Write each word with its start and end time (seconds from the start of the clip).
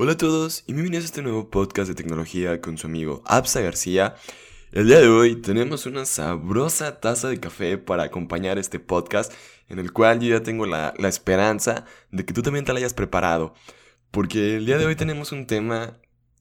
Hola 0.00 0.12
a 0.12 0.16
todos 0.16 0.62
y 0.68 0.74
bienvenidos 0.74 1.06
a 1.06 1.06
este 1.06 1.22
nuevo 1.22 1.50
podcast 1.50 1.88
de 1.88 1.96
tecnología 1.96 2.60
con 2.60 2.78
su 2.78 2.86
amigo 2.86 3.20
Absa 3.26 3.62
García. 3.62 4.14
El 4.70 4.86
día 4.86 5.00
de 5.00 5.08
hoy 5.08 5.34
tenemos 5.34 5.86
una 5.86 6.04
sabrosa 6.04 7.00
taza 7.00 7.28
de 7.28 7.40
café 7.40 7.78
para 7.78 8.04
acompañar 8.04 8.58
este 8.58 8.78
podcast 8.78 9.32
en 9.68 9.80
el 9.80 9.92
cual 9.92 10.20
yo 10.20 10.28
ya 10.36 10.44
tengo 10.44 10.66
la, 10.66 10.94
la 10.98 11.08
esperanza 11.08 11.84
de 12.12 12.24
que 12.24 12.32
tú 12.32 12.42
también 12.42 12.64
te 12.64 12.72
la 12.72 12.78
hayas 12.78 12.94
preparado. 12.94 13.54
Porque 14.12 14.58
el 14.58 14.66
día 14.66 14.78
de 14.78 14.86
hoy 14.86 14.94
tenemos 14.94 15.32
un 15.32 15.48
tema 15.48 15.98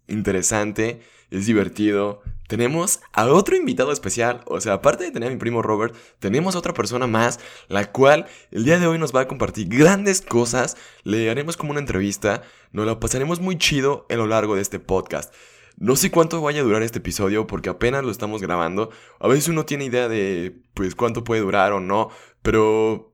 interesante, 0.08 1.02
es 1.32 1.46
divertido, 1.46 2.22
tenemos 2.48 3.02
a 3.12 3.26
otro 3.28 3.58
invitado 3.58 3.92
especial, 3.92 4.42
o 4.46 4.62
sea, 4.62 4.74
aparte 4.74 5.04
de 5.04 5.12
tener 5.12 5.28
a 5.28 5.32
mi 5.32 5.38
primo 5.38 5.62
Robert, 5.62 5.94
tenemos 6.20 6.56
a 6.56 6.60
otra 6.60 6.74
persona 6.74 7.06
más, 7.06 7.40
la 7.68 7.92
cual 7.92 8.28
el 8.52 8.64
día 8.64 8.80
de 8.80 8.88
hoy 8.88 8.98
nos 8.98 9.14
va 9.14 9.22
a 9.22 9.28
compartir 9.28 9.68
grandes 9.68 10.22
cosas, 10.22 10.78
le 11.04 11.30
haremos 11.30 11.58
como 11.58 11.72
una 11.72 11.82
entrevista, 11.82 12.44
nos 12.72 12.86
la 12.86 13.00
pasaremos 13.00 13.42
muy 13.42 13.58
chido 13.58 14.06
a 14.10 14.16
lo 14.16 14.28
largo 14.28 14.56
de 14.56 14.62
este 14.62 14.80
podcast. 14.80 15.34
No 15.76 15.96
sé 15.96 16.10
cuánto 16.10 16.42
vaya 16.42 16.62
a 16.62 16.64
durar 16.64 16.82
este 16.82 17.00
episodio 17.00 17.46
porque 17.46 17.70
apenas 17.70 18.04
lo 18.04 18.10
estamos 18.10 18.42
grabando. 18.42 18.90
A 19.20 19.28
veces 19.28 19.50
uno 19.50 19.64
tiene 19.66 19.86
idea 19.86 20.08
de 20.08 20.60
pues 20.74 20.96
cuánto 20.96 21.24
puede 21.24 21.42
durar 21.42 21.72
o 21.74 21.80
no, 21.80 22.10
pero 22.42 23.14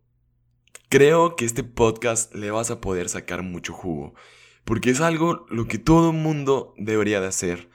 creo 0.90 1.36
que 1.36 1.44
este 1.44 1.64
podcast 1.64 2.34
le 2.36 2.52
vas 2.52 2.70
a 2.70 2.80
poder 2.80 3.10
sacar 3.10 3.42
mucho 3.42 3.74
jugo, 3.74 4.14
porque 4.64 4.92
es 4.92 5.02
algo 5.02 5.46
lo 5.50 5.68
que 5.68 5.80
todo 5.80 6.14
mundo 6.14 6.76
debería 6.78 7.20
de 7.20 7.28
hacer. 7.28 7.73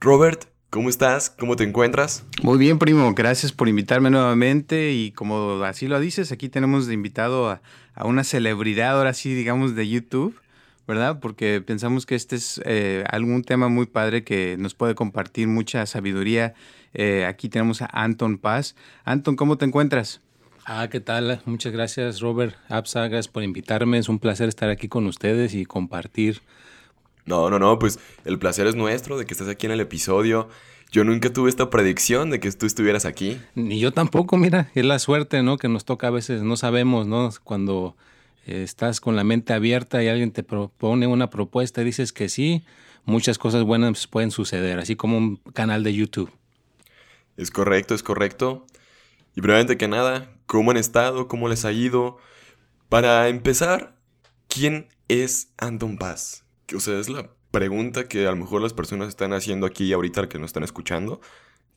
Robert, 0.00 0.48
¿Cómo 0.70 0.90
estás? 0.90 1.30
¿Cómo 1.30 1.56
te 1.56 1.64
encuentras? 1.64 2.26
Muy 2.42 2.58
bien, 2.58 2.78
primo. 2.78 3.14
Gracias 3.14 3.52
por 3.52 3.70
invitarme 3.70 4.10
nuevamente. 4.10 4.92
Y 4.92 5.12
como 5.12 5.62
así 5.64 5.88
lo 5.88 5.98
dices, 5.98 6.30
aquí 6.30 6.50
tenemos 6.50 6.86
de 6.86 6.92
invitado 6.92 7.48
a, 7.48 7.62
una 8.04 8.22
celebridad, 8.22 8.98
ahora 8.98 9.14
sí, 9.14 9.32
digamos, 9.32 9.74
de 9.74 9.88
YouTube, 9.88 10.38
¿verdad? 10.86 11.20
Porque 11.20 11.62
pensamos 11.62 12.04
que 12.04 12.16
este 12.16 12.36
es 12.36 12.60
eh, 12.66 13.02
algún 13.10 13.42
tema 13.42 13.68
muy 13.68 13.86
padre 13.86 14.24
que 14.24 14.56
nos 14.58 14.74
puede 14.74 14.94
compartir 14.94 15.48
mucha 15.48 15.86
sabiduría. 15.86 16.52
Eh, 16.92 17.24
aquí 17.24 17.48
tenemos 17.48 17.80
a 17.80 17.88
Anton 17.90 18.36
Paz. 18.36 18.76
Anton, 19.04 19.36
¿cómo 19.36 19.56
te 19.56 19.64
encuentras? 19.64 20.20
Ah, 20.66 20.88
¿qué 20.90 21.00
tal? 21.00 21.40
Muchas 21.46 21.72
gracias, 21.72 22.20
Robert 22.20 22.54
Absa. 22.68 23.08
Gracias 23.08 23.28
por 23.28 23.42
invitarme. 23.42 23.96
Es 23.96 24.10
un 24.10 24.18
placer 24.18 24.50
estar 24.50 24.68
aquí 24.68 24.86
con 24.86 25.06
ustedes 25.06 25.54
y 25.54 25.64
compartir 25.64 26.42
no, 27.28 27.50
no, 27.50 27.58
no, 27.58 27.78
pues 27.78 27.98
el 28.24 28.38
placer 28.38 28.66
es 28.66 28.74
nuestro 28.74 29.18
de 29.18 29.26
que 29.26 29.34
estés 29.34 29.48
aquí 29.48 29.66
en 29.66 29.72
el 29.72 29.80
episodio. 29.80 30.48
Yo 30.90 31.04
nunca 31.04 31.30
tuve 31.30 31.50
esta 31.50 31.68
predicción 31.68 32.30
de 32.30 32.40
que 32.40 32.50
tú 32.52 32.64
estuvieras 32.64 33.04
aquí. 33.04 33.38
Ni 33.54 33.78
yo 33.78 33.92
tampoco, 33.92 34.38
mira, 34.38 34.70
es 34.74 34.84
la 34.86 34.98
suerte, 34.98 35.42
¿no? 35.42 35.58
Que 35.58 35.68
nos 35.68 35.84
toca 35.84 36.06
a 36.06 36.10
veces, 36.10 36.42
no 36.42 36.56
sabemos, 36.56 37.06
¿no? 37.06 37.28
Cuando 37.44 37.94
eh, 38.46 38.62
estás 38.62 39.00
con 39.00 39.14
la 39.14 39.24
mente 39.24 39.52
abierta 39.52 40.02
y 40.02 40.08
alguien 40.08 40.32
te 40.32 40.42
propone 40.42 41.06
una 41.06 41.28
propuesta 41.28 41.82
y 41.82 41.84
dices 41.84 42.14
que 42.14 42.30
sí, 42.30 42.64
muchas 43.04 43.36
cosas 43.36 43.64
buenas 43.64 44.06
pueden 44.06 44.30
suceder, 44.30 44.78
así 44.78 44.96
como 44.96 45.18
un 45.18 45.36
canal 45.52 45.84
de 45.84 45.92
YouTube. 45.92 46.32
Es 47.36 47.50
correcto, 47.50 47.94
es 47.94 48.02
correcto. 48.02 48.66
Y 49.36 49.42
brevemente 49.42 49.76
que 49.76 49.86
nada, 49.86 50.30
¿cómo 50.46 50.70
han 50.70 50.78
estado? 50.78 51.28
¿Cómo 51.28 51.48
les 51.48 51.66
ha 51.66 51.72
ido? 51.72 52.16
Para 52.88 53.28
empezar, 53.28 53.94
¿quién 54.48 54.88
es 55.08 55.52
Anton 55.58 55.98
Paz? 55.98 56.47
O 56.74 56.80
sea, 56.80 56.98
es 56.98 57.08
la 57.08 57.30
pregunta 57.50 58.08
que 58.08 58.26
a 58.26 58.30
lo 58.30 58.36
mejor 58.36 58.62
las 58.62 58.72
personas 58.72 59.08
están 59.08 59.32
haciendo 59.32 59.66
aquí 59.66 59.92
ahorita 59.92 60.28
que 60.28 60.38
nos 60.38 60.48
están 60.48 60.64
escuchando. 60.64 61.20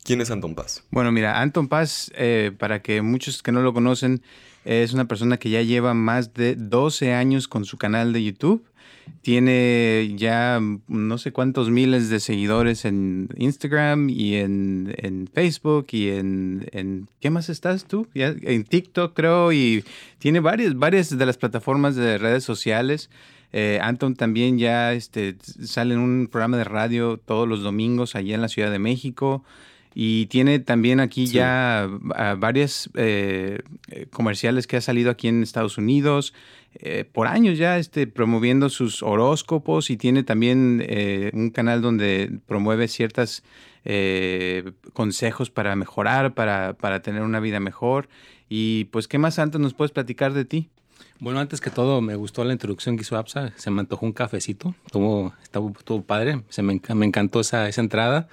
¿Quién 0.04 0.20
es 0.20 0.30
Anton 0.30 0.54
Paz? 0.54 0.84
Bueno, 0.90 1.12
mira, 1.12 1.40
Anton 1.40 1.68
Paz, 1.68 2.10
eh, 2.16 2.52
para 2.58 2.82
que 2.82 3.02
muchos 3.02 3.42
que 3.42 3.52
no 3.52 3.62
lo 3.62 3.72
conocen, 3.72 4.22
es 4.64 4.92
una 4.92 5.06
persona 5.06 5.38
que 5.38 5.50
ya 5.50 5.62
lleva 5.62 5.94
más 5.94 6.34
de 6.34 6.56
12 6.56 7.14
años 7.14 7.48
con 7.48 7.64
su 7.64 7.78
canal 7.78 8.12
de 8.12 8.24
YouTube. 8.24 8.64
Tiene 9.20 10.14
ya 10.16 10.60
no 10.86 11.18
sé 11.18 11.32
cuántos 11.32 11.70
miles 11.70 12.08
de 12.08 12.20
seguidores 12.20 12.84
en 12.84 13.28
Instagram 13.36 14.08
y 14.08 14.36
en, 14.36 15.28
Facebook 15.32 15.86
y 15.90 16.10
en, 16.10 17.08
¿Qué 17.20 17.30
más 17.30 17.48
estás 17.48 17.86
tú? 17.86 18.06
Ya, 18.14 18.34
en 18.42 18.64
TikTok 18.64 19.14
creo 19.14 19.52
y 19.52 19.84
tiene 20.18 20.38
varias, 20.38 20.76
varias 20.76 21.16
de 21.16 21.26
las 21.26 21.36
plataformas 21.36 21.96
de 21.96 22.18
redes 22.18 22.44
sociales. 22.44 23.10
Eh, 23.52 23.78
Anton 23.82 24.14
también 24.14 24.58
ya 24.58 24.92
este, 24.92 25.36
sale 25.42 25.94
en 25.94 26.00
un 26.00 26.28
programa 26.30 26.56
de 26.56 26.64
radio 26.64 27.18
todos 27.18 27.46
los 27.46 27.62
domingos 27.62 28.14
allá 28.16 28.34
en 28.34 28.40
la 28.40 28.48
Ciudad 28.48 28.70
de 28.70 28.78
México. 28.78 29.44
Y 29.94 30.24
tiene 30.26 30.58
también 30.58 31.00
aquí 31.00 31.26
ya 31.26 31.86
ah, 32.14 32.34
varias 32.38 32.88
eh, 32.94 33.62
comerciales 34.10 34.66
que 34.66 34.78
ha 34.78 34.80
salido 34.80 35.10
aquí 35.10 35.28
en 35.28 35.42
Estados 35.42 35.76
Unidos. 35.76 36.32
Eh, 36.74 37.04
por 37.04 37.26
años 37.26 37.58
ya 37.58 37.76
este, 37.76 38.06
promoviendo 38.06 38.70
sus 38.70 39.02
horóscopos 39.02 39.90
y 39.90 39.98
tiene 39.98 40.22
también 40.22 40.82
un 41.34 41.50
canal 41.50 41.82
donde 41.82 42.38
promueve 42.46 42.88
ciertos 42.88 43.42
consejos 44.94 45.50
para 45.50 45.76
mejorar, 45.76 46.32
para, 46.32 46.72
para 46.72 47.02
tener 47.02 47.20
una 47.20 47.40
vida 47.40 47.60
mejor. 47.60 48.08
Y 48.48 48.84
pues, 48.86 49.08
¿qué 49.08 49.18
más, 49.18 49.38
Anton, 49.38 49.60
nos 49.60 49.74
puedes 49.74 49.92
platicar 49.92 50.32
de 50.32 50.46
ti? 50.46 50.70
Bueno, 51.22 51.38
antes 51.38 51.60
que 51.60 51.70
todo, 51.70 52.00
me 52.00 52.16
gustó 52.16 52.42
la 52.42 52.52
introducción 52.52 52.96
que 52.96 53.02
hizo 53.02 53.16
APSA. 53.16 53.52
Se 53.54 53.70
me 53.70 53.78
antojó 53.78 54.04
un 54.04 54.12
cafecito. 54.12 54.74
Estuvo, 54.84 55.32
estuvo, 55.40 56.02
padre. 56.02 56.42
Se 56.48 56.62
me, 56.62 56.80
me 56.96 57.06
encantó 57.06 57.38
esa, 57.38 57.68
esa, 57.68 57.80
entrada. 57.80 58.26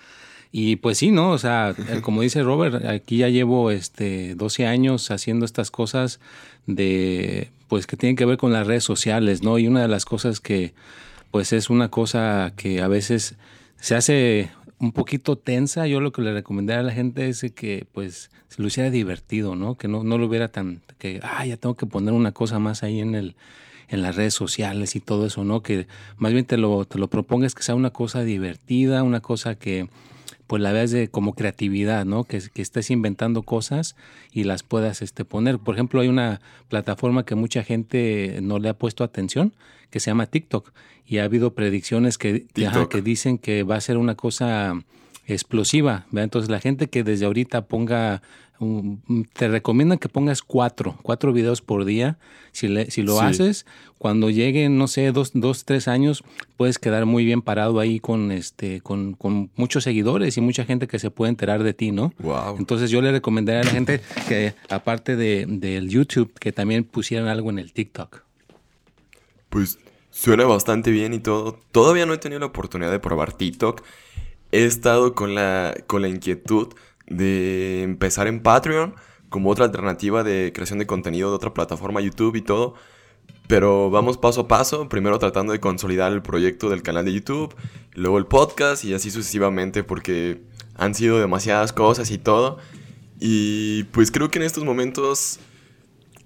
Y 0.52 0.78
pues 0.78 0.98
sí, 0.98 1.12
¿no? 1.12 1.30
O 1.30 1.38
sea, 1.38 1.76
eh, 1.78 2.02
como 2.02 2.24
dice 2.24 2.42
Robert, 2.42 2.84
aquí 2.86 3.18
ya 3.18 3.30
llevo 3.30 3.70
este 3.70 4.34
12 4.34 4.66
años 4.66 5.12
haciendo 5.12 5.46
estas 5.46 5.70
cosas 5.70 6.20
de, 6.66 7.52
pues 7.68 7.86
que 7.86 7.96
tienen 7.96 8.16
que 8.16 8.26
ver 8.26 8.38
con 8.40 8.54
las 8.54 8.66
redes 8.66 8.86
sociales, 8.86 9.44
¿no? 9.44 9.60
Y 9.60 9.68
una 9.68 9.84
de 9.84 9.88
las 9.88 10.06
cosas 10.06 10.40
que, 10.40 10.74
pues 11.30 11.54
es 11.54 11.70
una 11.70 11.90
cosa 11.90 12.54
que 12.58 12.82
a 12.82 12.88
veces 12.88 13.36
se 13.80 13.94
hace 13.98 14.50
un 14.80 14.92
poquito 14.92 15.38
tensa, 15.38 15.88
yo 15.88 16.00
lo 16.00 16.12
que 16.12 16.22
le 16.22 16.34
recomendaría 16.34 16.80
a 16.80 16.84
la 16.84 16.94
gente 16.94 17.28
es 17.28 17.46
que 17.54 17.86
pues 17.92 18.32
se 18.48 18.62
lo 18.62 18.68
hiciera 18.68 18.90
divertido, 18.90 19.56
¿no? 19.56 19.76
Que 19.76 19.88
no, 19.88 20.04
no 20.04 20.18
lo 20.18 20.26
hubiera 20.26 20.48
tan, 20.48 20.82
que, 20.98 21.20
ah, 21.24 21.46
ya 21.46 21.58
tengo 21.58 21.76
que 21.76 21.86
poner 21.86 22.14
una 22.14 22.32
cosa 22.32 22.60
más 22.60 22.84
ahí 22.84 23.00
en 23.00 23.16
el 23.16 23.36
en 23.90 24.04
las 24.04 24.16
redes 24.16 24.34
sociales 24.34 24.96
y 24.96 25.00
todo 25.00 25.26
eso, 25.26 25.44
¿no? 25.44 25.62
Que 25.62 25.88
más 26.18 26.32
bien 26.32 26.46
te 26.46 26.58
lo, 26.58 26.86
te 26.86 27.00
lo 27.00 27.08
propongas 27.08 27.56
que 27.56 27.64
sea 27.64 27.76
una 27.76 27.90
cosa 27.90 28.24
divertida, 28.24 29.04
una 29.04 29.20
cosa 29.20 29.56
que 29.56 29.90
pues 30.50 30.64
la 30.64 30.72
veas 30.72 30.90
de 30.90 31.10
como 31.10 31.36
creatividad, 31.36 32.06
¿no? 32.06 32.24
Que, 32.24 32.42
que 32.52 32.64
estés 32.64 32.90
inventando 32.90 33.44
cosas 33.44 33.96
y 34.32 34.46
las 34.46 34.64
puedas 34.64 35.04
este, 35.04 35.24
poner. 35.24 35.60
Por 35.60 35.76
ejemplo, 35.76 36.02
hay 36.02 36.08
una 36.08 36.42
plataforma 36.70 37.24
que 37.24 37.36
mucha 37.36 37.64
gente 37.64 38.40
no 38.42 38.58
le 38.58 38.70
ha 38.70 38.74
puesto 38.74 39.04
atención, 39.04 39.54
que 39.92 40.00
se 40.00 40.10
llama 40.10 40.26
TikTok 40.26 40.72
y 41.06 41.20
ha 41.20 41.26
habido 41.26 41.54
predicciones 41.54 42.18
que, 42.18 42.48
que 42.90 43.02
dicen 43.04 43.38
que 43.38 43.62
va 43.62 43.76
a 43.76 43.82
ser 43.82 43.98
una 43.98 44.16
cosa 44.16 44.74
explosiva. 45.28 46.08
Entonces 46.12 46.50
la 46.50 46.60
gente 46.60 46.88
que 46.88 47.04
desde 47.04 47.28
ahorita 47.28 47.66
ponga, 47.66 48.24
te 49.34 49.48
recomiendan 49.48 49.98
que 49.98 50.10
pongas 50.10 50.42
cuatro, 50.42 50.98
cuatro 51.02 51.34
videos 51.34 51.62
por 51.62 51.86
día. 51.86 52.18
Si, 52.52 52.68
si 52.90 53.04
lo 53.04 53.22
haces, 53.22 53.66
cuando 53.98 54.30
lleguen, 54.30 54.78
no 54.78 54.88
sé, 54.88 55.12
dos, 55.12 55.32
dos, 55.34 55.66
tres 55.66 55.88
años, 55.88 56.24
puedes 56.58 56.80
quedar 56.80 57.06
muy 57.06 57.24
bien 57.24 57.42
parado 57.42 57.80
ahí 57.80 58.00
con, 58.00 58.32
este, 58.32 58.82
con, 58.82 59.14
con 59.14 59.52
muchos 59.56 59.84
seguidores 59.84 60.38
y 60.38 60.42
mucha 60.42 60.66
gente 60.66 60.88
que 60.88 61.00
se 61.00 61.12
puede 61.12 61.30
enterar 61.30 61.64
de 61.64 61.74
ti, 61.74 61.92
¿no? 61.92 62.14
Wow. 62.20 62.58
Entonces 62.58 62.90
yo 62.90 63.02
le 63.02 63.12
recomendaría 63.12 63.62
a 63.62 63.66
la 63.66 63.72
gente 63.72 64.02
que 64.28 64.54
aparte 64.70 65.16
de, 65.16 65.46
del 65.48 65.90
YouTube, 65.90 66.34
que 66.40 66.52
también 66.52 66.84
pusieran 66.84 67.28
algo 67.28 67.50
en 67.50 67.60
el 67.60 67.72
TikTok. 67.72 68.24
Pues 69.50 69.80
Suena 70.12 70.46
bastante 70.46 70.92
bien 70.92 71.14
y 71.14 71.20
todo. 71.20 71.60
Todavía 71.72 72.06
no 72.06 72.14
he 72.14 72.18
tenido 72.18 72.40
la 72.40 72.48
oportunidad 72.48 72.92
de 72.92 73.00
probar 73.00 73.34
TikTok. 73.34 73.84
He 74.52 74.66
estado 74.66 75.14
con 75.14 75.36
la, 75.36 75.76
con 75.88 76.02
la 76.02 76.08
inquietud 76.08 76.74
de 77.10 77.84
empezar 77.84 78.28
en 78.28 78.42
Patreon 78.42 78.96
como 79.30 79.50
otra 79.50 79.66
alternativa 79.66 80.24
de 80.24 80.52
creación 80.54 80.80
de 80.80 80.88
contenido 80.88 81.30
de 81.30 81.36
otra 81.36 81.54
plataforma 81.54 82.02
YouTube 82.02 82.36
y 82.36 82.42
todo. 82.42 82.76
Pero 83.48 83.90
vamos 83.90 84.18
paso 84.18 84.42
a 84.42 84.48
paso, 84.48 84.90
primero 84.90 85.18
tratando 85.20 85.54
de 85.54 85.60
consolidar 85.60 86.12
el 86.12 86.22
proyecto 86.22 86.70
del 86.70 86.84
canal 86.84 87.06
de 87.06 87.14
YouTube, 87.14 87.56
luego 87.94 88.18
el 88.18 88.26
podcast 88.26 88.86
y 88.86 88.94
así 88.94 89.12
sucesivamente 89.12 89.84
porque 89.84 90.42
han 90.76 90.94
sido 90.94 91.20
demasiadas 91.20 91.74
cosas 91.74 92.12
y 92.12 92.18
todo. 92.18 92.58
Y 93.20 93.84
pues 93.86 94.12
creo 94.12 94.30
que 94.30 94.40
en 94.40 94.46
estos 94.46 94.64
momentos 94.64 95.40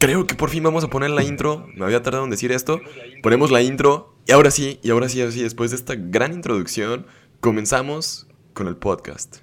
Creo 0.03 0.27
que 0.27 0.35
por 0.35 0.49
fin 0.49 0.61
vamos 0.63 0.83
a 0.83 0.89
poner 0.89 1.11
la 1.11 1.23
intro. 1.23 1.65
Me 1.75 1.85
había 1.85 2.03
tardado 2.03 2.25
en 2.25 2.29
decir 2.29 2.51
esto. 2.51 2.81
Ponemos 3.21 3.51
la 3.51 3.61
intro. 3.61 4.13
Y 4.27 4.33
ahora 4.33 4.51
sí, 4.51 4.77
y 4.83 4.89
ahora 4.89 5.07
sí, 5.07 5.21
después 5.21 5.71
de 5.71 5.77
esta 5.77 5.95
gran 5.95 6.33
introducción, 6.33 7.07
comenzamos 7.39 8.27
con 8.53 8.67
el 8.67 8.75
podcast. 8.75 9.42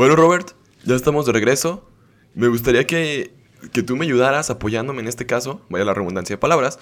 Bueno, 0.00 0.16
Robert, 0.16 0.52
ya 0.86 0.94
estamos 0.94 1.26
de 1.26 1.32
regreso. 1.32 1.86
Me 2.34 2.48
gustaría 2.48 2.86
que, 2.86 3.34
que 3.70 3.82
tú 3.82 3.96
me 3.96 4.06
ayudaras 4.06 4.48
apoyándome 4.48 5.02
en 5.02 5.08
este 5.08 5.26
caso, 5.26 5.60
vaya 5.68 5.84
la 5.84 5.92
redundancia 5.92 6.36
de 6.36 6.40
palabras, 6.40 6.78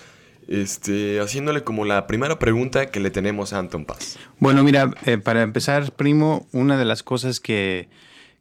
este, 0.46 1.18
haciéndole 1.18 1.64
como 1.64 1.84
la 1.84 2.06
primera 2.06 2.38
pregunta 2.38 2.92
que 2.92 3.00
le 3.00 3.10
tenemos 3.10 3.52
a 3.52 3.58
Anton 3.58 3.86
Paz. 3.86 4.20
Bueno, 4.38 4.62
mira, 4.62 4.92
eh, 5.04 5.18
para 5.18 5.42
empezar, 5.42 5.90
primo, 5.90 6.46
una 6.52 6.78
de 6.78 6.84
las 6.84 7.02
cosas 7.02 7.40
que, 7.40 7.88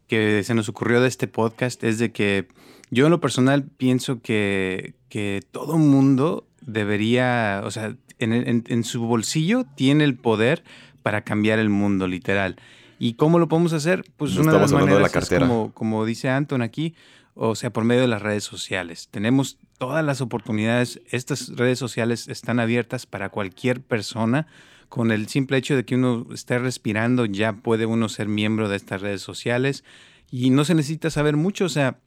que, 0.05 0.43
se 0.43 0.53
nos 0.53 0.69
ocurrió 0.69 1.01
de 1.01 1.07
este 1.07 1.27
podcast 1.27 1.83
es 1.83 1.97
de 1.97 2.11
que 2.11 2.47
yo 2.91 3.05
en 3.05 3.11
lo 3.11 3.19
personal 3.19 3.63
pienso 3.63 4.21
que, 4.21 4.93
que 5.09 5.41
todo 5.49 5.79
mundo 5.79 6.45
debería, 6.61 7.63
o 7.65 7.71
sea, 7.71 7.95
en, 8.19 8.63
en, 8.67 8.83
su 8.83 9.01
bolsillo 9.07 9.65
tiene 9.75 10.03
el 10.03 10.13
poder 10.13 10.63
para 11.01 11.23
cambiar 11.23 11.57
el 11.57 11.69
mundo, 11.69 12.07
literal. 12.07 12.57
¿Y 12.99 13.13
cómo 13.13 13.39
lo 13.39 13.47
podemos 13.47 13.73
hacer? 13.73 14.03
Pues 14.17 14.35
una 14.37 14.53
de 14.53 14.59
las 14.59 14.71
maneras 14.71 15.15
es 15.15 15.39
como, 15.39 15.73
como 15.73 16.05
dice 16.05 16.29
Anton 16.29 16.61
aquí, 16.61 16.95
o 17.35 17.55
sea, 17.55 17.71
por 17.71 17.83
medio 17.83 18.01
de 18.01 18.07
las 18.07 18.21
redes 18.21 18.43
sociales. 18.43 19.09
Tenemos 19.11 19.57
todas 19.77 20.03
las 20.03 20.21
oportunidades. 20.21 21.01
Estas 21.11 21.55
redes 21.55 21.77
sociales 21.77 22.27
están 22.27 22.59
abiertas 22.59 23.05
para 23.05 23.29
cualquier 23.29 23.81
persona. 23.81 24.47
Con 24.89 25.11
el 25.11 25.27
simple 25.27 25.57
hecho 25.57 25.75
de 25.75 25.83
que 25.83 25.95
uno 25.95 26.25
esté 26.33 26.57
respirando, 26.59 27.25
ya 27.25 27.53
puede 27.53 27.85
uno 27.85 28.07
ser 28.09 28.27
miembro 28.27 28.69
de 28.69 28.77
estas 28.77 29.01
redes 29.01 29.21
sociales 29.21 29.83
y 30.31 30.49
no 30.49 30.63
se 30.63 30.75
necesita 30.75 31.09
saber 31.09 31.35
mucho. 31.35 31.65
O 31.65 31.69
sea, 31.69 31.99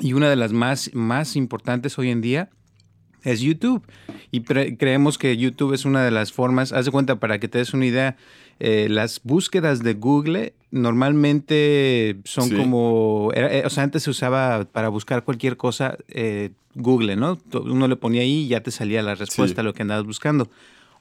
y 0.00 0.12
una 0.12 0.28
de 0.28 0.36
las 0.36 0.52
más, 0.52 0.90
más 0.92 1.36
importantes 1.36 1.98
hoy 1.98 2.10
en 2.10 2.20
día 2.20 2.50
es 3.22 3.40
YouTube. 3.40 3.86
Y 4.30 4.42
creemos 4.42 5.18
que 5.18 5.36
YouTube 5.36 5.72
es 5.72 5.84
una 5.84 6.04
de 6.04 6.10
las 6.10 6.32
formas, 6.32 6.72
haz 6.72 6.84
de 6.84 6.90
cuenta, 6.90 7.16
para 7.16 7.38
que 7.38 7.48
te 7.48 7.58
des 7.58 7.74
una 7.74 7.86
idea, 7.86 8.16
eh, 8.58 8.88
las 8.88 9.20
búsquedas 9.22 9.82
de 9.82 9.94
Google 9.94 10.54
normalmente 10.70 12.18
son 12.24 12.50
como, 12.50 13.30
eh, 13.34 13.62
o 13.64 13.70
sea, 13.70 13.84
antes 13.84 14.02
se 14.04 14.10
usaba 14.10 14.64
para 14.64 14.88
buscar 14.88 15.24
cualquier 15.24 15.56
cosa 15.56 15.96
eh, 16.08 16.50
Google, 16.74 17.16
¿no? 17.16 17.38
Uno 17.52 17.88
le 17.88 17.96
ponía 17.96 18.22
ahí 18.22 18.44
y 18.44 18.48
ya 18.48 18.62
te 18.62 18.70
salía 18.70 19.02
la 19.02 19.14
respuesta 19.14 19.60
a 19.60 19.64
lo 19.64 19.74
que 19.74 19.82
andabas 19.82 20.04
buscando. 20.04 20.50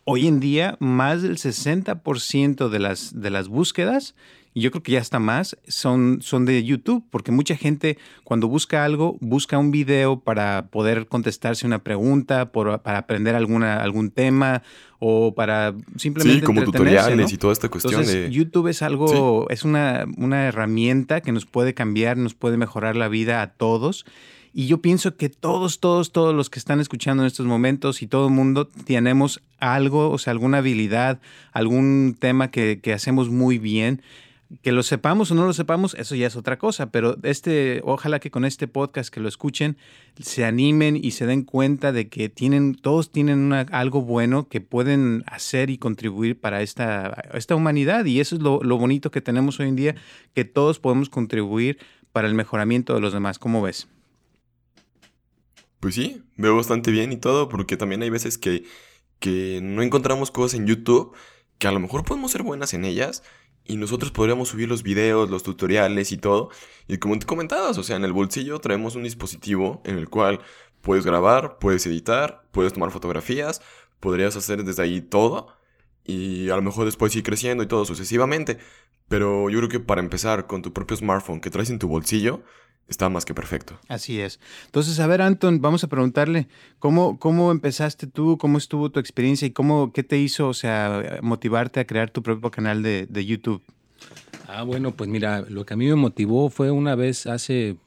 Hoy 0.03 0.27
en 0.27 0.39
día, 0.39 0.77
más 0.79 1.21
del 1.21 1.37
60% 1.37 2.69
de 2.69 2.79
las, 2.79 3.19
de 3.19 3.29
las 3.29 3.47
búsquedas 3.47 4.15
y 4.57 4.61
yo 4.61 4.71
creo 4.71 4.81
que 4.81 4.93
ya 4.93 4.99
está 4.99 5.19
más, 5.19 5.57
son, 5.67 6.19
son 6.21 6.45
de 6.45 6.63
YouTube, 6.63 7.03
porque 7.11 7.33
mucha 7.33 7.57
gente 7.57 7.97
cuando 8.23 8.47
busca 8.47 8.85
algo, 8.85 9.17
busca 9.19 9.57
un 9.57 9.69
video 9.69 10.21
para 10.21 10.67
poder 10.71 11.07
contestarse 11.07 11.67
una 11.67 11.83
pregunta, 11.83 12.53
para 12.53 12.97
aprender 12.97 13.35
alguna, 13.35 13.83
algún 13.83 14.11
tema 14.11 14.63
o 14.97 15.35
para 15.35 15.75
simplemente... 15.97 16.39
Sí, 16.39 16.45
como 16.45 16.63
tutoriales 16.63 17.33
y 17.33 17.37
toda 17.37 17.51
esta 17.51 17.67
cuestión 17.67 17.95
Entonces, 17.95 18.31
YouTube 18.31 18.69
es 18.69 18.81
algo, 18.81 19.45
es 19.49 19.65
una, 19.65 20.05
una 20.15 20.45
herramienta 20.45 21.19
que 21.19 21.33
nos 21.33 21.45
puede 21.45 21.73
cambiar, 21.73 22.15
nos 22.15 22.33
puede 22.33 22.55
mejorar 22.55 22.95
la 22.95 23.09
vida 23.09 23.41
a 23.41 23.51
todos. 23.51 24.05
Y 24.53 24.67
yo 24.67 24.77
pienso 24.77 25.17
que 25.17 25.27
todos, 25.27 25.81
todos, 25.81 26.13
todos 26.13 26.33
los 26.33 26.49
que 26.49 26.59
están 26.59 26.79
escuchando 26.79 27.23
en 27.23 27.27
estos 27.27 27.45
momentos 27.45 28.01
y 28.01 28.07
todo 28.07 28.29
el 28.29 28.33
mundo 28.33 28.67
tenemos 28.67 29.41
algo, 29.59 30.11
o 30.11 30.17
sea, 30.17 30.31
alguna 30.31 30.59
habilidad, 30.59 31.19
algún 31.51 32.15
tema 32.17 32.51
que, 32.51 32.79
que 32.81 32.93
hacemos 32.93 33.27
muy 33.27 33.57
bien 33.57 34.01
que 34.61 34.71
lo 34.71 34.83
sepamos 34.83 35.31
o 35.31 35.35
no 35.35 35.45
lo 35.45 35.53
sepamos, 35.53 35.95
eso 35.95 36.15
ya 36.15 36.27
es 36.27 36.35
otra 36.35 36.57
cosa, 36.57 36.91
pero 36.91 37.17
este, 37.23 37.81
ojalá 37.83 38.19
que 38.19 38.29
con 38.29 38.45
este 38.45 38.67
podcast 38.67 39.13
que 39.13 39.19
lo 39.19 39.27
escuchen, 39.27 39.77
se 40.19 40.45
animen 40.45 40.97
y 41.01 41.11
se 41.11 41.25
den 41.25 41.43
cuenta 41.43 41.91
de 41.91 42.09
que 42.09 42.29
tienen, 42.29 42.75
todos 42.75 43.11
tienen 43.11 43.51
algo 43.53 44.01
bueno 44.01 44.47
que 44.47 44.61
pueden 44.61 45.23
hacer 45.25 45.69
y 45.69 45.77
contribuir 45.77 46.39
para 46.39 46.61
esta, 46.61 47.23
esta 47.33 47.55
humanidad. 47.55 48.05
Y 48.05 48.19
eso 48.19 48.35
es 48.35 48.41
lo, 48.41 48.61
lo, 48.61 48.77
bonito 48.77 49.09
que 49.09 49.21
tenemos 49.21 49.59
hoy 49.59 49.69
en 49.69 49.75
día, 49.75 49.95
que 50.33 50.45
todos 50.45 50.79
podemos 50.79 51.09
contribuir 51.09 51.79
para 52.11 52.27
el 52.27 52.35
mejoramiento 52.35 52.93
de 52.93 53.01
los 53.01 53.13
demás. 53.13 53.39
¿Cómo 53.39 53.61
ves? 53.61 53.87
Pues 55.79 55.95
sí, 55.95 56.21
veo 56.37 56.55
bastante 56.55 56.91
bien 56.91 57.11
y 57.11 57.17
todo, 57.17 57.49
porque 57.49 57.77
también 57.77 58.03
hay 58.03 58.09
veces 58.09 58.37
que, 58.37 58.63
que 59.19 59.59
no 59.61 59.81
encontramos 59.81 60.29
cosas 60.29 60.59
en 60.59 60.67
YouTube 60.67 61.15
que 61.57 61.67
a 61.67 61.71
lo 61.71 61.79
mejor 61.79 62.03
podemos 62.03 62.31
ser 62.31 62.43
buenas 62.43 62.73
en 62.73 62.85
ellas 62.85 63.23
y 63.67 63.77
nosotros 63.77 64.11
podríamos 64.11 64.49
subir 64.49 64.69
los 64.69 64.83
videos, 64.83 65.29
los 65.29 65.43
tutoriales 65.43 66.11
y 66.11 66.17
todo. 66.17 66.49
Y 66.87 66.97
como 66.97 67.17
te 67.19 67.25
comentabas, 67.25 67.77
o 67.77 67.83
sea, 67.83 67.95
en 67.95 68.05
el 68.05 68.13
bolsillo 68.13 68.59
traemos 68.59 68.95
un 68.95 69.03
dispositivo 69.03 69.81
en 69.85 69.97
el 69.97 70.09
cual 70.09 70.39
puedes 70.81 71.05
grabar, 71.05 71.57
puedes 71.59 71.85
editar, 71.87 72.45
puedes 72.51 72.73
tomar 72.73 72.91
fotografías, 72.91 73.61
podrías 73.99 74.35
hacer 74.35 74.63
desde 74.63 74.83
ahí 74.83 75.01
todo. 75.01 75.47
Y 76.03 76.49
a 76.49 76.55
lo 76.55 76.61
mejor 76.61 76.85
después 76.85 77.15
ir 77.15 77.23
creciendo 77.23 77.63
y 77.63 77.67
todo 77.67 77.85
sucesivamente. 77.85 78.59
Pero 79.07 79.49
yo 79.49 79.57
creo 79.59 79.69
que 79.69 79.79
para 79.79 80.01
empezar 80.01 80.47
con 80.47 80.61
tu 80.61 80.73
propio 80.73 80.97
smartphone 80.97 81.41
que 81.41 81.49
traes 81.49 81.69
en 81.69 81.79
tu 81.79 81.87
bolsillo, 81.87 82.43
está 82.87 83.09
más 83.09 83.25
que 83.25 83.33
perfecto. 83.33 83.79
Así 83.87 84.19
es. 84.19 84.39
Entonces, 84.65 84.99
a 84.99 85.07
ver, 85.07 85.21
Anton, 85.21 85.61
vamos 85.61 85.83
a 85.83 85.87
preguntarle, 85.87 86.47
¿cómo, 86.79 87.19
cómo 87.19 87.51
empezaste 87.51 88.07
tú? 88.07 88.37
¿Cómo 88.37 88.57
estuvo 88.57 88.89
tu 88.89 88.99
experiencia? 88.99 89.47
¿Y 89.47 89.51
cómo, 89.51 89.91
qué 89.91 90.03
te 90.03 90.17
hizo, 90.17 90.47
o 90.47 90.53
sea, 90.53 91.19
motivarte 91.21 91.79
a 91.79 91.87
crear 91.87 92.09
tu 92.11 92.21
propio 92.21 92.51
canal 92.51 92.83
de, 92.83 93.25
YouTube? 93.25 93.61
Ah, 94.47 94.63
bueno, 94.63 94.91
pues 94.91 95.09
mira, 95.09 95.41
lo 95.41 95.65
que 95.65 95.73
a 95.73 95.77
mí 95.77 95.87
me 95.87 95.95
motivó 95.95 96.49
fue 96.49 96.69
una 96.69 96.95
vez 96.95 97.25
hace, 97.25 97.77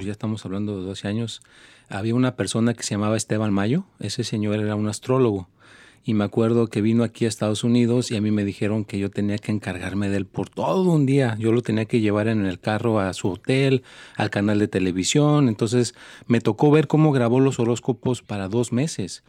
ya 0.00 0.12
estamos 0.12 0.44
hablando 0.44 0.78
de 0.78 0.86
12 0.86 1.08
años, 1.08 1.42
había 1.88 2.14
una 2.14 2.36
persona 2.36 2.74
que 2.74 2.82
se 2.82 2.94
llamaba 2.94 3.16
Esteban 3.16 3.52
Mayo, 3.52 3.84
ese 4.00 4.22
señor 4.22 4.60
era 4.60 4.76
un 4.76 4.88
astrólogo 4.88 5.48
y 6.04 6.14
me 6.14 6.24
acuerdo 6.24 6.66
que 6.66 6.80
vino 6.80 7.04
aquí 7.04 7.24
a 7.24 7.28
Estados 7.28 7.62
Unidos 7.64 8.10
y 8.10 8.16
a 8.16 8.20
mí 8.20 8.30
me 8.30 8.44
dijeron 8.44 8.84
que 8.84 8.98
yo 8.98 9.10
tenía 9.10 9.38
que 9.38 9.52
encargarme 9.52 10.08
de 10.08 10.16
él 10.16 10.26
por 10.26 10.48
todo 10.48 10.90
un 10.90 11.06
día. 11.06 11.36
Yo 11.38 11.52
lo 11.52 11.62
tenía 11.62 11.84
que 11.84 12.00
llevar 12.00 12.28
en 12.28 12.44
el 12.44 12.58
carro 12.58 12.98
a 12.98 13.12
su 13.12 13.28
hotel, 13.28 13.82
al 14.16 14.30
canal 14.30 14.58
de 14.58 14.68
televisión. 14.68 15.48
Entonces 15.48 15.94
me 16.26 16.40
tocó 16.40 16.70
ver 16.70 16.88
cómo 16.88 17.12
grabó 17.12 17.38
los 17.40 17.60
horóscopos 17.60 18.22
para 18.22 18.48
dos 18.48 18.72
meses 18.72 19.22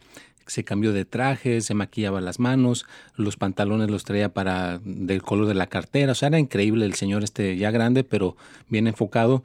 se 0.46 0.64
cambió 0.64 0.92
de 0.92 1.04
traje, 1.04 1.60
se 1.60 1.74
maquillaba 1.74 2.20
las 2.20 2.38
manos, 2.38 2.86
los 3.16 3.36
pantalones 3.36 3.90
los 3.90 4.04
traía 4.04 4.32
para 4.32 4.80
del 4.84 5.22
color 5.22 5.46
de 5.46 5.54
la 5.54 5.66
cartera, 5.66 6.12
o 6.12 6.14
sea, 6.14 6.28
era 6.28 6.38
increíble 6.38 6.84
el 6.86 6.94
señor 6.94 7.24
este 7.24 7.56
ya 7.56 7.70
grande, 7.70 8.04
pero 8.04 8.36
bien 8.68 8.86
enfocado. 8.86 9.42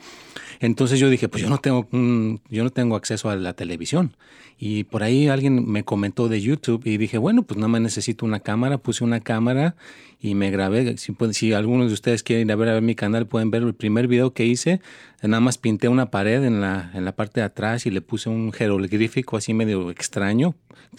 Entonces 0.59 0.99
yo 0.99 1.09
dije, 1.09 1.29
pues 1.29 1.43
yo 1.43 1.49
no 1.49 1.57
tengo 1.57 1.87
yo 1.91 2.63
no 2.63 2.69
tengo 2.69 2.95
acceso 2.95 3.29
a 3.29 3.35
la 3.35 3.53
televisión. 3.53 4.15
Y 4.61 4.83
por 4.83 5.03
ahí 5.03 5.29
alguien 5.29 5.71
me 5.71 5.85
comentó 5.85 6.27
de 6.27 6.41
YouTube 6.41 6.81
y 6.85 6.97
dije, 6.97 7.17
bueno, 7.17 7.43
pues 7.43 7.57
nada 7.57 7.69
más 7.69 7.79
necesito 7.79 8.25
una 8.25 8.41
cámara, 8.41 8.77
puse 8.77 9.05
una 9.05 9.21
cámara 9.21 9.75
y 10.19 10.35
me 10.35 10.51
grabé. 10.51 10.97
Si, 10.97 11.15
si 11.31 11.53
algunos 11.53 11.87
de 11.87 11.93
ustedes 11.93 12.23
quieren 12.23 12.49
ir 12.49 12.51
a 12.51 12.57
ver, 12.57 12.67
a 12.67 12.73
ver 12.73 12.81
mi 12.81 12.93
canal, 12.93 13.25
pueden 13.25 13.51
ver 13.51 13.63
el 13.63 13.73
primer 13.73 14.07
video 14.09 14.33
que 14.33 14.45
hice. 14.45 14.81
Nada 15.21 15.42
más 15.42 15.57
pinté 15.57 15.89
una 15.89 16.12
pared 16.12 16.44
en 16.44 16.62
la, 16.62 16.92
en 16.94 17.04
la 17.04 17.12
parte 17.13 17.42
de 17.42 17.45
atrás 17.45 17.86
y 17.86 17.92
le 17.92 18.01
puse 18.01 18.30
un 18.30 18.54
jeroglífico 18.54 19.38
así 19.38 19.54
medio 19.54 19.92
extraño 19.92 20.56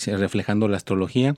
reflejando 0.07 0.69
la 0.69 0.77
astrología. 0.77 1.35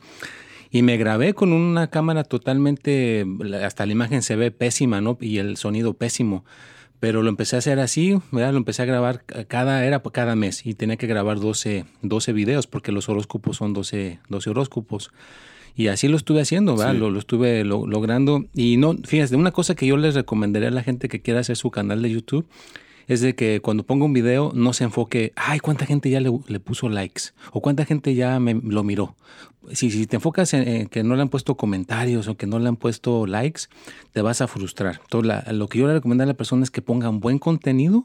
Y 0.70 0.82
me 0.82 0.96
grabé 0.96 1.34
con 1.34 1.52
una 1.52 1.88
cámara 1.88 2.24
totalmente, 2.24 3.26
hasta 3.62 3.84
la 3.84 3.92
imagen 3.92 4.22
se 4.22 4.36
ve 4.36 4.50
pésima, 4.50 5.00
¿no? 5.00 5.18
Y 5.20 5.38
el 5.38 5.58
sonido 5.58 5.94
pésimo. 5.94 6.44
Pero 6.98 7.22
lo 7.22 7.28
empecé 7.28 7.56
a 7.56 7.58
hacer 7.58 7.78
así, 7.78 8.18
¿verdad? 8.30 8.52
Lo 8.52 8.58
empecé 8.58 8.82
a 8.82 8.86
grabar 8.86 9.24
cada, 9.48 9.84
era 9.84 10.02
cada 10.02 10.34
mes 10.34 10.64
y 10.64 10.74
tenía 10.74 10.96
que 10.96 11.06
grabar 11.06 11.40
12, 11.40 11.84
12 12.00 12.32
videos 12.32 12.66
porque 12.66 12.92
los 12.92 13.08
horóscopos 13.08 13.58
son 13.58 13.74
12, 13.74 14.20
12 14.28 14.50
horóscopos. 14.50 15.12
Y 15.74 15.88
así 15.88 16.08
lo 16.08 16.16
estuve 16.16 16.40
haciendo, 16.40 16.76
¿verdad? 16.76 16.94
Lo, 16.94 17.10
lo, 17.10 17.18
estuve 17.18 17.64
logrando. 17.64 18.44
Y 18.54 18.76
no, 18.76 18.96
fíjense, 19.04 19.36
una 19.36 19.52
cosa 19.52 19.74
que 19.74 19.86
yo 19.86 19.96
les 19.96 20.14
recomendaría 20.14 20.68
a 20.68 20.72
la 20.72 20.82
gente 20.82 21.08
que 21.08 21.20
quiera 21.20 21.40
hacer 21.40 21.56
su 21.56 21.70
canal 21.70 22.02
de 22.02 22.10
YouTube 22.10 22.46
es 23.08 23.20
de 23.20 23.34
que 23.34 23.60
cuando 23.60 23.84
pongo 23.84 24.04
un 24.04 24.12
video 24.12 24.52
no 24.54 24.72
se 24.72 24.84
enfoque, 24.84 25.32
ay, 25.36 25.60
cuánta 25.60 25.86
gente 25.86 26.10
ya 26.10 26.20
le, 26.20 26.30
puso 26.60 26.88
likes 26.88 27.32
o 27.52 27.60
cuánta 27.60 27.84
gente 27.84 28.14
ya 28.14 28.38
me 28.40 28.54
lo 28.54 28.84
miró. 28.84 29.16
Si, 29.72 29.90
si 29.90 30.06
te 30.06 30.16
enfocas 30.16 30.54
en, 30.54 30.88
que 30.88 31.02
no 31.04 31.14
le 31.14 31.22
han 31.22 31.28
puesto 31.28 31.56
comentarios 31.56 32.28
o 32.28 32.36
que 32.36 32.46
no 32.46 32.58
le 32.58 32.68
han 32.68 32.76
puesto 32.76 33.26
likes, 33.26 33.62
te 34.12 34.22
vas 34.22 34.40
a 34.40 34.48
frustrar. 34.48 35.00
Entonces, 35.04 35.52
lo 35.52 35.68
que 35.68 35.78
yo 35.78 35.86
le 35.86 35.94
recomiendo 35.94 36.24
a 36.24 36.26
la 36.26 36.34
persona 36.34 36.62
es 36.62 36.70
que 36.70 36.82
pongan 36.82 37.20
buen 37.20 37.38
contenido 37.38 38.04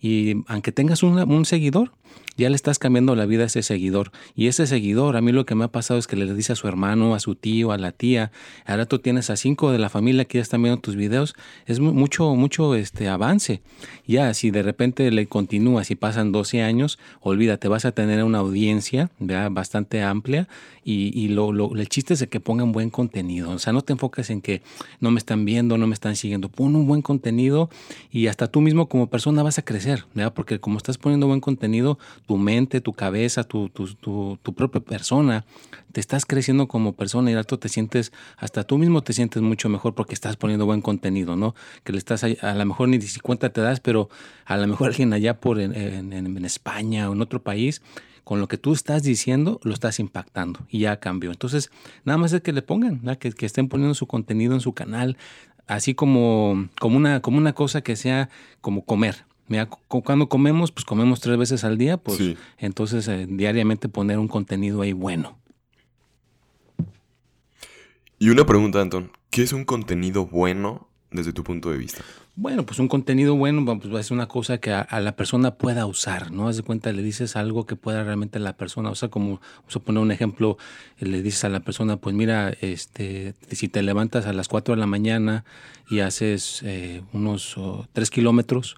y 0.00 0.42
aunque 0.46 0.72
tengas 0.72 1.02
un 1.02 1.44
seguidor, 1.44 1.92
ya 2.36 2.48
le 2.48 2.56
estás 2.56 2.78
cambiando 2.78 3.14
la 3.14 3.26
vida 3.26 3.44
a 3.44 3.46
ese 3.46 3.62
seguidor. 3.62 4.12
Y 4.34 4.46
ese 4.46 4.66
seguidor, 4.66 5.16
a 5.16 5.20
mí 5.20 5.32
lo 5.32 5.46
que 5.46 5.54
me 5.54 5.64
ha 5.64 5.68
pasado 5.68 5.98
es 5.98 6.06
que 6.06 6.16
le 6.16 6.32
dice 6.34 6.52
a 6.52 6.56
su 6.56 6.68
hermano, 6.68 7.14
a 7.14 7.20
su 7.20 7.34
tío, 7.34 7.72
a 7.72 7.78
la 7.78 7.92
tía, 7.92 8.32
ahora 8.66 8.86
tú 8.86 8.98
tienes 8.98 9.30
a 9.30 9.36
cinco 9.36 9.72
de 9.72 9.78
la 9.78 9.88
familia 9.88 10.24
que 10.24 10.38
ya 10.38 10.42
están 10.42 10.62
viendo 10.62 10.80
tus 10.80 10.96
videos, 10.96 11.34
es 11.66 11.80
mucho, 11.80 12.34
mucho 12.34 12.74
este 12.74 13.08
avance. 13.08 13.62
Ya, 14.06 14.32
si 14.34 14.50
de 14.50 14.62
repente 14.62 15.10
le 15.10 15.26
continúas 15.26 15.90
y 15.90 15.94
pasan 15.94 16.32
12 16.32 16.62
años, 16.62 16.98
olvídate, 17.20 17.68
vas 17.68 17.84
a 17.84 17.92
tener 17.92 18.22
una 18.24 18.38
audiencia 18.38 19.10
bastante 19.18 20.02
amplia 20.02 20.48
y, 20.84 21.18
y 21.18 21.28
lo, 21.28 21.52
lo, 21.52 21.76
el 21.76 21.88
chiste 21.88 22.14
es 22.14 22.26
que 22.26 22.40
pongan 22.40 22.72
buen 22.72 22.90
contenido. 22.90 23.50
O 23.50 23.58
sea, 23.58 23.72
no 23.72 23.82
te 23.82 23.92
enfoques 23.92 24.30
en 24.30 24.40
que 24.40 24.62
no 25.00 25.10
me 25.10 25.18
están 25.18 25.44
viendo, 25.44 25.78
no 25.78 25.86
me 25.86 25.94
están 25.94 26.16
siguiendo. 26.16 26.48
Pon 26.48 26.74
un 26.74 26.86
buen 26.86 27.02
contenido 27.02 27.70
y 28.10 28.26
hasta 28.26 28.48
tú 28.48 28.60
mismo 28.60 28.88
como 28.88 29.08
persona 29.08 29.42
vas 29.42 29.58
a 29.58 29.62
crecer, 29.62 30.04
¿verdad? 30.14 30.32
porque 30.34 30.58
como 30.58 30.78
estás 30.78 30.98
poniendo 30.98 31.26
buen 31.26 31.40
contenido, 31.40 31.98
mente, 32.38 32.80
tu 32.80 32.92
cabeza, 32.92 33.44
tu, 33.44 33.68
tu, 33.68 33.86
tu, 33.96 34.54
propia 34.54 34.80
persona, 34.80 35.44
te 35.92 36.00
estás 36.00 36.26
creciendo 36.26 36.68
como 36.68 36.94
persona 36.94 37.30
y 37.30 37.34
rato 37.34 37.58
te 37.58 37.68
sientes, 37.68 38.12
hasta 38.36 38.64
tú 38.64 38.78
mismo 38.78 39.02
te 39.02 39.12
sientes 39.12 39.42
mucho 39.42 39.68
mejor 39.68 39.94
porque 39.94 40.14
estás 40.14 40.36
poniendo 40.36 40.66
buen 40.66 40.82
contenido, 40.82 41.36
¿no? 41.36 41.54
Que 41.84 41.92
le 41.92 41.98
estás, 41.98 42.24
a, 42.24 42.54
lo 42.54 42.64
mejor 42.64 42.88
ni 42.88 43.00
si 43.00 43.20
cuenta 43.20 43.50
te 43.52 43.60
das, 43.60 43.80
pero 43.80 44.08
a 44.44 44.56
lo 44.56 44.66
mejor 44.66 44.88
alguien 44.90 45.12
allá 45.12 45.40
por 45.40 45.60
en, 45.60 45.74
en, 45.74 46.12
en 46.12 46.44
España 46.44 47.08
o 47.10 47.12
en 47.12 47.22
otro 47.22 47.42
país 47.42 47.82
con 48.24 48.40
lo 48.40 48.48
que 48.48 48.56
tú 48.56 48.72
estás 48.72 49.02
diciendo, 49.02 49.60
lo 49.64 49.74
estás 49.74 49.98
impactando 49.98 50.60
y 50.68 50.80
ya 50.80 51.00
cambió. 51.00 51.30
Entonces, 51.30 51.70
nada 52.04 52.18
más 52.18 52.32
es 52.32 52.40
que 52.42 52.52
le 52.52 52.62
pongan, 52.62 53.00
que, 53.16 53.32
que, 53.32 53.46
estén 53.46 53.68
poniendo 53.68 53.94
su 53.94 54.06
contenido 54.06 54.54
en 54.54 54.60
su 54.60 54.74
canal, 54.74 55.16
así 55.66 55.94
como, 55.94 56.68
como, 56.78 56.96
una, 56.96 57.20
como 57.20 57.38
una 57.38 57.52
cosa 57.52 57.82
que 57.82 57.96
sea 57.96 58.28
como 58.60 58.84
comer. 58.84 59.24
Mira, 59.48 59.66
cuando 59.66 60.28
comemos, 60.28 60.72
pues 60.72 60.84
comemos 60.84 61.20
tres 61.20 61.36
veces 61.36 61.64
al 61.64 61.76
día, 61.76 61.96
pues 61.96 62.36
entonces 62.58 63.06
eh, 63.08 63.26
diariamente 63.28 63.88
poner 63.88 64.18
un 64.18 64.28
contenido 64.28 64.82
ahí 64.82 64.92
bueno. 64.92 65.38
Y 68.18 68.30
una 68.30 68.46
pregunta, 68.46 68.80
Anton, 68.80 69.10
¿qué 69.30 69.42
es 69.42 69.52
un 69.52 69.64
contenido 69.64 70.26
bueno 70.26 70.88
desde 71.10 71.32
tu 71.32 71.42
punto 71.42 71.70
de 71.70 71.78
vista? 71.78 72.02
Bueno, 72.34 72.64
pues 72.64 72.78
un 72.78 72.88
contenido 72.88 73.36
bueno 73.36 73.78
pues 73.78 74.06
es 74.06 74.10
una 74.10 74.26
cosa 74.26 74.56
que 74.56 74.72
a, 74.72 75.00
la 75.00 75.16
persona 75.16 75.56
pueda 75.56 75.84
usar, 75.84 76.30
¿no? 76.30 76.48
Haz 76.48 76.56
de 76.56 76.62
cuenta, 76.62 76.90
le 76.90 77.02
dices 77.02 77.36
algo 77.36 77.66
que 77.66 77.76
pueda 77.76 78.02
realmente 78.04 78.38
la 78.38 78.56
persona, 78.56 78.88
o 78.88 78.94
sea, 78.94 79.10
como, 79.10 79.42
vamos 79.58 79.76
a 79.76 79.80
poner 79.80 80.02
un 80.02 80.12
ejemplo, 80.12 80.56
le 80.98 81.20
dices 81.20 81.44
a 81.44 81.50
la 81.50 81.60
persona, 81.60 81.98
pues 81.98 82.16
mira, 82.16 82.54
este, 82.62 83.34
si 83.50 83.68
te 83.68 83.82
levantas 83.82 84.24
a 84.24 84.32
las 84.32 84.48
4 84.48 84.74
de 84.74 84.80
la 84.80 84.86
mañana 84.86 85.44
y 85.90 86.00
haces 86.00 86.62
eh, 86.64 87.02
unos 87.12 87.54
tres 87.92 88.08
kilómetros, 88.08 88.76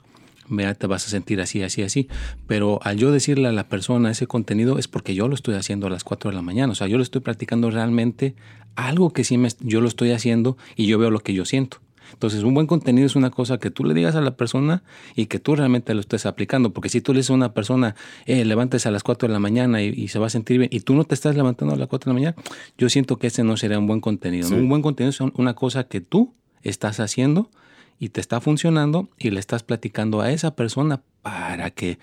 mira, 0.48 0.74
te 0.74 0.86
vas 0.86 1.06
a 1.06 1.10
sentir 1.10 1.40
así, 1.40 1.62
así, 1.62 1.82
así. 1.82 2.08
Pero 2.46 2.80
al 2.82 2.96
yo 2.96 3.10
decirle 3.10 3.48
a 3.48 3.52
la 3.52 3.68
persona 3.68 4.10
ese 4.10 4.26
contenido 4.26 4.78
es 4.78 4.88
porque 4.88 5.14
yo 5.14 5.28
lo 5.28 5.34
estoy 5.34 5.54
haciendo 5.54 5.86
a 5.86 5.90
las 5.90 6.04
4 6.04 6.30
de 6.30 6.36
la 6.36 6.42
mañana. 6.42 6.72
O 6.72 6.74
sea, 6.74 6.86
yo 6.86 6.96
lo 6.96 7.02
estoy 7.02 7.20
practicando 7.20 7.70
realmente 7.70 8.34
algo 8.76 9.12
que 9.12 9.24
sí 9.24 9.38
me, 9.38 9.48
yo 9.60 9.80
lo 9.80 9.88
estoy 9.88 10.10
haciendo 10.10 10.56
y 10.76 10.86
yo 10.86 10.98
veo 10.98 11.10
lo 11.10 11.20
que 11.20 11.34
yo 11.34 11.44
siento. 11.44 11.78
Entonces, 12.12 12.44
un 12.44 12.54
buen 12.54 12.66
contenido 12.66 13.06
es 13.06 13.16
una 13.16 13.30
cosa 13.30 13.58
que 13.58 13.70
tú 13.70 13.84
le 13.84 13.94
digas 13.94 14.14
a 14.14 14.20
la 14.20 14.36
persona 14.36 14.82
y 15.16 15.26
que 15.26 15.38
tú 15.38 15.56
realmente 15.56 15.94
lo 15.94 16.00
estés 16.00 16.26
aplicando. 16.26 16.72
Porque 16.72 16.88
si 16.88 17.00
tú 17.00 17.12
le 17.12 17.18
dices 17.18 17.30
a 17.30 17.34
una 17.34 17.54
persona, 17.54 17.96
eh, 18.26 18.44
levántese 18.44 18.88
a 18.88 18.92
las 18.92 19.02
4 19.02 19.28
de 19.28 19.32
la 19.32 19.40
mañana 19.40 19.82
y, 19.82 20.08
se 20.08 20.18
va 20.18 20.26
a 20.26 20.30
sentir 20.30 20.58
bien, 20.58 20.70
y 20.72 20.80
tú 20.80 20.94
no 20.94 21.04
te 21.04 21.14
estás 21.14 21.34
levantando 21.34 21.74
a 21.74 21.78
las 21.78 21.88
4 21.88 22.10
de 22.10 22.14
la 22.14 22.20
mañana, 22.20 22.42
yo 22.78 22.88
siento 22.88 23.18
que 23.18 23.28
ese 23.28 23.42
no 23.42 23.56
sería 23.56 23.78
un 23.78 23.86
buen 23.86 24.00
contenido. 24.00 24.48
Un 24.48 24.68
buen 24.68 24.82
contenido 24.82 25.10
es 25.10 25.20
una 25.20 25.54
cosa 25.54 25.84
que 25.84 26.00
tú 26.00 26.34
estás 26.62 27.00
haciendo 27.00 27.50
y 27.98 28.10
te 28.10 28.20
está 28.20 28.40
funcionando 28.40 29.08
y 29.18 29.30
le 29.30 29.40
estás 29.40 29.62
platicando 29.62 30.20
a 30.20 30.30
esa 30.30 30.54
persona 30.56 31.02
para 31.22 31.70
que 31.70 31.98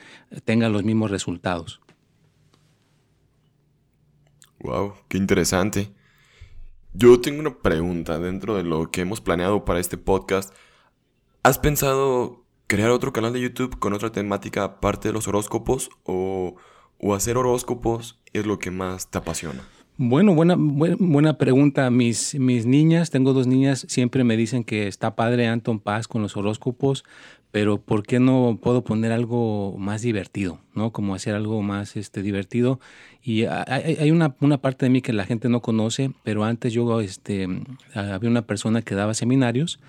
tenga 0.46 0.70
los 0.70 0.84
mismos 0.84 1.12
resultados. 1.12 1.82
Wow, 4.60 4.94
qué 5.08 5.18
interesante. 5.18 5.92
Yo 6.94 7.20
tengo 7.22 7.40
una 7.40 7.58
pregunta 7.60 8.20
dentro 8.20 8.56
de 8.56 8.64
lo 8.64 8.92
que 8.92 9.02
hemos 9.02 9.22
planeado 9.22 9.66
para 9.66 9.80
este 9.80 9.98
podcast. 9.98 10.54
¿Has 11.42 11.58
pensado 11.58 12.46
crear 12.68 12.92
otro 12.92 13.14
canal 13.14 13.34
de 13.34 13.42
YouTube 13.42 13.80
con 13.80 13.94
otra 13.94 14.12
temática 14.12 14.64
aparte 14.64 15.08
de 15.08 15.14
los 15.14 15.28
horóscopos 15.28 15.90
o, 16.04 16.56
o 17.00 17.16
hacer 17.16 17.38
horóscopos 17.38 18.20
es 18.34 18.46
lo 18.46 18.60
que 18.60 18.72
más 18.72 19.10
te 19.10 19.18
apasiona? 19.18 19.64
Bueno, 19.98 20.34
buena, 20.34 20.56
buena 20.58 21.38
pregunta. 21.38 21.90
Mis, 21.92 22.36
mis 22.36 22.66
niñas, 22.66 23.12
tengo 23.12 23.34
dos 23.34 23.48
niñas, 23.48 23.86
siempre 23.88 24.24
me 24.24 24.38
dicen 24.38 24.64
que 24.64 24.88
está 24.88 25.16
padre 25.16 25.48
Anton 25.48 25.80
Paz 25.80 26.08
con 26.08 26.22
los 26.22 26.36
horóscopos, 26.36 27.04
pero 27.52 27.80
¿por 27.80 28.04
qué 28.04 28.20
no 28.20 28.58
puedo 28.62 28.84
poner 28.84 29.12
algo 29.12 29.76
más 29.78 30.02
divertido? 30.02 30.60
¿no? 30.74 30.92
Como 30.92 31.14
hacer 31.14 31.36
algo 31.36 31.62
más 31.62 31.96
este, 31.98 32.24
divertido. 32.24 32.80
Y 33.22 33.44
hay, 33.44 33.98
hay 34.00 34.12
una, 34.12 34.36
una, 34.40 34.58
parte 34.58 34.86
de 34.86 34.90
mí 34.90 35.02
que 35.02 35.14
la 35.14 35.26
gente 35.26 35.50
no 35.50 35.62
conoce, 35.62 36.12
pero 36.24 36.44
antes 36.44 36.74
yo 36.74 37.00
este, 37.02 37.48
había 37.94 38.30
una 38.30 38.42
persona 38.42 38.82
que 38.82 38.96
daba 38.96 39.14
seminarios 39.14 39.80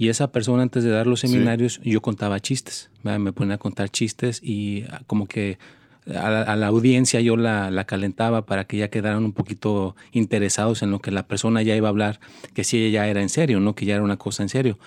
y 0.00 0.08
esa 0.08 0.32
persona 0.32 0.62
antes 0.62 0.82
de 0.82 0.88
dar 0.88 1.06
los 1.06 1.20
seminarios 1.20 1.78
yo 1.84 2.00
contaba 2.00 2.40
chistes, 2.40 2.88
me 3.02 3.34
ponía 3.34 3.56
a 3.56 3.58
contar 3.58 3.90
chistes 3.90 4.40
y 4.42 4.84
ah, 4.88 5.02
como 5.06 5.26
que 5.26 5.58
a 6.06 6.56
la, 6.56 6.66
audiencia 6.66 7.20
yo 7.20 7.36
la, 7.36 7.84
calentaba 7.84 8.46
para 8.46 8.64
que 8.64 8.76
ya 8.76 8.88
quedaran 8.88 9.24
un 9.24 9.32
poquito 9.32 9.96
interesados 10.12 10.82
en 10.82 10.90
lo 10.90 11.00
que 11.00 11.10
la 11.10 11.26
persona 11.26 11.62
ya 11.62 11.76
iba 11.76 11.88
a 11.88 11.90
hablar, 11.90 12.20
que 12.54 12.64
si 12.64 12.78
ella 12.78 13.04
ya 13.04 13.08
era 13.08 13.22
en 13.22 13.28
serio, 13.28 13.60
¿no? 13.60 13.74
Que 13.74 13.86
ya 13.86 13.94
era 13.94 14.04
una 14.04 14.16
cosa 14.16 14.42
en 14.42 14.48
serio. 14.48 14.78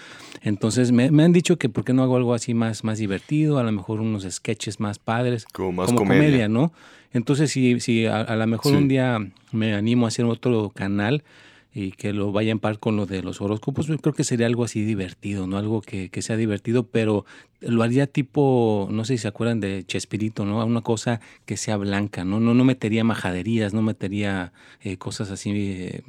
Entonces 0.41 0.91
me, 0.91 1.05
han 1.05 1.33
dicho 1.33 1.57
que 1.57 1.69
por 1.69 1.85
qué 1.85 1.93
no 1.93 2.03
hago 2.03 2.17
algo 2.17 2.33
así 2.33 2.53
más, 2.53 2.83
más 2.83 2.97
divertido, 2.97 3.59
a 3.59 3.63
lo 3.63 3.71
mejor 3.71 4.01
unos 4.01 4.23
sketches 4.29 4.79
más 4.79 4.99
padres. 4.99 5.45
Como 5.51 5.71
más 5.71 5.93
comedia. 5.93 6.49
¿no? 6.49 6.73
Entonces 7.13 7.51
si, 7.51 7.79
si 7.79 8.05
a, 8.05 8.35
lo 8.35 8.47
mejor 8.47 8.73
un 8.73 8.87
día 8.87 9.19
me 9.51 9.73
animo 9.73 10.05
a 10.05 10.09
hacer 10.09 10.25
otro 10.25 10.71
canal, 10.73 11.23
y 11.73 11.91
que 11.91 12.13
lo 12.13 12.31
vaya 12.31 12.51
en 12.51 12.59
par 12.59 12.77
con 12.77 12.95
lo 12.95 13.05
de 13.05 13.23
los 13.23 13.41
horóscopos, 13.41 13.87
yo 13.87 13.97
creo 13.97 14.13
que 14.13 14.23
sería 14.23 14.45
algo 14.45 14.63
así 14.63 14.83
divertido, 14.83 15.47
¿no? 15.47 15.57
Algo 15.57 15.81
que, 15.81 16.09
que, 16.09 16.21
sea 16.21 16.37
divertido, 16.37 16.83
pero 16.87 17.25
lo 17.61 17.81
haría 17.81 18.05
tipo, 18.05 18.87
no 18.91 19.05
sé 19.05 19.17
si 19.17 19.23
se 19.23 19.27
acuerdan 19.27 19.59
de 19.59 19.83
Chespirito, 19.85 20.45
¿no? 20.45 20.63
Una 20.63 20.81
cosa 20.81 21.19
que 21.45 21.57
sea 21.57 21.77
blanca, 21.77 22.25
¿no? 22.25 22.39
No, 22.39 22.53
no 22.53 22.63
metería 22.63 23.03
majaderías, 23.03 23.73
no 23.73 23.81
metería 23.81 24.53
eh, 24.81 24.97
cosas 24.97 25.31
así, 25.31 25.51
eh, 25.55 26.01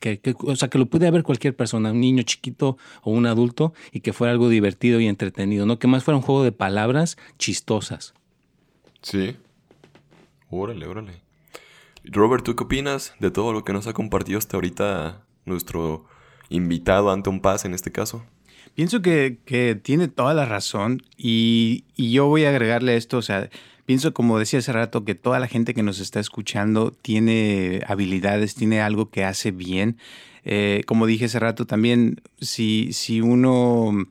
que, 0.00 0.34
o 0.38 0.56
sea, 0.56 0.68
que 0.68 0.78
lo 0.78 0.86
pudiera 0.86 1.10
ver 1.10 1.22
cualquier 1.22 1.54
persona, 1.54 1.92
un 1.92 2.00
niño 2.00 2.22
chiquito 2.22 2.78
o 3.02 3.10
un 3.10 3.26
adulto, 3.26 3.74
y 3.92 4.00
que 4.00 4.14
fuera 4.14 4.32
algo 4.32 4.48
divertido 4.48 5.00
y 5.00 5.06
entretenido, 5.06 5.66
¿no? 5.66 5.78
Que 5.78 5.86
más 5.86 6.02
fuera 6.02 6.16
un 6.16 6.22
juego 6.22 6.44
de 6.44 6.52
palabras 6.52 7.18
chistosas. 7.38 8.14
Sí. 9.02 9.36
Órale, 10.48 10.86
órale. 10.86 11.23
Robert, 12.04 12.44
¿tú 12.44 12.54
qué 12.54 12.64
opinas 12.64 13.14
de 13.18 13.30
todo 13.30 13.52
lo 13.52 13.64
que 13.64 13.72
nos 13.72 13.86
ha 13.86 13.92
compartido 13.92 14.38
hasta 14.38 14.56
ahorita 14.56 15.22
nuestro 15.46 16.04
invitado 16.50 17.10
Anton 17.10 17.40
Paz 17.40 17.64
en 17.64 17.74
este 17.74 17.92
caso? 17.92 18.24
Pienso 18.74 19.02
que, 19.02 19.38
tiene 19.82 20.08
toda 20.08 20.34
la 20.34 20.46
razón 20.46 21.02
y, 21.16 21.84
yo 21.96 22.26
voy 22.26 22.44
a 22.44 22.50
agregarle 22.50 22.96
esto, 22.96 23.18
o 23.18 23.22
sea, 23.22 23.48
pienso 23.86 24.12
como 24.12 24.38
decía 24.38 24.58
hace 24.58 24.72
rato 24.72 25.04
que 25.04 25.14
toda 25.14 25.38
la 25.38 25.46
gente 25.46 25.74
que 25.74 25.82
nos 25.82 26.00
está 26.00 26.20
escuchando 26.20 26.90
tiene 26.90 27.82
habilidades, 27.86 28.54
tiene 28.54 28.80
algo 28.80 29.10
que 29.10 29.24
hace 29.24 29.50
bien. 29.50 29.96
Eh, 30.44 30.82
como 30.86 31.06
dije 31.06 31.26
hace 31.26 31.38
rato 31.38 31.66
también, 31.66 32.20
si, 32.40 32.92
si 32.92 33.20
uno 33.22 34.06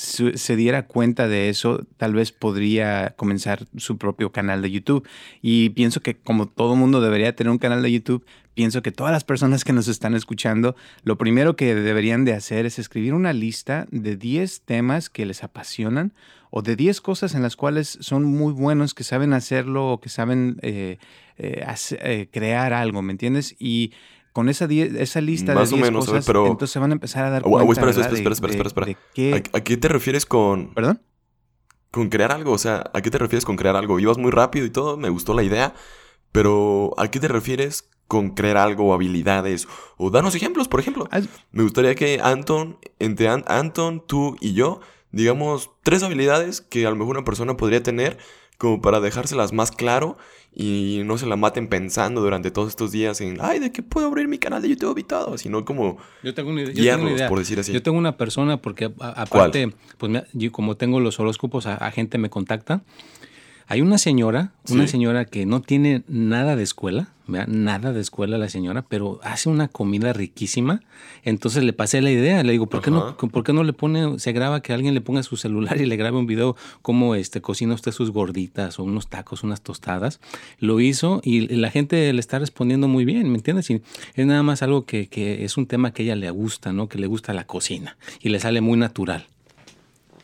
se 0.00 0.56
diera 0.56 0.86
cuenta 0.86 1.28
de 1.28 1.50
eso, 1.50 1.86
tal 1.98 2.14
vez 2.14 2.32
podría 2.32 3.14
comenzar 3.16 3.66
su 3.76 3.98
propio 3.98 4.32
canal 4.32 4.62
de 4.62 4.70
YouTube. 4.70 5.06
Y 5.42 5.70
pienso 5.70 6.00
que 6.00 6.16
como 6.16 6.46
todo 6.46 6.74
mundo 6.74 7.02
debería 7.02 7.36
tener 7.36 7.50
un 7.50 7.58
canal 7.58 7.82
de 7.82 7.92
YouTube, 7.92 8.24
pienso 8.54 8.82
que 8.82 8.92
todas 8.92 9.12
las 9.12 9.24
personas 9.24 9.62
que 9.62 9.74
nos 9.74 9.88
están 9.88 10.14
escuchando, 10.14 10.74
lo 11.02 11.18
primero 11.18 11.54
que 11.54 11.74
deberían 11.74 12.24
de 12.24 12.32
hacer 12.32 12.64
es 12.64 12.78
escribir 12.78 13.12
una 13.12 13.34
lista 13.34 13.86
de 13.90 14.16
10 14.16 14.62
temas 14.62 15.10
que 15.10 15.26
les 15.26 15.44
apasionan 15.44 16.14
o 16.50 16.62
de 16.62 16.76
10 16.76 17.00
cosas 17.02 17.34
en 17.34 17.42
las 17.42 17.56
cuales 17.56 17.98
son 18.00 18.24
muy 18.24 18.54
buenos, 18.54 18.94
que 18.94 19.04
saben 19.04 19.34
hacerlo 19.34 19.92
o 19.92 20.00
que 20.00 20.08
saben 20.08 20.58
eh, 20.62 20.98
eh, 21.36 21.64
eh, 21.90 22.28
crear 22.32 22.72
algo, 22.72 23.02
¿me 23.02 23.12
entiendes? 23.12 23.54
Y 23.58 23.92
con 24.32 24.48
esa, 24.48 24.66
esa 24.66 25.20
lista 25.20 25.54
de 25.54 25.66
10 25.66 25.90
cosas, 25.90 26.26
pero... 26.26 26.46
entonces 26.46 26.72
se 26.72 26.78
van 26.78 26.90
a 26.90 26.94
empezar 26.94 27.24
a 27.24 27.30
dar 27.30 27.42
cuenta, 27.42 27.72
espera, 27.72 27.90
espera, 27.90 28.32
espera, 28.32 28.52
espera, 28.52 28.68
espera, 28.68 29.48
¿A, 29.52 29.60
qué 29.60 29.76
te 29.76 29.88
refieres 29.88 30.26
con...? 30.26 30.72
¿Perdón? 30.74 31.02
Con 31.90 32.08
crear 32.08 32.30
algo, 32.30 32.52
o 32.52 32.58
sea, 32.58 32.88
¿a 32.94 33.00
qué 33.00 33.10
te 33.10 33.18
refieres 33.18 33.44
con 33.44 33.56
crear 33.56 33.74
algo? 33.74 33.98
Ibas 33.98 34.18
muy 34.18 34.30
rápido 34.30 34.64
y 34.64 34.70
todo, 34.70 34.96
me 34.96 35.08
gustó 35.08 35.34
la 35.34 35.42
idea, 35.42 35.74
pero 36.30 36.94
¿a 36.98 37.10
qué 37.10 37.18
te 37.18 37.26
refieres 37.26 37.90
con 38.06 38.30
crear 38.30 38.58
algo 38.58 38.94
habilidades? 38.94 39.66
O 39.96 40.10
danos 40.10 40.36
ejemplos, 40.36 40.68
por 40.68 40.78
ejemplo. 40.78 41.08
Me 41.50 41.64
gustaría 41.64 41.96
que 41.96 42.20
Anton, 42.22 42.78
entre 43.00 43.28
Anton, 43.28 44.04
tú 44.06 44.36
y 44.40 44.54
yo, 44.54 44.80
digamos 45.10 45.70
tres 45.82 46.04
habilidades 46.04 46.60
que 46.60 46.86
a 46.86 46.90
lo 46.90 46.96
mejor 46.96 47.16
una 47.16 47.24
persona 47.24 47.56
podría 47.56 47.82
tener 47.82 48.18
como 48.60 48.82
para 48.82 49.00
dejárselas 49.00 49.54
más 49.54 49.70
claro 49.70 50.18
y 50.54 51.00
no 51.06 51.16
se 51.16 51.24
la 51.24 51.36
maten 51.36 51.66
pensando 51.66 52.20
durante 52.20 52.50
todos 52.50 52.68
estos 52.68 52.92
días 52.92 53.22
en, 53.22 53.38
ay, 53.40 53.58
¿de 53.58 53.72
qué 53.72 53.82
puedo 53.82 54.06
abrir 54.06 54.28
mi 54.28 54.36
canal 54.36 54.60
de 54.60 54.68
YouTube 54.68 54.98
y 54.98 55.02
todo? 55.02 55.38
Sino 55.38 55.64
como 55.64 55.96
yo 56.22 56.34
tengo 56.34 56.50
una, 56.50 56.62
idea. 56.64 57.26
por 57.30 57.38
decir 57.38 57.58
así. 57.58 57.72
Yo 57.72 57.82
tengo 57.82 57.96
una 57.96 58.18
persona, 58.18 58.60
porque 58.60 58.92
aparte, 59.00 59.72
pues 59.96 60.24
yo, 60.34 60.52
como 60.52 60.76
tengo 60.76 61.00
los 61.00 61.18
horóscopos, 61.18 61.66
a, 61.66 61.90
gente 61.90 62.18
me 62.18 62.28
contacta. 62.28 62.82
Hay 63.70 63.82
una 63.82 63.98
señora, 63.98 64.50
una 64.68 64.88
señora 64.88 65.26
que 65.26 65.46
no 65.46 65.62
tiene 65.62 66.02
nada 66.08 66.56
de 66.56 66.64
escuela, 66.64 67.10
nada 67.28 67.92
de 67.92 68.00
escuela 68.00 68.36
la 68.36 68.48
señora, 68.48 68.82
pero 68.82 69.20
hace 69.22 69.48
una 69.48 69.68
comida 69.68 70.12
riquísima. 70.12 70.80
Entonces 71.22 71.62
le 71.62 71.72
pasé 71.72 72.02
la 72.02 72.10
idea, 72.10 72.42
le 72.42 72.50
digo, 72.50 72.66
¿por 72.66 72.82
qué, 72.82 72.90
no, 72.90 73.16
¿por 73.16 73.44
qué 73.44 73.52
no 73.52 73.62
le 73.62 73.72
pone, 73.72 74.18
se 74.18 74.32
graba 74.32 74.60
que 74.60 74.72
alguien 74.72 74.92
le 74.92 75.00
ponga 75.00 75.22
su 75.22 75.36
celular 75.36 75.80
y 75.80 75.86
le 75.86 75.96
grabe 75.96 76.18
un 76.18 76.26
video 76.26 76.56
cómo 76.82 77.14
este, 77.14 77.40
cocina 77.40 77.72
usted 77.74 77.92
sus 77.92 78.10
gorditas 78.10 78.80
o 78.80 78.82
unos 78.82 79.06
tacos, 79.06 79.44
unas 79.44 79.62
tostadas? 79.62 80.18
Lo 80.58 80.80
hizo 80.80 81.20
y 81.22 81.46
la 81.54 81.70
gente 81.70 82.12
le 82.12 82.18
está 82.18 82.40
respondiendo 82.40 82.88
muy 82.88 83.04
bien, 83.04 83.30
¿me 83.30 83.36
entiendes? 83.36 83.70
Y 83.70 83.82
es 84.16 84.26
nada 84.26 84.42
más 84.42 84.64
algo 84.64 84.84
que, 84.84 85.06
que 85.06 85.44
es 85.44 85.56
un 85.56 85.66
tema 85.66 85.92
que 85.92 86.02
a 86.02 86.04
ella 86.06 86.16
le 86.16 86.28
gusta, 86.32 86.72
¿no? 86.72 86.88
Que 86.88 86.98
le 86.98 87.06
gusta 87.06 87.32
la 87.34 87.44
cocina 87.44 87.96
y 88.20 88.30
le 88.30 88.40
sale 88.40 88.60
muy 88.62 88.76
natural. 88.76 89.28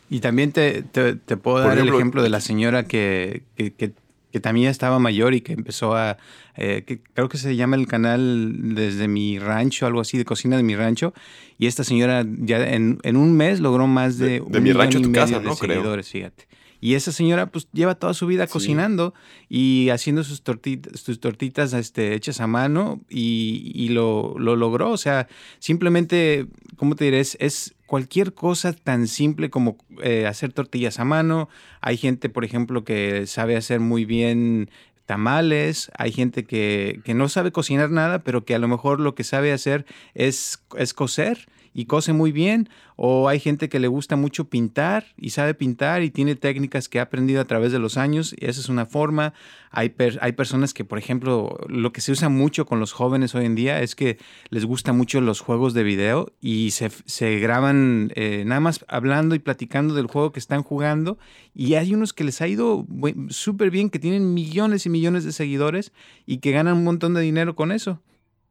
Y 0.08 0.20
también 0.20 0.52
te, 0.52 0.82
te, 0.82 1.36
puedo 1.36 1.58
dar 1.58 1.78
el 1.78 1.88
ejemplo 1.88 2.22
de 2.22 2.28
la 2.28 2.40
señora 2.40 2.84
que, 2.84 3.42
que, 3.56 3.72
que 3.72 3.92
que 4.36 4.40
también 4.40 4.68
estaba 4.68 4.98
mayor 4.98 5.32
y 5.32 5.40
que 5.40 5.54
empezó 5.54 5.96
a, 5.96 6.18
eh, 6.56 7.00
creo 7.14 7.30
que 7.30 7.38
se 7.38 7.56
llama 7.56 7.76
el 7.76 7.86
canal 7.86 8.74
desde 8.74 9.08
mi 9.08 9.38
rancho, 9.38 9.86
algo 9.86 10.02
así, 10.02 10.18
de 10.18 10.26
cocina 10.26 10.58
de 10.58 10.62
mi 10.62 10.76
rancho. 10.76 11.14
Y 11.58 11.66
esta 11.66 11.84
señora 11.84 12.22
ya 12.40 12.62
en, 12.68 12.98
un 13.02 13.32
mes 13.34 13.60
logró 13.60 13.86
más 13.86 14.18
de, 14.18 14.42
de, 14.46 14.60
mi 14.60 14.72
rancho 14.72 15.00
tu 15.00 15.10
casa, 15.10 15.40
¿no? 15.40 15.56
seguidores, 15.56 16.10
fíjate. 16.10 16.46
Y 16.82 16.94
esa 16.94 17.12
señora 17.12 17.46
pues 17.46 17.68
lleva 17.72 17.94
toda 17.94 18.12
su 18.12 18.26
vida 18.26 18.46
cocinando 18.46 19.14
y 19.48 19.88
haciendo 19.88 20.22
sus 20.22 20.42
tortitas, 20.42 21.00
sus 21.00 21.18
tortitas 21.18 21.72
este, 21.72 22.14
hechas 22.14 22.40
a 22.40 22.46
mano 22.46 23.00
y, 23.08 23.88
lo, 23.88 24.38
logró. 24.38 24.90
O 24.90 24.98
sea, 24.98 25.28
simplemente, 25.58 26.46
¿cómo 26.76 26.94
te 26.94 27.06
diré? 27.06 27.20
Es, 27.20 27.74
cualquier 27.86 28.34
cosa 28.34 28.72
tan 28.72 29.06
simple 29.06 29.50
como 29.50 29.78
eh, 30.02 30.26
hacer 30.26 30.52
tortillas 30.52 30.98
a 30.98 31.04
mano. 31.04 31.48
Hay 31.80 31.96
gente, 31.96 32.28
por 32.28 32.44
ejemplo, 32.44 32.84
que 32.84 33.26
sabe 33.26 33.56
hacer 33.56 33.80
muy 33.80 34.04
bien 34.04 34.70
tamales, 35.06 35.90
hay 35.96 36.10
gente 36.10 36.44
que, 36.44 37.00
que, 37.04 37.14
no 37.14 37.28
sabe 37.28 37.52
cocinar 37.52 37.90
nada, 37.90 38.24
pero 38.24 38.44
que 38.44 38.56
a 38.56 38.58
lo 38.58 38.66
mejor 38.66 38.98
lo 38.98 39.14
que 39.14 39.22
sabe 39.22 39.52
hacer 39.52 39.86
es, 40.14 40.60
es 40.76 40.94
coser 40.94 41.46
y 41.76 41.84
cose 41.84 42.14
muy 42.14 42.32
bien, 42.32 42.70
o 42.96 43.28
hay 43.28 43.38
gente 43.38 43.68
que 43.68 43.78
le 43.78 43.86
gusta 43.86 44.16
mucho 44.16 44.48
pintar 44.48 45.04
y 45.18 45.28
sabe 45.30 45.52
pintar 45.52 46.02
y 46.02 46.10
tiene 46.10 46.34
técnicas 46.34 46.88
que 46.88 46.98
ha 46.98 47.02
aprendido 47.02 47.42
a 47.42 47.44
través 47.44 47.70
de 47.70 47.78
los 47.78 47.98
años, 47.98 48.34
y 48.34 48.46
esa 48.46 48.60
es 48.60 48.70
una 48.70 48.86
forma. 48.86 49.34
Hay, 49.70 49.94
hay 50.22 50.32
personas 50.32 50.72
que, 50.72 50.86
por 50.86 50.98
ejemplo, 50.98 51.58
lo 51.68 51.92
que 51.92 52.00
se 52.00 52.12
usa 52.12 52.30
mucho 52.30 52.64
con 52.64 52.80
los 52.80 52.92
jóvenes 52.92 53.34
hoy 53.34 53.44
en 53.44 53.54
día 53.54 53.82
es 53.82 53.94
que 53.94 54.16
les 54.48 54.64
gustan 54.64 54.96
mucho 54.96 55.20
los 55.20 55.42
juegos 55.42 55.74
de 55.74 55.82
video 55.82 56.32
y 56.40 56.70
se, 56.70 56.88
se 57.04 57.38
graban 57.40 58.10
eh, 58.14 58.44
nada 58.46 58.60
más 58.60 58.82
hablando 58.88 59.34
y 59.34 59.38
platicando 59.38 59.92
del 59.92 60.06
juego 60.06 60.32
que 60.32 60.40
están 60.40 60.62
jugando, 60.62 61.18
y 61.54 61.74
hay 61.74 61.92
unos 61.92 62.14
que 62.14 62.24
les 62.24 62.40
ha 62.40 62.48
ido 62.48 62.86
súper 63.28 63.70
bien, 63.70 63.90
que 63.90 63.98
tienen 63.98 64.32
millones 64.32 64.86
y 64.86 64.88
millones 64.88 65.24
de 65.24 65.32
seguidores 65.32 65.92
y 66.24 66.38
que 66.38 66.52
ganan 66.52 66.78
un 66.78 66.84
montón 66.84 67.12
de 67.12 67.20
dinero 67.20 67.54
con 67.54 67.70
eso. 67.70 68.00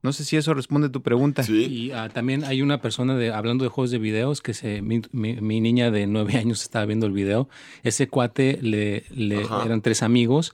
No 0.06 0.14
sé 0.14 0.24
si 0.24 0.38
eso 0.38 0.54
responde 0.54 0.90
a 0.90 0.92
tu 0.92 1.02
pregunta. 1.02 1.42
Sí. 1.42 1.66
Y 1.66 1.92
ah, 1.92 2.10
también 2.10 2.44
hay 2.44 2.62
una 2.62 2.80
persona 2.80 3.16
de, 3.16 3.34
hablando 3.34 3.64
de 3.64 3.72
juegos 3.72 3.90
de 3.90 3.98
videos 3.98 4.40
que 4.40 4.54
se, 4.54 4.84
mi, 4.84 5.02
niña 5.42 5.90
de 5.90 6.06
nueve 6.06 6.38
años 6.38 6.62
estaba 6.62 6.86
viendo 6.86 7.08
el 7.08 7.12
video. 7.12 7.50
Ese 7.82 8.08
cuate 8.08 8.60
le, 8.62 9.06
le 9.10 9.42
eran 9.66 9.82
tres 9.82 10.04
amigos 10.04 10.54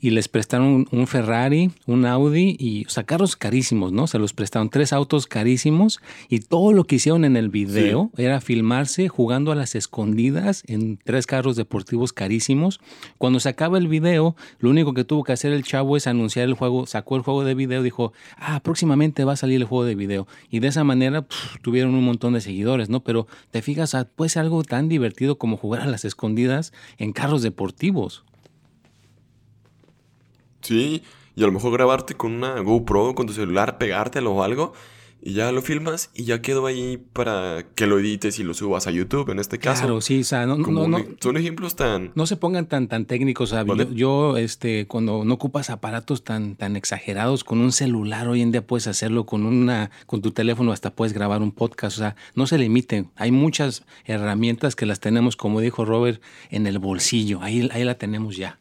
y 0.00 0.10
les 0.10 0.28
prestaron 0.28 0.86
un, 0.90 1.06
Ferrari, 1.06 1.70
un 1.86 2.06
Audi 2.06 2.56
y, 2.58 2.86
o 2.86 2.88
sea, 2.88 3.04
carros 3.04 3.36
carísimos, 3.36 3.92
¿no? 3.92 4.06
Se 4.06 4.18
los 4.18 4.32
prestaron 4.32 4.70
tres 4.70 4.92
autos 4.92 5.26
carísimos 5.26 6.00
y 6.28 6.40
todo 6.40 6.72
lo 6.72 6.84
que 6.84 6.96
hicieron 6.96 7.24
en 7.24 7.36
el 7.36 7.50
video 7.50 8.10
era 8.16 8.40
filmarse 8.40 9.08
jugando 9.08 9.52
a 9.52 9.54
las 9.54 9.74
escondidas 9.74 10.62
en 10.66 10.98
tres 11.04 11.26
carros 11.26 11.56
deportivos 11.56 12.12
carísimos. 12.12 12.80
Cuando 13.18 13.40
se 13.40 13.50
acaba 13.50 13.78
el 13.78 13.88
video, 13.88 14.36
lo 14.58 14.70
único 14.70 14.94
que 14.94 15.04
tuvo 15.04 15.24
que 15.24 15.32
hacer 15.32 15.52
el 15.52 15.64
chavo 15.64 15.96
es 15.96 16.06
anunciar 16.06 16.48
el 16.48 16.54
juego, 16.54 16.86
sacó 16.86 17.16
el 17.16 17.22
juego 17.22 17.44
de 17.44 17.54
video, 17.54 17.82
dijo, 17.82 18.12
ah, 18.38 18.60
próximamente 18.60 19.24
va 19.24 19.34
a 19.34 19.36
salir 19.36 19.56
el 19.56 19.64
juego 19.64 19.84
de 19.84 19.94
video. 19.94 20.26
Y 20.50 20.60
de 20.60 20.68
esa 20.68 20.84
manera 20.84 21.26
tuvieron 21.62 21.94
un 21.94 22.04
montón 22.04 22.32
de 22.32 22.40
seguidores, 22.40 22.88
¿no? 22.88 23.00
Pero 23.00 23.26
te 23.50 23.60
fijas, 23.60 23.94
ah, 23.94 24.08
puede 24.16 24.30
ser 24.30 24.42
algo 24.42 24.62
tan 24.62 24.88
divertido 24.88 25.36
como 25.36 25.56
jugar 25.56 25.82
a 25.82 25.86
las 25.86 26.04
escondidas 26.04 26.72
en 26.98 27.12
carros 27.12 27.42
deportivos. 27.42 28.24
Sí, 30.60 31.02
y 31.36 31.42
a 31.42 31.46
lo 31.46 31.52
mejor 31.52 31.72
grabarte 31.72 32.14
con 32.14 32.32
una 32.32 32.60
GoPro, 32.60 33.14
con 33.14 33.26
tu 33.26 33.32
celular, 33.32 33.78
pegártelo 33.78 34.32
o 34.32 34.42
algo, 34.42 34.72
y 35.22 35.34
ya 35.34 35.52
lo 35.52 35.60
filmas 35.62 36.10
y 36.14 36.24
ya 36.24 36.40
quedó 36.40 36.66
ahí 36.66 36.96
para 37.12 37.66
que 37.74 37.86
lo 37.86 37.98
edites 37.98 38.38
y 38.38 38.42
lo 38.42 38.54
subas 38.54 38.86
a 38.86 38.90
YouTube 38.90 39.30
en 39.30 39.38
este 39.38 39.58
caso. 39.58 39.82
Claro, 39.82 40.00
sí, 40.00 40.20
o 40.20 40.24
sea, 40.24 40.46
no, 40.46 40.56
no, 40.56 40.98
son 41.20 41.36
ejemplos 41.36 41.76
tan... 41.76 42.12
No 42.14 42.26
se 42.26 42.36
pongan 42.36 42.66
tan, 42.66 42.88
tan 42.88 43.04
técnicos, 43.04 43.52
o 43.52 43.90
yo, 43.92 44.36
este, 44.36 44.86
cuando 44.86 45.24
no 45.24 45.34
ocupas 45.34 45.70
aparatos 45.70 46.24
tan, 46.24 46.56
tan 46.56 46.76
exagerados, 46.76 47.44
con 47.44 47.60
un 47.60 47.72
celular 47.72 48.28
hoy 48.28 48.40
en 48.40 48.52
día 48.52 48.66
puedes 48.66 48.86
hacerlo, 48.86 49.26
con, 49.26 49.44
una, 49.44 49.90
con 50.06 50.22
tu 50.22 50.30
teléfono 50.32 50.72
hasta 50.72 50.94
puedes 50.94 51.12
grabar 51.12 51.42
un 51.42 51.52
podcast, 51.52 51.96
o 51.98 52.00
sea, 52.00 52.16
no 52.34 52.46
se 52.46 52.58
limiten, 52.58 53.10
hay 53.16 53.30
muchas 53.30 53.84
herramientas 54.04 54.74
que 54.74 54.86
las 54.86 55.00
tenemos, 55.00 55.36
como 55.36 55.60
dijo 55.60 55.84
Robert, 55.84 56.22
en 56.50 56.66
el 56.66 56.78
bolsillo, 56.78 57.42
ahí, 57.42 57.68
ahí 57.72 57.84
la 57.84 57.96
tenemos 57.96 58.36
ya. 58.36 58.58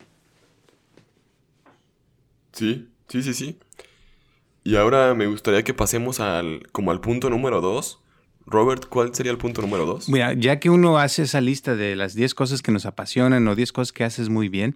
Sí, 2.59 2.89
sí, 3.07 3.23
sí, 3.23 3.33
sí. 3.33 3.59
Y 4.65 4.75
ahora 4.75 5.15
me 5.15 5.27
gustaría 5.27 5.63
que 5.63 5.73
pasemos 5.73 6.19
al, 6.19 6.67
como 6.73 6.91
al 6.91 6.99
punto 6.99 7.29
número 7.29 7.61
dos. 7.61 8.01
Robert, 8.45 8.85
¿cuál 8.89 9.15
sería 9.15 9.31
el 9.31 9.37
punto 9.37 9.61
número 9.61 9.85
dos? 9.85 10.09
Mira, 10.09 10.33
ya 10.33 10.59
que 10.59 10.69
uno 10.69 10.97
hace 10.97 11.23
esa 11.23 11.39
lista 11.39 11.77
de 11.77 11.95
las 11.95 12.15
10 12.15 12.35
cosas 12.35 12.61
que 12.61 12.73
nos 12.73 12.85
apasionan 12.85 13.47
o 13.47 13.55
10 13.55 13.71
cosas 13.71 13.93
que 13.93 14.03
haces 14.03 14.27
muy 14.27 14.49
bien, 14.49 14.75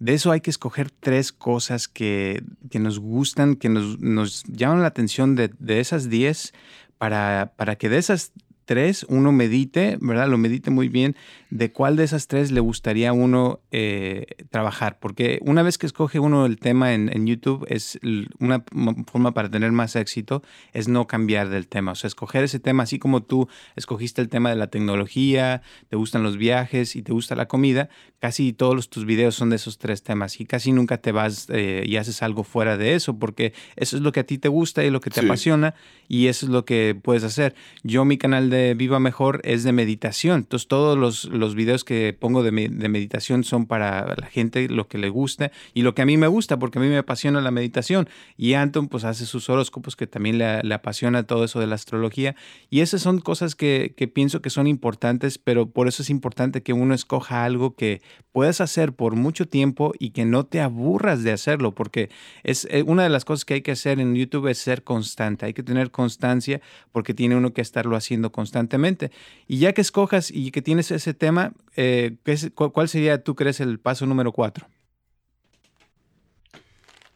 de 0.00 0.12
eso 0.12 0.32
hay 0.32 0.42
que 0.42 0.50
escoger 0.50 0.90
tres 0.90 1.32
cosas 1.32 1.88
que, 1.88 2.42
que 2.70 2.78
nos 2.78 2.98
gustan, 2.98 3.56
que 3.56 3.70
nos, 3.70 3.98
nos, 4.00 4.42
llaman 4.44 4.82
la 4.82 4.88
atención 4.88 5.34
de, 5.34 5.50
de 5.58 5.80
esas 5.80 6.10
10 6.10 6.52
para, 6.98 7.54
para 7.56 7.76
que 7.76 7.88
de 7.88 7.96
esas 7.98 8.32
tres 8.64 9.06
uno 9.08 9.32
medite, 9.32 9.98
¿verdad? 10.00 10.28
Lo 10.28 10.38
medite 10.38 10.70
muy 10.70 10.88
bien 10.88 11.16
de 11.50 11.70
cuál 11.70 11.96
de 11.96 12.04
esas 12.04 12.26
tres 12.26 12.50
le 12.50 12.60
gustaría 12.60 13.10
a 13.10 13.12
uno 13.12 13.60
eh, 13.70 14.26
trabajar. 14.50 14.98
Porque 14.98 15.38
una 15.42 15.62
vez 15.62 15.78
que 15.78 15.86
escoge 15.86 16.18
uno 16.18 16.46
el 16.46 16.58
tema 16.58 16.94
en, 16.94 17.26
YouTube, 17.26 17.64
es 17.68 17.98
una 18.38 18.64
forma 19.06 19.32
para 19.32 19.50
tener 19.50 19.72
más 19.72 19.96
éxito, 19.96 20.42
es 20.72 20.88
no 20.88 21.06
cambiar 21.06 21.48
del 21.48 21.68
tema. 21.68 21.92
O 21.92 21.94
sea, 21.94 22.08
escoger 22.08 22.44
ese 22.44 22.58
tema, 22.58 22.82
así 22.82 22.98
como 22.98 23.22
tú 23.22 23.48
escogiste 23.76 24.20
el 24.20 24.28
tema 24.28 24.50
de 24.50 24.56
la 24.56 24.66
tecnología, 24.66 25.62
te 25.88 25.96
gustan 25.96 26.22
los 26.22 26.36
viajes 26.36 26.96
y 26.96 27.02
te 27.02 27.12
gusta 27.12 27.34
la 27.34 27.46
comida, 27.46 27.88
casi 28.18 28.52
todos 28.52 28.88
tus 28.88 29.04
videos 29.04 29.34
son 29.34 29.50
de 29.50 29.56
esos 29.56 29.78
tres 29.78 30.02
temas 30.02 30.40
y 30.40 30.46
casi 30.46 30.72
nunca 30.72 30.98
te 30.98 31.12
vas 31.12 31.46
eh, 31.50 31.84
y 31.86 31.96
haces 31.96 32.22
algo 32.22 32.42
fuera 32.42 32.76
de 32.76 32.94
eso, 32.94 33.18
porque 33.18 33.52
eso 33.76 33.96
es 33.96 34.02
lo 34.02 34.12
que 34.12 34.20
a 34.20 34.24
ti 34.24 34.38
te 34.38 34.48
gusta 34.48 34.84
y 34.84 34.90
lo 34.90 35.00
que 35.00 35.10
te 35.10 35.20
apasiona 35.20 35.74
y 36.08 36.26
eso 36.26 36.46
es 36.46 36.52
lo 36.52 36.64
que 36.64 36.98
puedes 37.00 37.22
hacer. 37.22 37.54
Yo 37.82 38.04
mi 38.04 38.18
canal 38.18 38.50
de 38.50 38.53
Viva 38.76 39.00
Mejor 39.00 39.40
es 39.44 39.64
de 39.64 39.72
meditación. 39.72 40.40
Entonces 40.40 40.68
todos 40.68 40.96
los, 40.96 41.24
los 41.24 41.54
videos 41.54 41.84
que 41.84 42.16
pongo 42.18 42.42
de, 42.42 42.52
meditación 42.52 43.44
son 43.44 43.66
para 43.66 44.14
la 44.16 44.26
gente, 44.26 44.68
lo 44.68 44.88
que 44.88 44.98
le 44.98 45.08
gusta 45.08 45.50
y 45.72 45.82
lo 45.82 45.94
que 45.94 46.02
a 46.02 46.06
mí 46.06 46.16
me 46.16 46.26
gusta, 46.26 46.58
porque 46.58 46.78
a 46.78 46.82
mí 46.82 46.88
me 46.88 46.98
apasiona 46.98 47.40
la 47.40 47.50
meditación. 47.50 48.08
Y 48.36 48.54
Anton 48.54 48.88
pues 48.88 49.04
hace 49.04 49.26
sus 49.26 49.48
horóscopos 49.50 49.96
que 49.96 50.06
también 50.06 50.38
le, 50.38 50.74
apasiona 50.74 51.24
todo 51.24 51.44
eso 51.44 51.60
de 51.60 51.66
la 51.66 51.74
astrología. 51.74 52.34
Y 52.70 52.80
esas 52.80 53.02
son 53.02 53.20
cosas 53.20 53.54
que, 53.54 53.94
pienso 54.14 54.40
que 54.40 54.50
son 54.50 54.66
importantes, 54.66 55.38
pero 55.38 55.66
por 55.66 55.88
eso 55.88 56.02
es 56.02 56.10
importante 56.10 56.62
que 56.62 56.72
uno 56.72 56.94
escoja 56.94 57.44
algo 57.44 57.74
que 57.74 58.02
puedas 58.32 58.60
hacer 58.60 58.92
por 58.92 59.14
mucho 59.14 59.46
tiempo 59.46 59.92
y 59.98 60.10
que 60.10 60.24
no 60.24 60.44
te 60.44 60.60
aburras 60.60 61.22
de 61.22 61.32
hacerlo, 61.32 61.74
porque 61.74 62.10
es 62.42 62.66
eh, 62.70 62.82
una 62.86 63.02
de 63.04 63.08
las 63.08 63.24
cosas 63.24 63.44
que 63.44 63.54
hay 63.54 63.62
que 63.62 63.72
hacer 63.72 64.00
en 64.00 64.14
YouTube 64.14 64.48
es 64.48 64.58
ser 64.58 64.82
constante. 64.82 65.46
Hay 65.46 65.54
que 65.54 65.62
tener 65.62 65.90
constancia 65.90 66.60
porque 66.92 67.14
tiene 67.14 67.36
uno 67.36 67.52
que 67.52 67.60
estarlo 67.60 67.96
haciendo 67.96 68.32
constantemente 68.32 68.43
constantemente. 68.44 69.10
Y 69.48 69.58
ya 69.58 69.72
que 69.72 69.80
escojas 69.80 70.30
y 70.30 70.50
que 70.50 70.60
tienes 70.60 70.90
ese 70.90 71.14
tema, 71.14 71.54
eh, 71.76 72.16
¿cuál 72.54 72.88
sería, 72.90 73.22
tú 73.22 73.34
crees, 73.34 73.60
el 73.60 73.78
paso 73.78 74.04
número 74.04 74.32
cuatro? 74.32 74.66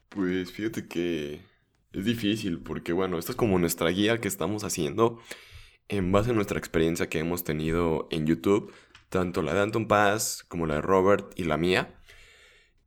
Pues 0.08 0.50
fíjate 0.50 0.88
que 0.88 1.40
es 1.92 2.04
difícil 2.06 2.60
porque, 2.60 2.94
bueno, 2.94 3.18
esto 3.18 3.32
es 3.32 3.36
como 3.36 3.58
nuestra 3.58 3.90
guía 3.90 4.18
que 4.18 4.28
estamos 4.28 4.64
haciendo 4.64 5.20
en 5.88 6.10
base 6.12 6.30
a 6.30 6.32
nuestra 6.32 6.58
experiencia 6.58 7.10
que 7.10 7.18
hemos 7.18 7.44
tenido 7.44 8.08
en 8.10 8.26
YouTube, 8.26 8.72
tanto 9.10 9.42
la 9.42 9.52
de 9.52 9.60
Anton 9.60 9.86
Paz 9.86 10.44
como 10.48 10.66
la 10.66 10.76
de 10.76 10.80
Robert 10.80 11.30
y 11.36 11.44
la 11.44 11.58
mía. 11.58 11.94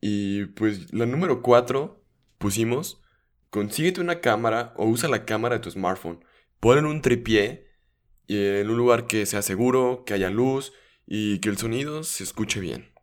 Y 0.01 0.45
pues 0.45 0.91
la 0.91 1.06
número 1.06 1.43
cuatro 1.43 2.04
pusimos, 2.39 3.04
consíguete 3.51 4.01
una 4.01 4.19
cámara 4.19 4.73
o 4.77 4.88
usa 4.88 5.10
la 5.10 5.25
cámara 5.25 5.58
de 5.58 5.62
tu 5.62 5.69
smartphone. 5.69 6.25
Pon 6.60 6.86
un 6.86 7.01
tripié 7.01 7.70
y 8.32 8.62
en 8.62 8.70
un 8.70 8.78
lugar 8.78 9.08
que 9.08 9.26
sea 9.26 9.41
seguro, 9.41 10.04
que 10.06 10.13
haya 10.13 10.30
luz 10.30 10.72
y 11.06 11.39
que 11.39 11.50
el 11.50 11.58
sonido 11.58 12.06
se 12.06 12.24
escuche 12.24 12.62
bien. 12.62 12.94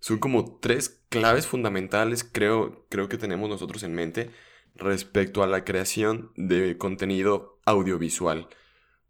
Son 0.00 0.18
como 0.18 0.58
tres 0.58 1.04
claves 1.08 1.46
fundamentales 1.46 2.24
creo, 2.24 2.84
creo 2.88 3.08
que 3.08 3.16
tenemos 3.16 3.48
nosotros 3.48 3.84
en 3.84 3.94
mente 3.94 4.28
respecto 4.74 5.44
a 5.44 5.46
la 5.46 5.64
creación 5.64 6.32
de 6.34 6.76
contenido 6.78 7.60
audiovisual. 7.64 8.48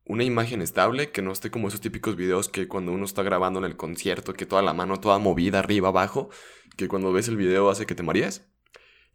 Una 0.05 0.25
imagen 0.25 0.61
estable, 0.61 1.11
que 1.11 1.23
no 1.23 1.33
esté 1.33 1.51
como 1.51 1.69
esos 1.69 1.81
típicos 1.81 2.16
videos 2.16 2.51
que 2.51 2.69
cuando 2.69 2.92
uno 2.92 3.07
está 3.07 3.23
grabando 3.23 3.59
en 3.59 3.64
el 3.64 3.79
concierto, 3.79 4.35
que 4.35 4.45
toda 4.45 4.61
la 4.61 4.75
mano 4.75 5.01
toda 5.01 5.19
movida 5.19 5.61
arriba 5.61 5.88
abajo, 5.88 6.29
que 6.77 6.87
cuando 6.87 7.14
ves 7.14 7.29
el 7.29 7.38
video 7.38 7.71
hace 7.71 7.87
que 7.87 7.95
te 7.95 8.03
marees. 8.03 8.47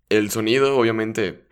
El 0.09 0.31
sonido 0.31 0.75
obviamente 0.75 1.47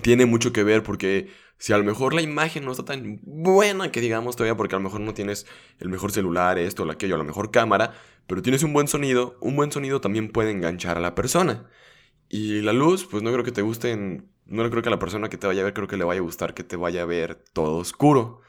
tiene 0.00 0.24
mucho 0.24 0.50
que 0.54 0.64
ver 0.64 0.82
porque 0.82 1.28
si 1.58 1.72
a 1.72 1.78
lo 1.78 1.84
mejor 1.84 2.14
la 2.14 2.22
imagen 2.22 2.64
no 2.64 2.72
está 2.72 2.84
tan 2.84 3.20
buena 3.22 3.90
que 3.90 4.00
digamos 4.00 4.36
todavía, 4.36 4.56
porque 4.56 4.74
a 4.74 4.78
lo 4.78 4.84
mejor 4.84 5.00
no 5.00 5.14
tienes 5.14 5.46
el 5.78 5.88
mejor 5.88 6.12
celular, 6.12 6.58
esto, 6.58 6.82
o 6.82 6.90
aquello, 6.90 7.16
la 7.16 7.24
mejor 7.24 7.50
cámara, 7.50 7.94
pero 8.26 8.42
tienes 8.42 8.62
un 8.62 8.72
buen 8.72 8.88
sonido, 8.88 9.36
un 9.40 9.56
buen 9.56 9.72
sonido 9.72 10.00
también 10.00 10.30
puede 10.30 10.50
enganchar 10.50 10.96
a 10.96 11.00
la 11.00 11.14
persona. 11.14 11.68
Y 12.28 12.60
la 12.62 12.72
luz, 12.72 13.06
pues 13.10 13.22
no 13.22 13.32
creo 13.32 13.44
que 13.44 13.52
te 13.52 13.62
guste, 13.62 13.96
no 13.96 14.70
creo 14.70 14.82
que 14.82 14.88
a 14.88 14.92
la 14.92 14.98
persona 14.98 15.28
que 15.28 15.38
te 15.38 15.46
vaya 15.46 15.62
a 15.62 15.64
ver, 15.64 15.74
creo 15.74 15.88
que 15.88 15.96
le 15.96 16.04
vaya 16.04 16.20
a 16.20 16.24
gustar 16.24 16.54
que 16.54 16.64
te 16.64 16.76
vaya 16.76 17.02
a 17.02 17.06
ver 17.06 17.36
todo 17.52 17.76
oscuro. 17.76 18.40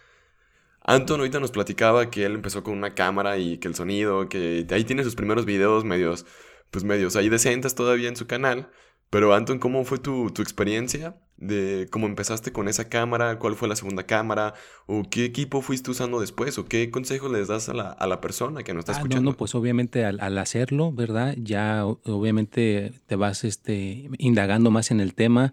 Anton 0.82 1.20
ahorita 1.20 1.40
nos 1.40 1.52
platicaba 1.52 2.12
que 2.12 2.26
él 2.26 2.36
empezó 2.36 2.64
con 2.64 2.78
una 2.78 2.94
cámara 2.94 3.38
y 3.38 3.58
que 3.58 3.68
el 3.68 3.76
sonido, 3.76 4.30
que 4.30 4.68
ahí 4.70 4.84
tiene 4.84 5.04
sus 5.04 5.16
primeros 5.16 5.46
videos 5.46 5.84
medios, 5.84 6.26
pues 6.70 6.84
medios 6.84 7.16
ahí 7.16 7.30
decentes 7.30 7.76
todavía 7.76 8.08
en 8.08 8.16
su 8.16 8.28
canal, 8.28 8.70
Pero 9.10 9.34
Anton, 9.34 9.60
¿cómo 9.60 9.84
fue 9.86 9.98
tu, 10.00 10.30
tu 10.32 10.42
experiencia? 10.42 11.16
de 11.38 11.90
cómo 11.92 12.08
empezaste 12.08 12.54
con 12.54 12.70
esa 12.70 12.88
cámara, 12.88 13.40
cuál 13.40 13.56
fue 13.56 13.68
la 13.68 13.76
segunda 13.76 14.04
cámara, 14.06 14.54
o 14.86 15.04
qué 15.04 15.26
equipo 15.26 15.62
fuiste 15.62 15.92
usando 15.92 16.22
después, 16.22 16.58
o 16.58 16.64
qué 16.66 16.90
consejos 16.90 17.30
les 17.30 17.50
das 17.50 17.68
a 17.68 17.74
la, 17.74 17.92
a 17.92 18.08
la 18.08 18.22
persona 18.22 18.64
que 18.64 18.74
nos 18.74 18.84
está 18.84 18.94
Ah, 18.94 18.96
escuchando. 19.00 19.22
No, 19.26 19.32
no, 19.32 19.38
pues 19.38 19.54
obviamente 19.54 20.06
al, 20.06 20.22
al 20.22 20.38
hacerlo, 20.38 20.94
¿verdad? 20.94 21.36
Ya 21.38 21.86
obviamente 21.86 22.94
te 23.06 23.16
vas 23.18 23.44
este, 23.44 24.10
indagando 24.18 24.72
más 24.72 24.92
en 24.92 25.02
el 25.02 25.14
tema 25.14 25.52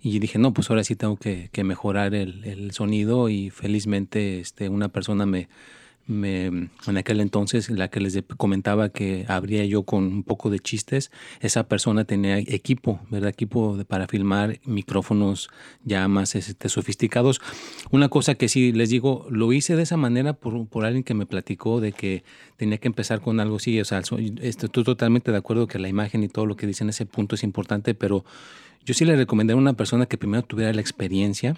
y 0.00 0.20
dije, 0.20 0.38
no, 0.38 0.54
pues 0.54 0.70
ahora 0.70 0.84
sí 0.84 0.94
tengo 0.94 1.16
que, 1.16 1.48
que 1.50 1.64
mejorar 1.64 2.14
el, 2.14 2.44
el 2.44 2.70
sonido 2.70 3.28
y 3.28 3.50
felizmente 3.50 4.38
este, 4.38 4.68
una 4.68 4.88
persona 4.90 5.26
me, 5.26 5.48
me, 6.06 6.46
en 6.46 6.96
aquel 6.96 7.20
entonces, 7.20 7.70
la 7.70 7.88
que 7.88 8.00
les 8.00 8.18
comentaba 8.36 8.90
que 8.90 9.24
abría 9.28 9.64
yo 9.64 9.84
con 9.84 10.04
un 10.04 10.22
poco 10.22 10.50
de 10.50 10.58
chistes, 10.58 11.10
esa 11.40 11.66
persona 11.68 12.04
tenía 12.04 12.38
equipo, 12.38 13.00
¿verdad? 13.10 13.30
Equipo 13.30 13.76
de- 13.76 13.84
para 13.84 14.06
filmar, 14.06 14.60
micrófonos 14.64 15.48
ya 15.84 16.06
más 16.08 16.34
este, 16.34 16.68
sofisticados. 16.68 17.40
Una 17.90 18.08
cosa 18.08 18.34
que 18.34 18.48
sí 18.48 18.72
les 18.72 18.90
digo, 18.90 19.26
lo 19.30 19.52
hice 19.52 19.76
de 19.76 19.82
esa 19.82 19.96
manera 19.96 20.34
por, 20.34 20.66
por 20.68 20.84
alguien 20.84 21.04
que 21.04 21.14
me 21.14 21.26
platicó 21.26 21.80
de 21.80 21.92
que 21.92 22.24
tenía 22.56 22.78
que 22.78 22.88
empezar 22.88 23.20
con 23.20 23.40
algo 23.40 23.56
así, 23.56 23.80
o 23.80 23.84
sea, 23.84 24.00
este, 24.00 24.66
estoy 24.66 24.84
totalmente 24.84 25.30
de 25.30 25.38
acuerdo 25.38 25.66
que 25.66 25.78
la 25.78 25.88
imagen 25.88 26.22
y 26.22 26.28
todo 26.28 26.46
lo 26.46 26.56
que 26.56 26.66
dice 26.66 26.84
en 26.84 26.90
ese 26.90 27.06
punto 27.06 27.34
es 27.34 27.42
importante, 27.42 27.94
pero 27.94 28.24
yo 28.84 28.92
sí 28.94 29.04
le 29.04 29.16
recomendaría 29.16 29.58
a 29.58 29.62
una 29.62 29.72
persona 29.72 30.06
que 30.06 30.18
primero 30.18 30.42
tuviera 30.42 30.72
la 30.72 30.80
experiencia 30.80 31.56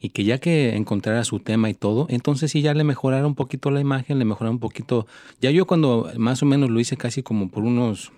y 0.00 0.10
que 0.10 0.24
ya 0.24 0.38
que 0.38 0.76
encontrara 0.76 1.24
su 1.24 1.40
tema 1.40 1.70
y 1.70 1.74
todo, 1.74 2.06
entonces 2.10 2.52
sí 2.52 2.62
ya 2.62 2.74
le 2.74 2.84
mejorara 2.84 3.26
un 3.26 3.34
poquito 3.34 3.70
la 3.70 3.80
imagen, 3.80 4.18
le 4.18 4.24
mejorara 4.24 4.50
un 4.50 4.60
poquito. 4.60 5.06
Ya 5.40 5.50
yo 5.50 5.66
cuando 5.66 6.10
más 6.16 6.42
o 6.42 6.46
menos 6.46 6.70
lo 6.70 6.80
hice 6.80 6.96
casi 6.96 7.22
como 7.22 7.48
por 7.50 7.64
unos 7.64 8.12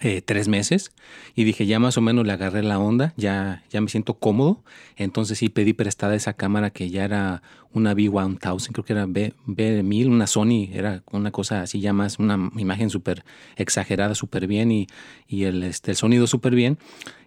eh, 0.00 0.20
tres 0.20 0.46
meses 0.46 0.92
y 1.34 1.44
dije 1.44 1.64
ya 1.64 1.78
más 1.78 1.96
o 1.96 2.02
menos 2.02 2.26
le 2.26 2.32
agarré 2.32 2.62
la 2.62 2.78
onda, 2.78 3.14
ya, 3.16 3.64
ya 3.70 3.80
me 3.80 3.88
siento 3.88 4.14
cómodo, 4.14 4.62
entonces 4.96 5.38
sí 5.38 5.48
pedí 5.48 5.72
prestada 5.72 6.14
esa 6.14 6.34
cámara 6.34 6.68
que 6.68 6.90
ya 6.90 7.04
era 7.04 7.42
una 7.76 7.94
B1000, 7.94 8.72
creo 8.72 8.84
que 8.84 8.92
era 8.92 9.06
B, 9.06 9.34
B1000, 9.46 10.08
una 10.08 10.26
Sony, 10.26 10.68
era 10.72 11.02
una 11.12 11.30
cosa 11.30 11.62
así 11.62 11.80
ya 11.80 11.92
más, 11.92 12.18
una 12.18 12.50
imagen 12.56 12.90
súper 12.90 13.24
exagerada, 13.56 14.14
súper 14.14 14.46
bien 14.46 14.72
y, 14.72 14.86
y 15.28 15.44
el, 15.44 15.62
este, 15.62 15.92
el 15.92 15.96
sonido 15.96 16.26
súper 16.26 16.54
bien. 16.54 16.78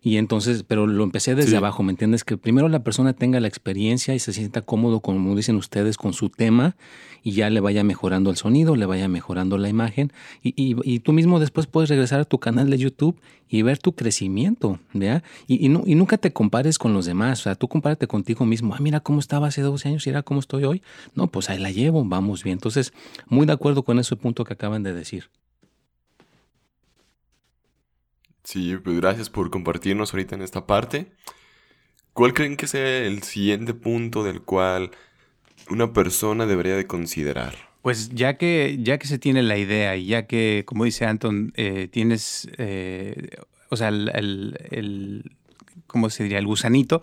Y 0.01 0.15
entonces, 0.15 0.63
pero 0.63 0.87
lo 0.87 1.03
empecé 1.03 1.35
desde 1.35 1.51
Sí. 1.51 1.55
abajo, 1.57 1.83
¿me 1.83 1.91
entiendes? 1.91 2.23
Que 2.23 2.37
primero 2.37 2.69
la 2.69 2.83
persona 2.83 3.11
tenga 3.13 3.39
la 3.41 3.49
experiencia 3.49 4.15
y 4.15 4.19
se 4.19 4.31
sienta 4.31 4.61
cómodo, 4.61 5.01
como 5.01 5.35
dicen 5.35 5.55
ustedes, 5.57 5.97
con 5.97 6.13
su 6.13 6.29
tema 6.29 6.75
y 7.21 7.31
ya 7.33 7.49
le 7.49 7.59
vaya 7.59 7.83
mejorando 7.83 8.29
el 8.29 8.37
sonido, 8.37 8.77
le 8.77 8.85
vaya 8.85 9.09
mejorando 9.09 9.57
la 9.57 9.67
imagen 9.67 10.13
y, 10.41 10.53
y- 10.55 10.77
y 10.85 10.99
tú 10.99 11.11
mismo 11.11 11.39
después 11.41 11.67
puedes 11.67 11.89
regresar 11.89 12.21
a 12.21 12.23
tu 12.25 12.39
canal 12.39 12.69
de 12.69 12.77
YouTube 12.77 13.19
y 13.49 13.61
ver 13.61 13.77
tu 13.79 13.91
crecimiento, 13.93 14.79
¿ya? 14.93 15.21
Y, 15.47 15.55
y, 15.55 15.65
y 15.65 15.95
nunca 15.95 16.17
te 16.17 16.31
compares 16.31 16.77
con 16.77 16.93
los 16.93 17.05
demás, 17.05 17.41
o 17.41 17.43
sea, 17.43 17.55
tú 17.55 17.67
compárate 17.67 18.07
contigo 18.07 18.45
mismo, 18.45 18.73
ah, 18.73 18.77
mira 18.79 19.01
cómo 19.01 19.19
estaba 19.19 19.47
hace 19.47 19.61
12 19.61 19.89
años 19.89 20.07
y 20.07 20.09
era 20.11 20.21
cómo 20.39 20.59
estoy 20.59 20.63
hoy. 20.63 20.81
No, 21.15 21.27
pues 21.27 21.49
ahí 21.49 21.59
la 21.59 21.71
llevo, 21.71 22.03
vamos 22.05 22.43
bien. 22.43 22.53
Entonces, 22.53 22.93
muy 23.27 23.45
de 23.45 23.53
acuerdo 23.53 23.83
con 23.83 23.99
ese 23.99 24.15
punto 24.15 24.45
que 24.45 24.53
acaban 24.53 24.83
de 24.83 24.93
decir. 24.93 25.29
Sí, 28.43 28.77
pues 28.83 28.95
gracias 28.97 29.29
por 29.29 29.49
compartirnos 29.51 30.13
ahorita 30.13 30.35
en 30.35 30.41
esta 30.41 30.65
parte. 30.65 31.11
¿Cuál 32.13 32.33
creen 32.33 32.57
que 32.57 32.67
sea 32.67 32.99
el 33.05 33.21
siguiente 33.23 33.73
punto 33.73 34.23
del 34.23 34.41
cual 34.41 34.91
una 35.69 35.91
persona 35.93 36.45
debería 36.45 36.75
de 36.75 36.87
considerar? 36.87 37.55
Pues 37.81 38.09
ya 38.09 38.37
que, 38.37 38.77
ya 38.81 38.97
que 38.97 39.07
se 39.07 39.19
tiene 39.19 39.43
la 39.43 39.57
idea 39.57 39.95
y 39.95 40.07
ya 40.07 40.25
que, 40.25 40.63
como 40.65 40.85
dice 40.85 41.05
Anton, 41.05 41.53
eh, 41.55 41.87
tienes, 41.91 42.49
eh, 42.57 43.37
o 43.69 43.75
sea, 43.77 43.89
el, 43.89 44.09
el- 44.15 44.57
el- 44.71 45.31
¿cómo 45.87 46.09
se 46.09 46.23
diría? 46.23 46.39
El 46.39 46.47
gusanito, 46.47 47.01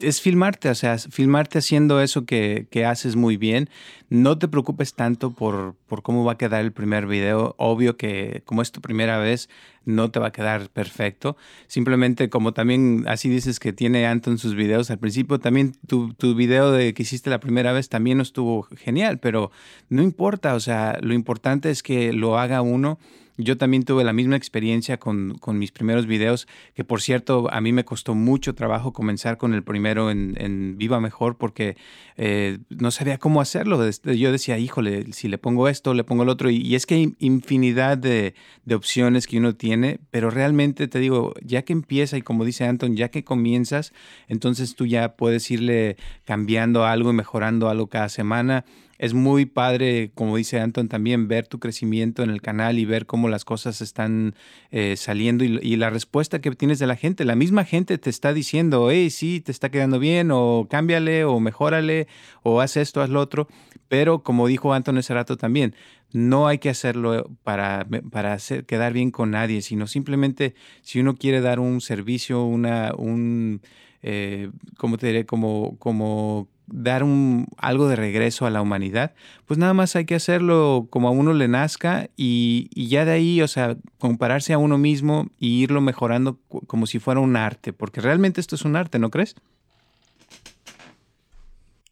es 0.00 0.20
filmarte, 0.20 0.68
o 0.68 0.74
sea, 0.74 0.98
filmarte 0.98 1.58
haciendo 1.58 2.00
eso 2.00 2.24
que, 2.24 2.66
que 2.70 2.84
haces 2.84 3.16
muy 3.16 3.36
bien. 3.36 3.68
No 4.08 4.38
te 4.38 4.48
preocupes 4.48 4.94
tanto 4.94 5.32
por, 5.32 5.74
por 5.86 6.02
cómo 6.02 6.24
va 6.24 6.32
a 6.32 6.38
quedar 6.38 6.62
el 6.62 6.72
primer 6.72 7.06
video. 7.06 7.54
Obvio 7.58 7.96
que 7.96 8.42
como 8.44 8.62
es 8.62 8.72
tu 8.72 8.80
primera 8.80 9.18
vez, 9.18 9.48
no 9.84 10.10
te 10.10 10.20
va 10.20 10.28
a 10.28 10.32
quedar 10.32 10.68
perfecto. 10.70 11.36
Simplemente 11.66 12.28
como 12.28 12.52
también 12.52 13.04
así 13.08 13.28
dices 13.28 13.58
que 13.58 13.72
tiene 13.72 14.06
Anton 14.06 14.38
sus 14.38 14.54
videos 14.54 14.90
al 14.90 14.98
principio, 14.98 15.38
también 15.38 15.74
tu, 15.86 16.14
tu 16.14 16.34
video 16.34 16.72
de 16.72 16.94
que 16.94 17.02
hiciste 17.02 17.30
la 17.30 17.40
primera 17.40 17.72
vez 17.72 17.88
también 17.88 18.20
estuvo 18.20 18.62
genial, 18.76 19.18
pero 19.18 19.50
no 19.88 20.02
importa, 20.02 20.54
o 20.54 20.60
sea, 20.60 20.98
lo 21.00 21.14
importante 21.14 21.70
es 21.70 21.82
que 21.82 22.12
lo 22.12 22.38
haga 22.38 22.62
uno. 22.62 22.98
Yo 23.38 23.56
también 23.56 23.84
tuve 23.84 24.04
la 24.04 24.12
misma 24.12 24.36
experiencia 24.36 24.98
con, 24.98 25.38
con 25.38 25.58
mis 25.58 25.72
primeros 25.72 26.06
videos, 26.06 26.46
que 26.74 26.84
por 26.84 27.00
cierto 27.00 27.48
a 27.50 27.60
mí 27.60 27.72
me 27.72 27.84
costó 27.84 28.14
mucho 28.14 28.54
trabajo 28.54 28.92
comenzar 28.92 29.38
con 29.38 29.54
el 29.54 29.62
primero 29.62 30.10
en, 30.10 30.34
en 30.38 30.76
Viva 30.76 31.00
Mejor 31.00 31.38
porque 31.38 31.76
eh, 32.16 32.58
no 32.68 32.90
sabía 32.90 33.18
cómo 33.18 33.40
hacerlo. 33.40 33.80
Yo 34.04 34.32
decía, 34.32 34.58
híjole, 34.58 35.12
si 35.12 35.28
le 35.28 35.38
pongo 35.38 35.68
esto, 35.68 35.94
le 35.94 36.04
pongo 36.04 36.24
el 36.24 36.28
otro. 36.28 36.50
Y, 36.50 36.56
y 36.56 36.74
es 36.74 36.84
que 36.84 36.96
hay 36.96 37.14
infinidad 37.18 37.96
de, 37.96 38.34
de 38.64 38.74
opciones 38.74 39.26
que 39.26 39.38
uno 39.38 39.54
tiene, 39.54 39.98
pero 40.10 40.30
realmente 40.30 40.88
te 40.88 40.98
digo, 40.98 41.34
ya 41.42 41.62
que 41.62 41.72
empieza 41.72 42.16
y 42.16 42.22
como 42.22 42.44
dice 42.44 42.64
Anton, 42.64 42.96
ya 42.96 43.10
que 43.10 43.24
comienzas, 43.24 43.92
entonces 44.28 44.74
tú 44.74 44.86
ya 44.86 45.16
puedes 45.16 45.50
irle 45.50 45.96
cambiando 46.24 46.84
algo 46.84 47.10
y 47.10 47.14
mejorando 47.14 47.68
algo 47.68 47.86
cada 47.86 48.08
semana. 48.08 48.64
Es 49.02 49.14
muy 49.14 49.46
padre, 49.46 50.12
como 50.14 50.36
dice 50.36 50.60
Anton, 50.60 50.86
también 50.88 51.26
ver 51.26 51.48
tu 51.48 51.58
crecimiento 51.58 52.22
en 52.22 52.30
el 52.30 52.40
canal 52.40 52.78
y 52.78 52.84
ver 52.84 53.04
cómo 53.04 53.28
las 53.28 53.44
cosas 53.44 53.80
están 53.80 54.36
eh, 54.70 54.94
saliendo 54.96 55.42
y, 55.42 55.74
la 55.74 55.90
respuesta 55.90 56.40
que 56.40 56.52
tienes 56.52 56.78
de 56.78 56.86
la 56.86 56.94
gente. 56.94 57.24
La 57.24 57.34
misma 57.34 57.64
gente 57.64 57.98
te 57.98 58.10
está 58.10 58.32
diciendo, 58.32 58.92
hey, 58.92 59.10
sí, 59.10 59.40
te 59.40 59.50
está 59.50 59.72
quedando 59.72 59.98
bien, 59.98 60.30
o 60.30 60.68
cámbiale, 60.70 61.24
o 61.24 61.40
mejórale, 61.40 62.06
o 62.44 62.60
haz 62.60 62.76
esto, 62.76 63.02
haz 63.02 63.10
lo 63.10 63.18
otro. 63.18 63.48
Pero 63.88 64.22
como 64.22 64.46
dijo 64.46 64.72
Anton 64.72 64.98
ese 64.98 65.14
rato 65.14 65.36
también, 65.36 65.74
no 66.12 66.46
hay 66.46 66.58
que 66.58 66.70
hacerlo 66.70 67.28
para, 67.42 67.84
para 68.12 68.38
quedar 68.68 68.92
bien 68.92 69.10
con 69.10 69.32
nadie, 69.32 69.62
sino 69.62 69.88
simplemente 69.88 70.54
si 70.82 71.00
uno 71.00 71.16
quiere 71.16 71.40
dar 71.40 71.58
un 71.58 71.80
servicio, 71.80 72.44
una, 72.44 72.92
un, 72.96 73.62
eh, 74.02 74.50
¿cómo 74.76 74.96
te 74.96 75.08
diré? 75.08 75.26
Como, 75.26 75.76
como 75.80 76.51
dar 76.72 77.04
un, 77.04 77.46
algo 77.58 77.86
de 77.86 77.96
regreso 77.96 78.46
a 78.46 78.50
la 78.50 78.62
humanidad, 78.62 79.14
pues 79.46 79.58
nada 79.58 79.74
más 79.74 79.94
hay 79.94 80.06
que 80.06 80.14
hacerlo 80.14 80.88
como 80.90 81.06
a 81.06 81.10
uno 81.10 81.34
le 81.34 81.46
nazca 81.46 82.08
y, 82.16 82.68
ya 82.88 83.04
de 83.04 83.12
ahí, 83.12 83.42
o 83.42 83.48
sea, 83.48 83.76
compararse 83.98 84.54
a 84.54 84.58
uno 84.58 84.78
mismo 84.78 85.28
y 85.38 85.62
irlo 85.62 85.82
mejorando 85.82 86.38
como 86.66 86.86
si 86.86 86.98
fuera 86.98 87.20
un 87.20 87.36
arte, 87.36 87.72
porque 87.72 88.00
realmente 88.00 88.40
esto 88.40 88.56
es 88.56 88.64
un 88.64 88.74
arte, 88.74 88.98
¿no 88.98 89.10
crees? 89.10 89.36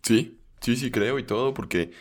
Sí, 0.03 0.39
sí, 0.61 0.77
sí 0.77 0.91
creo 0.91 1.19
y 1.19 1.25
todo, 1.25 1.53
porque 1.53 1.93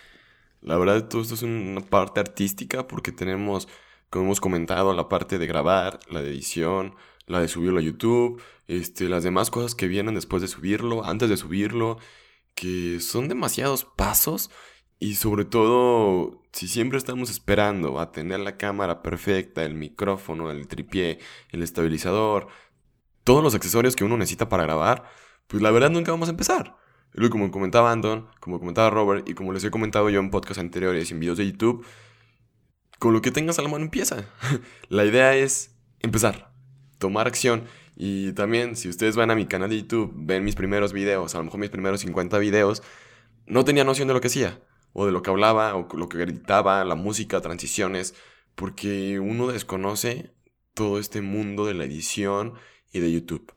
la 0.61 0.77
verdad 0.77 1.09
todo 1.09 1.21
esto 1.21 1.35
es 1.35 1.43
una 1.43 1.81
parte 1.81 2.21
artística, 2.21 2.87
porque 2.87 3.11
tenemos, 3.11 3.67
como 4.09 4.25
hemos 4.25 4.39
comentado, 4.39 4.93
la 4.93 5.09
parte 5.09 5.37
de 5.37 5.47
grabar, 5.47 5.99
la 6.09 6.21
de 6.21 6.29
edición, 6.29 6.95
la 7.27 7.41
de 7.41 7.49
subirlo 7.49 7.79
a 7.79 7.83
YouTube, 7.83 8.41
este, 8.67 9.09
las 9.09 9.23
demás 9.23 9.51
cosas 9.51 9.75
que 9.75 9.89
vienen 9.89 10.15
después 10.15 10.41
de 10.41 10.47
subirlo, 10.47 11.03
antes 11.03 11.29
de 11.29 11.35
subirlo, 11.35 11.97
que 12.59 12.99
son 12.99 13.29
demasiados 13.29 13.85
pasos 13.85 14.51
y 14.99 15.15
sobre 15.15 15.45
todo 15.45 16.43
si 16.51 16.67
siempre 16.67 16.97
estamos 16.97 17.29
esperando 17.29 18.01
a 18.01 18.11
tener 18.11 18.41
la 18.41 18.57
cámara 18.57 19.01
perfecta, 19.01 19.63
el 19.63 19.75
micrófono, 19.75 20.51
el 20.51 20.67
tripié, 20.67 21.19
el 21.51 21.63
estabilizador, 21.63 22.49
todos 23.23 23.41
los 23.41 23.55
accesorios 23.55 23.95
que 23.95 24.03
uno 24.03 24.17
necesita 24.17 24.49
para 24.49 24.63
grabar, 24.63 25.05
pues 25.47 25.63
la 25.63 25.71
verdad 25.71 25.89
nunca 25.89 26.11
vamos 26.11 26.27
a 26.27 26.31
empezar. 26.31 26.75
Como 27.31 27.49
comentaba 27.49 27.93
Anton, 27.93 28.27
como 28.41 28.59
comentaba 28.59 28.89
Robert 28.89 29.29
y 29.29 29.35
como 29.35 29.53
les 29.53 29.63
he 29.63 29.71
comentado 29.71 30.09
yo 30.09 30.19
en 30.19 30.29
podcasts 30.29 30.59
anteriores 30.59 31.09
y 31.09 31.13
en 31.13 31.21
videos 31.21 31.37
de 31.37 31.45
YouTube, 31.49 31.85
con 32.99 33.13
lo 33.13 33.21
que 33.21 33.31
tengas 33.31 33.57
a 33.57 33.61
la 33.61 33.69
mano 33.69 33.85
empieza. 33.85 34.25
la 34.89 35.05
idea 35.05 35.33
es 35.33 35.77
empezar, 36.01 36.51
tomar 36.97 37.25
acción. 37.25 37.63
Y 38.01 38.31
también, 38.31 38.77
si 38.77 38.87
ustedes 38.87 39.17
van 39.17 39.29
a 39.29 39.35
mi 39.35 39.45
canal 39.45 39.69
de 39.69 39.81
YouTube, 39.81 40.13
ven 40.15 40.45
mis 40.45 40.55
primeros 40.55 40.93
videos, 40.93 41.35
a 41.35 41.39
lo 41.39 41.43
mejor 41.43 41.59
mis 41.59 41.69
primeros 41.69 41.99
50 41.99 42.37
videos, 42.39 42.81
no 43.45 43.65
tenía 43.65 43.83
noción 43.83 44.07
de 44.07 44.13
lo 44.13 44.21
que 44.21 44.27
hacía, 44.27 44.63
o 44.93 45.05
de 45.05 45.11
lo 45.11 45.21
que 45.21 45.29
hablaba, 45.29 45.75
o 45.75 45.85
lo 45.97 46.07
que 46.07 46.17
gritaba, 46.17 46.85
la 46.85 46.95
música, 46.95 47.41
transiciones, 47.41 48.15
porque 48.55 49.19
uno 49.19 49.47
desconoce 49.47 50.33
todo 50.73 50.97
este 50.97 51.19
mundo 51.19 51.65
de 51.65 51.73
la 51.73 51.83
edición 51.83 52.53
y 52.93 53.01
de 53.01 53.11
YouTube. 53.11 53.53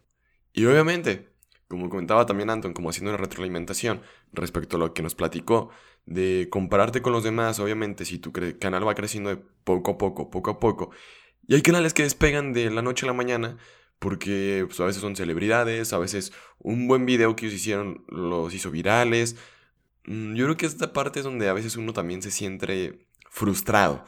Y 0.53 0.65
obviamente, 0.65 1.29
como 1.69 1.89
comentaba 1.89 2.27
también 2.27 2.51
Anton, 2.51 2.73
como 2.73 2.91
haciendo 2.91 3.13
una 3.13 3.19
retroalimentación 3.19 4.03
respecto 4.33 4.77
a 4.77 4.81
lo 4.81 4.93
que 4.93 5.05
nos 5.05 5.15
platicó, 5.15 5.71
de 6.05 6.49
compararte 6.51 7.01
con 7.01 7.13
los 7.13 7.23
demás, 7.23 7.61
obviamente, 7.61 8.05
si 8.05 8.19
tu 8.19 8.33
canal 8.33 8.89
va 8.89 8.97
creciendo 8.97 9.41
poco 9.63 9.93
a 9.93 9.99
poco, 9.99 10.31
poco 10.31 10.51
a 10.51 10.59
poco, 10.59 10.91
y 11.47 11.55
hay 11.55 11.63
canales 11.63 11.95
que 11.95 12.03
despegan 12.03 12.53
de 12.53 12.71
la 12.71 12.83
noche 12.83 13.07
a 13.07 13.09
la 13.09 13.13
mañana, 13.13 13.57
porque 14.03 14.65
pues, 14.67 14.81
a 14.81 14.85
veces 14.85 15.01
son 15.01 15.15
celebridades, 15.15 15.93
a 15.93 15.99
veces 15.99 16.33
un 16.59 16.89
buen 16.89 17.07
video 17.07 17.37
que 17.37 17.47
ellos 17.47 17.61
hicieron 17.61 18.05
los 18.09 18.53
hizo 18.53 18.73
virales. 18.73 19.37
Mm, 20.07 20.35
Yo 20.35 20.47
creo 20.47 20.57
que 20.57 20.67
esta 20.67 20.93
parte 20.93 21.21
es 21.21 21.25
donde 21.25 21.49
a 21.49 21.53
veces 21.53 21.77
uno 21.77 21.93
también 21.93 22.21
se 22.21 22.33
siente 22.33 23.07
frustrado, 23.31 24.05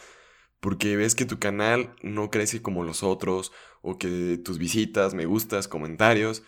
porque 0.58 0.96
ves 0.96 1.14
que 1.14 1.26
tu 1.26 1.38
canal 1.38 1.94
no 2.02 2.28
crece 2.28 2.60
como 2.60 2.82
los 2.82 3.04
otros, 3.04 3.52
o 3.82 3.96
que 3.96 4.36
tus 4.44 4.58
visitas, 4.58 5.14
me 5.14 5.26
gustas, 5.26 5.68
comentarios, 5.68 6.42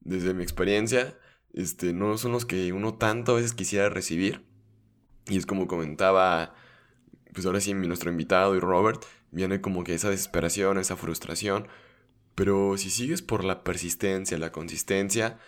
desde 0.00 0.34
mi 0.34 0.42
experiencia, 0.42 1.18
este, 1.54 1.94
no 1.94 2.18
son 2.18 2.32
los 2.32 2.44
que 2.44 2.74
uno 2.74 2.94
tanto 2.94 3.32
a 3.32 3.36
veces 3.36 3.54
quisiera 3.54 3.88
recibir. 3.88 4.44
Y 5.28 5.38
es 5.38 5.46
como 5.46 5.66
comentaba, 5.66 6.54
pues 7.32 7.46
ahora 7.46 7.60
sí, 7.60 7.72
nuestro 7.72 8.10
invitado 8.10 8.54
y 8.54 8.60
Robert, 8.60 9.02
viene 9.30 9.62
como 9.62 9.82
que 9.82 9.94
esa 9.94 10.10
desesperación, 10.10 10.76
esa 10.78 10.96
frustración. 10.96 11.68
Pero 12.34 12.76
si 12.78 12.90
sigues 12.90 13.22
por 13.22 13.44
la 13.44 13.62
persistencia, 13.62 14.38
la 14.38 14.52
consistencia, 14.52 15.38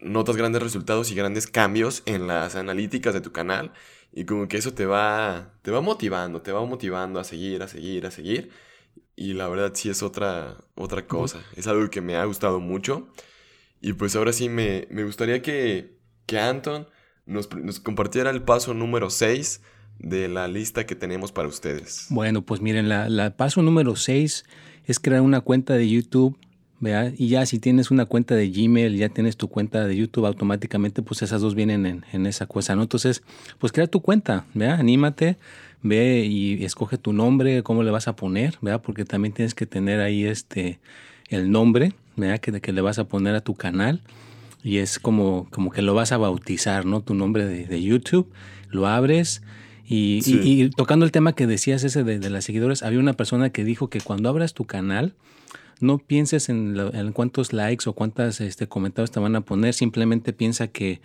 notas 0.00 0.36
grandes 0.36 0.62
resultados 0.62 1.10
y 1.10 1.14
grandes 1.14 1.46
cambios 1.46 2.02
en 2.06 2.26
las 2.26 2.56
analíticas 2.56 3.14
de 3.14 3.20
tu 3.20 3.32
canal. 3.32 3.72
Y 4.12 4.24
como 4.24 4.48
que 4.48 4.56
eso 4.56 4.74
te 4.74 4.86
va, 4.86 5.52
te 5.62 5.70
va 5.70 5.80
motivando, 5.80 6.42
te 6.42 6.52
va 6.52 6.64
motivando 6.64 7.20
a 7.20 7.24
seguir, 7.24 7.62
a 7.62 7.68
seguir, 7.68 8.06
a 8.06 8.10
seguir. 8.10 8.50
Y 9.16 9.34
la 9.34 9.48
verdad 9.48 9.72
sí 9.74 9.90
es 9.90 10.02
otra, 10.02 10.56
otra 10.74 11.06
cosa. 11.06 11.42
Es 11.56 11.66
algo 11.66 11.90
que 11.90 12.00
me 12.00 12.16
ha 12.16 12.24
gustado 12.24 12.60
mucho. 12.60 13.08
Y 13.80 13.94
pues 13.94 14.16
ahora 14.16 14.32
sí 14.32 14.48
me, 14.48 14.86
gustaría 15.04 15.42
que, 15.42 15.98
que 16.26 16.38
Anton 16.38 16.88
nos, 17.26 17.48
compartiera 17.80 18.30
el 18.30 18.42
paso 18.42 18.74
número 18.74 19.10
6 19.10 19.60
de 19.98 20.28
la 20.28 20.48
lista 20.48 20.86
que 20.86 20.94
tenemos 20.94 21.32
para 21.32 21.48
ustedes. 21.48 22.06
Bueno, 22.10 22.42
pues 22.42 22.60
miren, 22.60 22.88
la, 22.88 23.08
la 23.08 23.36
paso 23.36 23.62
número 23.62 23.96
6 23.96 24.44
es 24.86 25.00
crear 25.00 25.22
una 25.22 25.40
cuenta 25.40 25.74
de 25.74 25.88
YouTube 25.88 26.38
¿vea? 26.80 27.12
Y 27.16 27.28
ya 27.28 27.44
si 27.46 27.58
tienes 27.58 27.90
una 27.90 28.06
cuenta 28.06 28.34
de 28.34 28.50
Gmail, 28.50 28.96
ya 28.96 29.08
tienes 29.08 29.36
tu 29.36 29.48
cuenta 29.48 29.86
de 29.86 29.96
YouTube, 29.96 30.26
automáticamente 30.26 31.02
pues 31.02 31.22
esas 31.22 31.40
dos 31.40 31.54
vienen 31.54 31.86
en, 31.86 32.04
en 32.12 32.26
esa 32.26 32.46
cosa, 32.46 32.76
¿no? 32.76 32.82
Entonces, 32.82 33.22
pues 33.58 33.72
crea 33.72 33.86
tu 33.86 34.00
cuenta, 34.00 34.44
¿vea? 34.54 34.74
Anímate, 34.76 35.36
ve 35.82 36.24
y 36.24 36.64
escoge 36.64 36.98
tu 36.98 37.12
nombre, 37.12 37.62
cómo 37.62 37.82
le 37.82 37.90
vas 37.90 38.08
a 38.08 38.16
poner, 38.16 38.58
¿vea? 38.60 38.80
Porque 38.80 39.04
también 39.04 39.34
tienes 39.34 39.54
que 39.54 39.66
tener 39.66 40.00
ahí 40.00 40.24
este, 40.24 40.78
el 41.28 41.50
nombre, 41.50 41.94
¿vea? 42.16 42.38
Que, 42.38 42.60
que 42.60 42.72
le 42.72 42.80
vas 42.80 42.98
a 42.98 43.04
poner 43.04 43.34
a 43.34 43.40
tu 43.40 43.54
canal 43.54 44.02
y 44.62 44.78
es 44.78 44.98
como, 44.98 45.48
como 45.50 45.70
que 45.70 45.82
lo 45.82 45.94
vas 45.94 46.12
a 46.12 46.16
bautizar, 46.16 46.84
¿no? 46.84 47.00
Tu 47.00 47.14
nombre 47.14 47.44
de, 47.44 47.66
de 47.66 47.82
YouTube, 47.82 48.30
lo 48.70 48.86
abres. 48.86 49.42
Y, 49.90 50.20
y, 50.26 50.68
tocando 50.68 51.06
el 51.06 51.12
tema 51.12 51.32
que 51.32 51.46
decías 51.46 51.82
ese 51.82 52.04
de, 52.04 52.18
de 52.18 52.28
las 52.30 52.44
seguidores, 52.44 52.82
había 52.82 52.98
una 52.98 53.14
persona 53.14 53.50
que 53.50 53.64
dijo 53.64 53.88
que 53.88 54.02
cuando 54.02 54.28
abras 54.28 54.52
tu 54.52 54.66
canal, 54.66 55.14
no 55.80 55.98
pienses 55.98 56.48
en, 56.48 56.76
cuántos 57.12 57.52
likes 57.52 57.88
o 57.88 57.92
cuántos 57.92 58.40
este, 58.40 58.66
comentarios 58.68 59.10
te 59.10 59.20
van 59.20 59.36
a 59.36 59.42
poner, 59.42 59.74
simplemente 59.74 60.32
piensa 60.32 60.68
que 60.68 61.00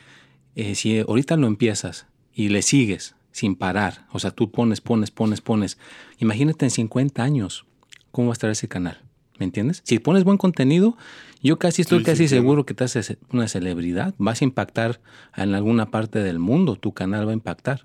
eh, 0.55 0.75
si 0.75 0.99
ahorita 0.99 1.37
lo 1.37 1.47
empiezas 1.47 2.07
y 2.33 2.49
le 2.49 2.61
sigues 2.61 3.15
sin 3.31 3.55
parar, 3.55 4.05
o 4.11 4.19
sea, 4.19 4.31
tú 4.31 4.51
pones, 4.51 4.81
pones, 4.81 5.11
pones, 5.11 5.41
pones, 5.41 5.77
imagínate 6.19 6.65
en 6.65 6.71
50 6.71 7.23
años 7.23 7.65
cómo 8.11 8.27
va 8.27 8.33
a 8.33 8.33
estar 8.33 8.49
ese 8.49 8.67
canal. 8.67 9.01
¿Me 9.39 9.45
entiendes? 9.45 9.81
Si 9.83 9.97
pones 9.97 10.23
buen 10.23 10.37
contenido, 10.37 10.95
yo 11.41 11.57
casi 11.57 11.81
estoy 11.81 12.03
casi 12.03 12.27
seguro 12.27 12.67
que 12.67 12.75
te 12.75 12.83
haces 12.83 13.17
una 13.31 13.47
celebridad, 13.47 14.13
vas 14.19 14.41
a 14.41 14.43
impactar 14.43 15.01
en 15.35 15.55
alguna 15.55 15.89
parte 15.89 16.19
del 16.19 16.37
mundo, 16.37 16.75
tu 16.75 16.93
canal 16.93 17.27
va 17.27 17.31
a 17.31 17.33
impactar. 17.33 17.83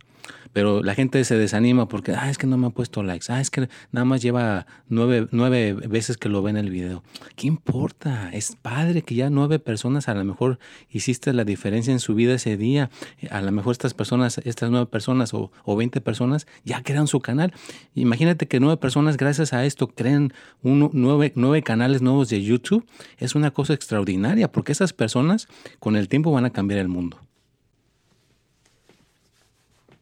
Pero 0.52 0.82
la 0.82 0.94
gente 0.94 1.22
se 1.24 1.36
desanima 1.36 1.88
porque, 1.88 2.12
ah, 2.12 2.30
es 2.30 2.38
que 2.38 2.46
no 2.46 2.56
me 2.56 2.68
ha 2.68 2.70
puesto 2.70 3.02
likes, 3.02 3.26
ah, 3.32 3.40
es 3.40 3.50
que 3.50 3.68
nada 3.92 4.04
más 4.04 4.22
lleva 4.22 4.66
nueve, 4.88 5.28
nueve 5.30 5.74
veces 5.74 6.16
que 6.16 6.28
lo 6.28 6.42
ve 6.42 6.50
en 6.50 6.56
el 6.56 6.70
video. 6.70 7.02
¿Qué 7.36 7.46
importa? 7.46 8.30
Es 8.32 8.56
padre 8.60 9.02
que 9.02 9.14
ya 9.14 9.30
nueve 9.30 9.58
personas 9.58 10.08
a 10.08 10.14
lo 10.14 10.24
mejor 10.24 10.58
hiciste 10.90 11.32
la 11.32 11.44
diferencia 11.44 11.92
en 11.92 12.00
su 12.00 12.14
vida 12.14 12.34
ese 12.34 12.56
día. 12.56 12.90
A 13.30 13.40
lo 13.40 13.52
mejor 13.52 13.72
estas 13.72 13.94
personas, 13.94 14.38
estas 14.38 14.70
nueve 14.70 14.86
personas 14.86 15.34
o, 15.34 15.52
o 15.64 15.76
20 15.76 16.00
personas 16.00 16.46
ya 16.64 16.82
crean 16.82 17.06
su 17.06 17.20
canal. 17.20 17.52
Imagínate 17.94 18.48
que 18.48 18.60
nueve 18.60 18.76
personas 18.76 19.16
gracias 19.16 19.52
a 19.52 19.64
esto 19.64 19.88
creen 19.88 20.32
uno, 20.62 20.90
nueve, 20.92 21.32
nueve 21.34 21.62
canales 21.62 22.02
nuevos 22.02 22.28
de 22.28 22.42
YouTube. 22.42 22.86
Es 23.18 23.34
una 23.34 23.50
cosa 23.50 23.74
extraordinaria 23.74 24.50
porque 24.50 24.72
esas 24.72 24.92
personas 24.92 25.48
con 25.78 25.96
el 25.96 26.08
tiempo 26.08 26.32
van 26.32 26.44
a 26.44 26.50
cambiar 26.50 26.80
el 26.80 26.88
mundo. 26.88 27.27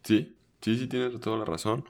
Sí, 0.07 0.37
sí, 0.61 0.79
sí, 0.79 0.87
tienes 0.87 1.19
toda 1.19 1.39
la 1.39 1.45
razón. 1.45 1.85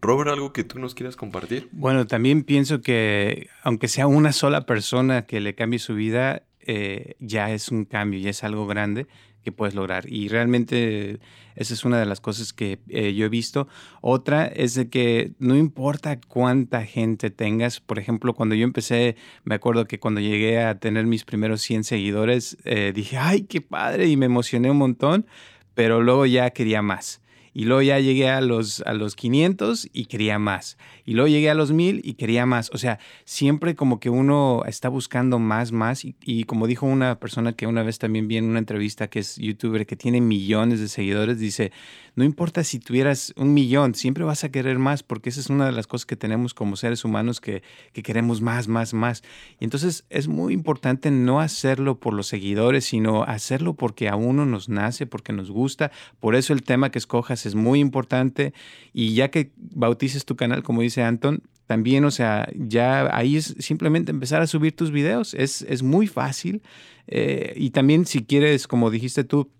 Robert, 0.00 0.30
¿algo 0.30 0.52
que 0.52 0.64
tú 0.64 0.80
nos 0.80 0.96
quieras 0.96 1.14
compartir? 1.14 1.68
Bueno, 1.70 2.06
también 2.06 2.42
pienso 2.42 2.80
que 2.80 3.48
aunque 3.62 3.86
sea 3.86 4.08
una 4.08 4.32
sola 4.32 4.66
persona 4.66 5.24
que 5.26 5.40
le 5.40 5.54
cambie 5.54 5.78
su 5.78 5.94
vida, 5.94 6.42
eh, 6.60 7.14
ya 7.20 7.52
es 7.52 7.68
un 7.68 7.84
cambio, 7.84 8.18
ya 8.18 8.30
es 8.30 8.42
algo 8.42 8.66
grande 8.66 9.06
que 9.44 9.52
puedes 9.52 9.76
lograr. 9.76 10.10
Y 10.10 10.28
realmente 10.28 11.20
esa 11.54 11.74
es 11.74 11.84
una 11.84 12.00
de 12.00 12.06
las 12.06 12.20
cosas 12.20 12.52
que 12.52 12.80
eh, 12.88 13.14
yo 13.14 13.26
he 13.26 13.28
visto. 13.28 13.68
Otra 14.00 14.46
es 14.46 14.74
de 14.74 14.88
que 14.88 15.32
no 15.38 15.56
importa 15.56 16.20
cuánta 16.20 16.84
gente 16.84 17.30
tengas, 17.30 17.78
por 17.78 18.00
ejemplo, 18.00 18.34
cuando 18.34 18.56
yo 18.56 18.64
empecé, 18.64 19.16
me 19.44 19.54
acuerdo 19.54 19.86
que 19.86 20.00
cuando 20.00 20.20
llegué 20.20 20.60
a 20.60 20.80
tener 20.80 21.06
mis 21.06 21.24
primeros 21.24 21.60
100 21.62 21.84
seguidores, 21.84 22.56
eh, 22.64 22.92
dije, 22.92 23.16
ay, 23.16 23.42
qué 23.42 23.60
padre, 23.60 24.08
y 24.08 24.16
me 24.16 24.26
emocioné 24.26 24.72
un 24.72 24.78
montón, 24.78 25.26
pero 25.74 26.02
luego 26.02 26.26
ya 26.26 26.50
quería 26.50 26.82
más. 26.82 27.22
Y 27.58 27.64
luego 27.64 27.82
ya 27.82 27.98
llegué 27.98 28.30
a 28.30 28.40
los, 28.40 28.82
a 28.82 28.92
los 28.92 29.16
500 29.16 29.88
y 29.92 30.04
quería 30.04 30.38
más. 30.38 30.78
Y 31.04 31.14
luego 31.14 31.26
llegué 31.26 31.50
a 31.50 31.54
los 31.54 31.72
1000 31.72 32.02
y 32.04 32.14
quería 32.14 32.46
más. 32.46 32.70
O 32.72 32.78
sea, 32.78 33.00
siempre 33.24 33.74
como 33.74 33.98
que 33.98 34.10
uno 34.10 34.62
está 34.64 34.88
buscando 34.88 35.40
más, 35.40 35.72
más. 35.72 36.04
Y, 36.04 36.44
como 36.44 36.68
dijo 36.68 36.86
una 36.86 37.18
persona 37.18 37.54
que 37.54 37.66
una 37.66 37.82
vez 37.82 37.98
también 37.98 38.28
vi 38.28 38.36
en 38.36 38.44
una 38.44 38.60
entrevista 38.60 39.08
que 39.08 39.18
es 39.18 39.34
youtuber, 39.38 39.86
que 39.86 39.96
tiene 39.96 40.20
millones 40.20 40.78
de 40.78 40.86
seguidores, 40.86 41.40
dice, 41.40 41.72
no 42.18 42.24
importa 42.24 42.64
si 42.64 42.80
tuvieras 42.80 43.32
un 43.36 43.54
millón, 43.54 43.94
siempre 43.94 44.24
vas 44.24 44.42
a 44.42 44.48
querer 44.48 44.80
más, 44.80 45.04
porque 45.04 45.28
esa 45.28 45.38
es 45.38 45.50
una 45.50 45.66
de 45.66 45.70
las 45.70 45.86
cosas 45.86 46.04
que 46.04 46.16
tenemos 46.16 46.52
como 46.52 46.74
seres 46.74 47.04
humanos, 47.04 47.40
que, 47.40 47.62
que 47.92 48.02
queremos 48.02 48.40
más, 48.40 48.66
más, 48.66 48.92
más. 48.92 49.22
Y 49.60 49.64
entonces 49.64 50.04
es 50.10 50.26
muy 50.26 50.52
importante 50.52 51.12
no 51.12 51.38
hacerlo 51.38 52.00
por 52.00 52.14
los 52.14 52.26
seguidores, 52.26 52.86
sino 52.86 53.22
hacerlo 53.22 53.74
porque 53.74 54.08
a 54.08 54.16
uno 54.16 54.46
nos 54.46 54.68
nace, 54.68 55.06
porque 55.06 55.32
nos 55.32 55.52
gusta. 55.52 55.92
Por 56.18 56.34
eso 56.34 56.52
el 56.52 56.64
tema 56.64 56.90
que 56.90 56.98
escojas 56.98 57.46
es 57.46 57.54
muy 57.54 57.78
importante 57.78 58.52
y 58.92 59.14
ya 59.14 59.30
que 59.30 59.52
bautices 59.56 60.24
tu 60.24 60.34
canal, 60.34 60.64
como 60.64 60.82
dice 60.82 61.04
Anton, 61.04 61.44
también, 61.68 62.04
o 62.04 62.10
sea, 62.10 62.48
ya 62.56 63.16
ahí 63.16 63.36
es 63.36 63.54
simplemente 63.60 64.10
empezar 64.10 64.42
a 64.42 64.48
subir 64.48 64.74
tus 64.74 64.90
videos, 64.90 65.34
es, 65.34 65.62
es 65.62 65.84
muy 65.84 66.08
fácil 66.08 66.62
eh, 67.06 67.54
y 67.56 67.70
también 67.70 68.06
si 68.06 68.24
quieres, 68.24 68.66
como 68.66 68.90
dijiste 68.90 69.22
tú, 69.22 69.52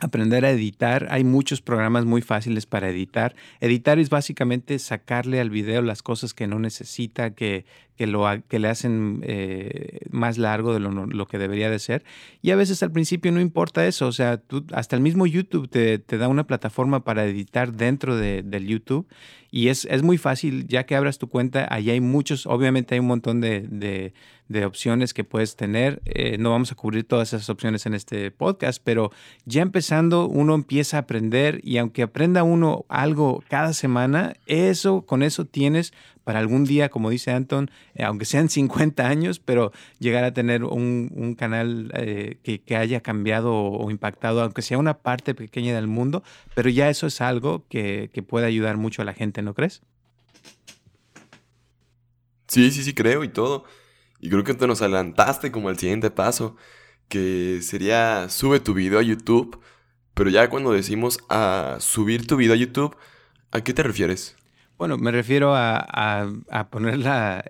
aprender 0.00 0.44
a 0.44 0.50
editar. 0.50 1.08
Hay 1.10 1.24
muchos 1.24 1.60
programas 1.62 2.04
muy 2.04 2.22
fáciles 2.22 2.66
para 2.66 2.88
editar. 2.88 3.34
Editar 3.60 3.98
es 3.98 4.10
básicamente 4.10 4.78
sacarle 4.78 5.40
al 5.40 5.50
video 5.50 5.82
las 5.82 6.02
cosas 6.02 6.34
que 6.34 6.46
no 6.46 6.58
necesita, 6.58 7.34
que, 7.34 7.64
que, 8.00 8.06
lo, 8.06 8.24
que 8.48 8.58
le 8.58 8.68
hacen 8.68 9.20
eh, 9.24 9.98
más 10.08 10.38
largo 10.38 10.72
de 10.72 10.80
lo, 10.80 11.26
que 11.26 11.36
debería 11.36 11.68
de 11.68 11.78
ser. 11.78 12.02
Y 12.40 12.50
a 12.50 12.56
veces 12.56 12.82
al 12.82 12.92
principio 12.92 13.30
no 13.30 13.42
importa 13.42 13.86
eso, 13.86 14.06
o 14.06 14.12
sea, 14.12 14.40
hasta 14.72 14.96
el 14.96 15.02
mismo 15.02 15.26
YouTube 15.26 15.68
te, 15.68 15.98
da 16.16 16.28
una 16.28 16.46
plataforma 16.46 17.04
para 17.04 17.26
editar 17.26 17.74
dentro 17.74 18.16
de, 18.16 18.42
del 18.42 18.66
YouTube 18.66 19.06
y 19.50 19.68
es, 19.68 19.84
es, 19.90 20.02
muy 20.02 20.16
fácil, 20.16 20.66
ya 20.66 20.86
que 20.86 20.96
abras 20.96 21.18
tu 21.18 21.28
cuenta, 21.28 21.66
ahí 21.70 21.90
hay 21.90 22.00
muchos, 22.00 22.46
obviamente 22.46 22.94
hay 22.94 23.00
un 23.00 23.08
montón 23.08 23.42
de, 23.42 23.66
de, 23.68 24.64
opciones 24.64 25.12
que 25.12 25.24
puedes 25.24 25.56
tener. 25.56 26.00
Eh, 26.04 26.38
no 26.38 26.50
vamos 26.50 26.72
a 26.72 26.74
cubrir 26.74 27.04
todas 27.04 27.32
esas 27.32 27.50
opciones 27.50 27.84
en 27.86 27.94
este 27.94 28.30
podcast, 28.30 28.80
pero 28.82 29.10
ya 29.44 29.62
empezando 29.62 30.26
uno 30.26 30.54
empieza 30.54 30.96
a 30.96 31.00
aprender 31.00 31.60
y 31.64 31.78
aunque 31.78 32.02
aprenda 32.02 32.44
uno 32.44 32.84
algo 32.88 33.42
cada 33.48 33.72
semana, 33.72 34.34
eso, 34.46 35.02
con 35.02 35.22
eso 35.22 35.44
tienes 35.44 35.92
para 36.30 36.38
algún 36.38 36.62
día, 36.62 36.90
como 36.90 37.10
dice 37.10 37.32
Anton, 37.32 37.72
eh, 37.92 38.04
aunque 38.04 38.24
sean 38.24 38.48
50 38.48 39.04
años, 39.04 39.40
pero 39.40 39.72
llegar 39.98 40.22
a 40.22 40.32
tener 40.32 40.62
un, 40.62 41.34
canal 41.36 41.90
eh, 41.96 42.60
que, 42.64 42.76
haya 42.76 43.00
cambiado 43.00 43.52
o, 43.52 43.90
impactado, 43.90 44.40
aunque 44.40 44.62
sea 44.62 44.78
una 44.78 44.98
parte 44.98 45.34
pequeña 45.34 45.74
del 45.74 45.88
mundo, 45.88 46.22
pero 46.54 46.70
ya 46.70 46.88
eso 46.88 47.08
es 47.08 47.20
algo 47.20 47.66
que, 47.68 48.12
puede 48.28 48.46
ayudar 48.46 48.76
mucho 48.76 49.02
a 49.02 49.04
la 49.04 49.12
gente, 49.12 49.42
¿no 49.42 49.54
crees? 49.54 49.82
Sí, 52.46 52.70
sí, 52.70 52.84
sí, 52.84 52.94
creo 52.94 53.24
y 53.24 53.28
todo. 53.28 53.64
Y 54.20 54.30
creo 54.30 54.44
que 54.44 54.54
te 54.54 54.68
nos 54.68 54.82
adelantaste 54.82 55.50
como 55.50 55.68
el 55.68 55.80
siguiente 55.80 56.12
paso, 56.12 56.54
que 57.08 57.58
sería 57.60 58.28
sube 58.28 58.60
tu 58.60 58.72
video 58.72 59.00
a 59.00 59.02
YouTube, 59.02 59.58
pero 60.14 60.30
ya 60.30 60.48
cuando 60.48 60.70
decimos 60.70 61.18
a 61.28 61.78
subir 61.80 62.28
tu 62.28 62.36
video 62.36 62.54
a 62.54 62.56
YouTube, 62.56 62.96
¿a 63.50 63.62
qué 63.62 63.74
te 63.74 63.82
refieres? 63.82 64.36
Bueno, 64.80 64.96
me 64.96 65.10
refiero 65.10 65.54
a, 65.54 66.26
poner 66.70 67.00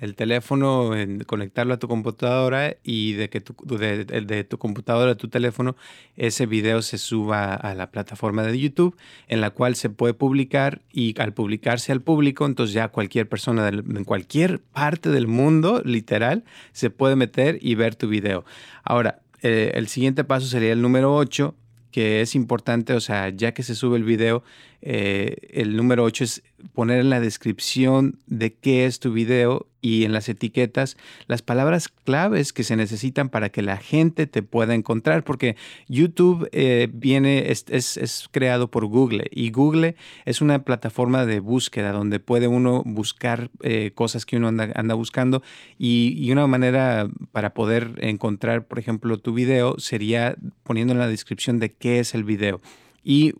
el 0.00 0.16
teléfono, 0.16 0.96
en, 0.96 1.20
conectarlo 1.20 1.74
a 1.74 1.78
tu 1.78 1.86
computadora 1.86 2.76
y 2.82 3.12
de 3.12 3.30
que 3.30 3.40
tu, 3.40 3.54
de, 3.76 4.44
tu 4.50 4.58
computadora 4.58 5.12
a 5.12 5.14
tu 5.14 5.28
teléfono 5.28 5.76
ese 6.16 6.46
video 6.46 6.82
se 6.82 6.98
suba 6.98 7.54
a 7.54 7.72
la 7.76 7.92
plataforma 7.92 8.42
de 8.42 8.58
YouTube 8.58 8.96
en 9.28 9.40
la 9.40 9.50
cual 9.50 9.76
se 9.76 9.90
puede 9.90 10.12
publicar 10.12 10.82
y 10.90 11.14
al 11.20 11.32
publicarse 11.32 11.92
al 11.92 12.00
público, 12.02 12.46
entonces 12.46 12.74
ya 12.74 12.88
cualquier 12.88 13.28
persona 13.28 13.68
en 13.68 14.02
cualquier 14.02 14.60
parte 14.60 15.10
del 15.10 15.28
mundo, 15.28 15.82
literal, 15.84 16.42
se 16.72 16.90
puede 16.90 17.14
meter 17.14 17.58
y 17.60 17.76
ver 17.76 17.94
tu 17.94 18.08
video. 18.08 18.44
Ahora, 18.82 19.20
eh, 19.42 19.70
el 19.76 19.86
siguiente 19.86 20.24
paso 20.24 20.48
sería 20.48 20.72
el 20.72 20.82
número 20.82 21.14
8, 21.14 21.54
que 21.92 22.22
es 22.22 22.34
importante, 22.34 22.92
o 22.92 23.00
sea, 23.00 23.28
ya 23.28 23.52
que 23.52 23.62
se 23.62 23.74
sube 23.74 23.96
el 23.96 24.04
video, 24.04 24.42
eh, 24.82 25.36
el 25.50 25.76
número 25.76 26.04
8 26.04 26.24
es 26.24 26.42
poner 26.74 27.00
en 27.00 27.10
la 27.10 27.20
descripción 27.20 28.18
de 28.26 28.54
qué 28.54 28.86
es 28.86 29.00
tu 29.00 29.12
video 29.12 29.66
y 29.82 30.04
en 30.04 30.12
las 30.12 30.28
etiquetas 30.28 30.96
las 31.26 31.42
palabras 31.42 31.88
claves 31.88 32.52
que 32.52 32.64
se 32.64 32.76
necesitan 32.76 33.28
para 33.28 33.48
que 33.48 33.62
la 33.62 33.76
gente 33.76 34.26
te 34.26 34.42
pueda 34.42 34.74
encontrar, 34.74 35.24
porque 35.24 35.56
YouTube 35.88 36.48
eh, 36.52 36.88
viene, 36.92 37.50
es, 37.50 37.64
es, 37.68 38.28
creado 38.30 38.70
por 38.70 38.86
Google 38.86 39.28
y 39.30 39.50
Google 39.50 39.96
es 40.24 40.40
una 40.40 40.62
plataforma 40.64 41.26
de 41.26 41.40
búsqueda 41.40 41.92
donde 41.92 42.20
puede 42.20 42.48
uno 42.48 42.82
buscar 42.84 43.50
eh, 43.62 43.92
cosas 43.94 44.26
que 44.26 44.36
uno 44.36 44.48
anda, 44.48 44.70
anda 44.74 44.94
buscando 44.94 45.42
y, 45.78 46.14
y, 46.18 46.30
una 46.32 46.46
manera 46.46 47.08
para 47.32 47.54
poder 47.54 47.92
encontrar, 47.98 48.66
por 48.66 48.78
ejemplo, 48.78 49.18
tu 49.18 49.32
video 49.32 49.78
sería 49.78 50.36
poniendo 50.62 50.92
en 50.92 50.98
la 50.98 51.08
descripción 51.08 51.58
de 51.58 51.72
qué 51.72 52.00
es 52.00 52.14
el 52.14 52.24
video. 52.24 52.60
Y 53.12 53.32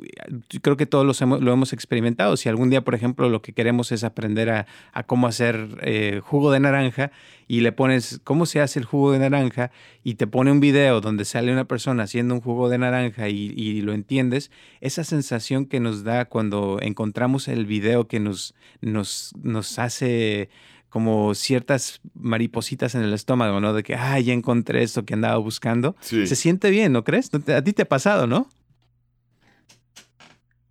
creo 0.62 0.76
que 0.76 0.84
todos 0.84 1.20
lo 1.20 1.52
hemos 1.52 1.72
experimentado. 1.72 2.36
Si 2.36 2.48
algún 2.48 2.70
día, 2.70 2.82
por 2.82 2.96
ejemplo, 2.96 3.28
lo 3.28 3.40
que 3.40 3.52
queremos 3.52 3.92
es 3.92 4.02
aprender 4.02 4.50
a, 4.50 4.66
cómo 5.06 5.28
hacer 5.28 5.78
eh, 5.82 6.20
jugo 6.24 6.50
de 6.50 6.58
naranja 6.58 7.12
y 7.46 7.60
le 7.60 7.70
pones 7.70 8.20
cómo 8.24 8.46
se 8.46 8.60
hace 8.60 8.80
el 8.80 8.84
jugo 8.84 9.12
de 9.12 9.20
naranja 9.20 9.70
y 10.02 10.16
te 10.16 10.26
pone 10.26 10.50
un 10.50 10.58
video 10.58 11.00
donde 11.00 11.24
sale 11.24 11.52
una 11.52 11.66
persona 11.66 12.02
haciendo 12.02 12.34
un 12.34 12.40
jugo 12.40 12.68
de 12.68 12.78
naranja 12.78 13.28
y, 13.28 13.80
lo 13.82 13.92
entiendes, 13.92 14.50
esa 14.80 15.04
sensación 15.04 15.66
que 15.66 15.78
nos 15.78 16.02
da 16.02 16.24
cuando 16.24 16.80
encontramos 16.82 17.46
el 17.46 17.64
video 17.64 18.08
que 18.08 18.18
nos, 18.18 18.56
nos, 18.80 19.32
nos 19.40 19.78
hace 19.78 20.50
como 20.88 21.32
ciertas 21.36 22.00
maripositas 22.14 22.96
en 22.96 23.02
el 23.02 23.12
estómago, 23.12 23.60
¿no? 23.60 23.72
De 23.72 23.84
que, 23.84 23.94
ah, 23.94 24.18
ya 24.18 24.32
encontré 24.32 24.82
esto 24.82 25.04
que 25.04 25.14
andaba 25.14 25.36
buscando. 25.36 25.94
Se 26.00 26.26
siente 26.26 26.70
bien, 26.70 26.92
¿no 26.92 27.04
crees? 27.04 27.30
A 27.32 27.62
ti 27.62 27.72
te 27.72 27.82
ha 27.82 27.88
pasado, 27.88 28.26
¿no? 28.26 28.48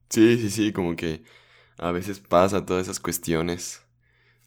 Sí, 0.09 0.37
sí, 0.37 0.49
sí, 0.49 0.71
como 0.71 0.95
que 0.95 1.23
a 1.77 1.91
veces 1.91 2.19
pasa 2.19 2.65
todas 2.65 2.83
esas 2.83 2.99
cuestiones. 2.99 3.81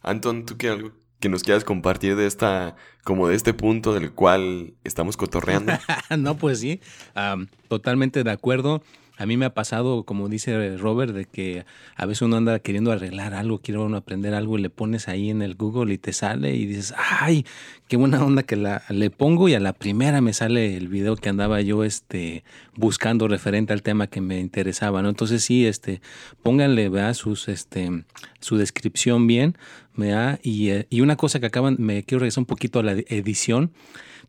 Anton, 0.00 0.44
¿tú 0.44 0.56
qué 0.56 0.68
algo 0.68 0.92
que 1.20 1.28
nos 1.28 1.44
quieras 1.44 1.64
compartir 1.64 2.16
de 2.16 2.26
esta, 2.26 2.74
como 3.04 3.28
de 3.28 3.36
este 3.36 3.54
punto 3.54 3.94
del 3.94 4.12
cual 4.12 4.74
estamos 4.82 5.16
cotorreando? 5.16 5.72
no, 6.18 6.36
pues 6.36 6.58
sí, 6.60 6.80
totalmente 7.68 8.24
de 8.24 8.30
acuerdo. 8.30 8.82
A 9.22 9.26
mí 9.26 9.36
me 9.36 9.46
ha 9.46 9.54
pasado, 9.54 10.02
como 10.02 10.28
dice 10.28 10.76
Robert, 10.76 11.14
de 11.14 11.26
que 11.26 11.64
a 11.94 12.06
veces 12.06 12.22
uno 12.22 12.38
anda 12.38 12.58
queriendo 12.58 12.90
arreglar 12.90 13.34
algo, 13.34 13.60
quiere 13.60 13.78
uno 13.78 13.96
aprender 13.96 14.34
algo 14.34 14.58
y 14.58 14.62
le 14.62 14.68
pones 14.68 15.06
ahí 15.06 15.30
en 15.30 15.42
el 15.42 15.54
Google 15.54 15.94
y 15.94 15.98
te 15.98 16.12
sale 16.12 16.56
y 16.56 16.66
dices, 16.66 16.92
ay, 16.96 17.46
qué 17.86 17.96
buena 17.96 18.24
onda 18.24 18.42
que 18.42 18.56
la, 18.56 18.82
le 18.88 19.10
pongo 19.10 19.48
y 19.48 19.54
a 19.54 19.60
la 19.60 19.74
primera 19.74 20.20
me 20.20 20.32
sale 20.32 20.76
el 20.76 20.88
video 20.88 21.14
que 21.14 21.28
andaba 21.28 21.60
yo 21.60 21.84
este, 21.84 22.42
buscando 22.74 23.28
referente 23.28 23.72
al 23.72 23.82
tema 23.82 24.08
que 24.08 24.20
me 24.20 24.40
interesaba, 24.40 25.02
¿no? 25.02 25.08
Entonces 25.08 25.44
sí, 25.44 25.66
este, 25.66 26.00
pónganle, 26.42 26.88
vea, 26.88 27.14
sus, 27.14 27.46
este, 27.46 28.02
su 28.40 28.56
descripción 28.56 29.28
bien, 29.28 29.56
vea, 29.94 30.40
y, 30.42 30.70
eh, 30.70 30.88
y 30.90 31.00
una 31.00 31.14
cosa 31.14 31.38
que 31.38 31.46
acaban, 31.46 31.76
me 31.78 32.02
quiero 32.02 32.22
regresar 32.22 32.40
un 32.40 32.46
poquito 32.46 32.80
a 32.80 32.82
la 32.82 32.92
edición, 32.92 33.70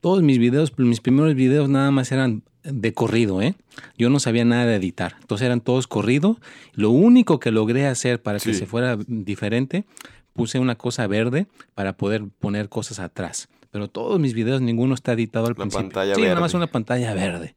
todos 0.03 0.21
mis 0.21 0.37
videos, 0.37 0.77
mis 0.77 0.99
primeros 0.99 1.33
videos 1.33 1.69
nada 1.69 1.89
más 1.89 2.11
eran 2.11 2.43
de 2.63 2.93
corrido, 2.93 3.41
¿eh? 3.41 3.55
Yo 3.97 4.09
no 4.09 4.19
sabía 4.19 4.43
nada 4.43 4.65
de 4.65 4.75
editar, 4.75 5.15
entonces 5.21 5.45
eran 5.45 5.61
todos 5.61 5.87
corrido. 5.87 6.39
Lo 6.73 6.89
único 6.89 7.39
que 7.39 7.51
logré 7.51 7.87
hacer 7.87 8.21
para 8.21 8.37
que 8.37 8.53
se 8.53 8.65
fuera 8.65 8.97
diferente, 9.07 9.85
puse 10.33 10.59
una 10.59 10.75
cosa 10.75 11.07
verde 11.07 11.47
para 11.73 11.95
poder 11.95 12.25
poner 12.37 12.67
cosas 12.67 12.99
atrás. 12.99 13.47
Pero 13.73 13.89
todos 13.89 14.19
mis 14.19 14.35
videos, 14.35 14.61
ninguno 14.61 14.93
está 14.93 15.13
editado 15.13 15.47
al 15.47 15.55
principio. 15.55 15.89
Pantalla 15.89 16.13
sí, 16.13 16.21
verde. 16.21 16.35
nada 16.35 16.41
más 16.41 16.53
una 16.53 16.67
pantalla 16.67 17.15
verde. 17.15 17.55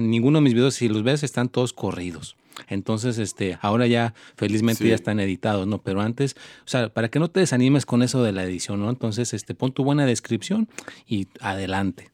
Ninguno 0.00 0.38
de 0.38 0.44
mis 0.44 0.54
videos, 0.54 0.76
si 0.76 0.88
los 0.88 1.02
ves, 1.02 1.24
están 1.24 1.48
todos 1.48 1.72
corridos. 1.72 2.36
Entonces, 2.68 3.18
este, 3.18 3.58
ahora 3.60 3.88
ya 3.88 4.14
felizmente 4.36 4.86
ya 4.86 4.94
están 4.94 5.18
editados, 5.18 5.66
¿no? 5.66 5.82
Pero 5.82 6.02
antes, 6.02 6.36
o 6.60 6.68
sea, 6.68 6.88
para 6.88 7.08
que 7.08 7.18
no 7.18 7.32
te 7.32 7.40
desanimes 7.40 7.84
con 7.84 8.04
eso 8.04 8.22
de 8.22 8.30
la 8.30 8.44
edición, 8.44 8.78
¿no? 8.78 8.88
Entonces, 8.90 9.34
este, 9.34 9.56
pon 9.56 9.72
tu 9.72 9.82
buena 9.82 10.06
descripción 10.06 10.68
y 11.04 11.26
adelante. 11.40 12.12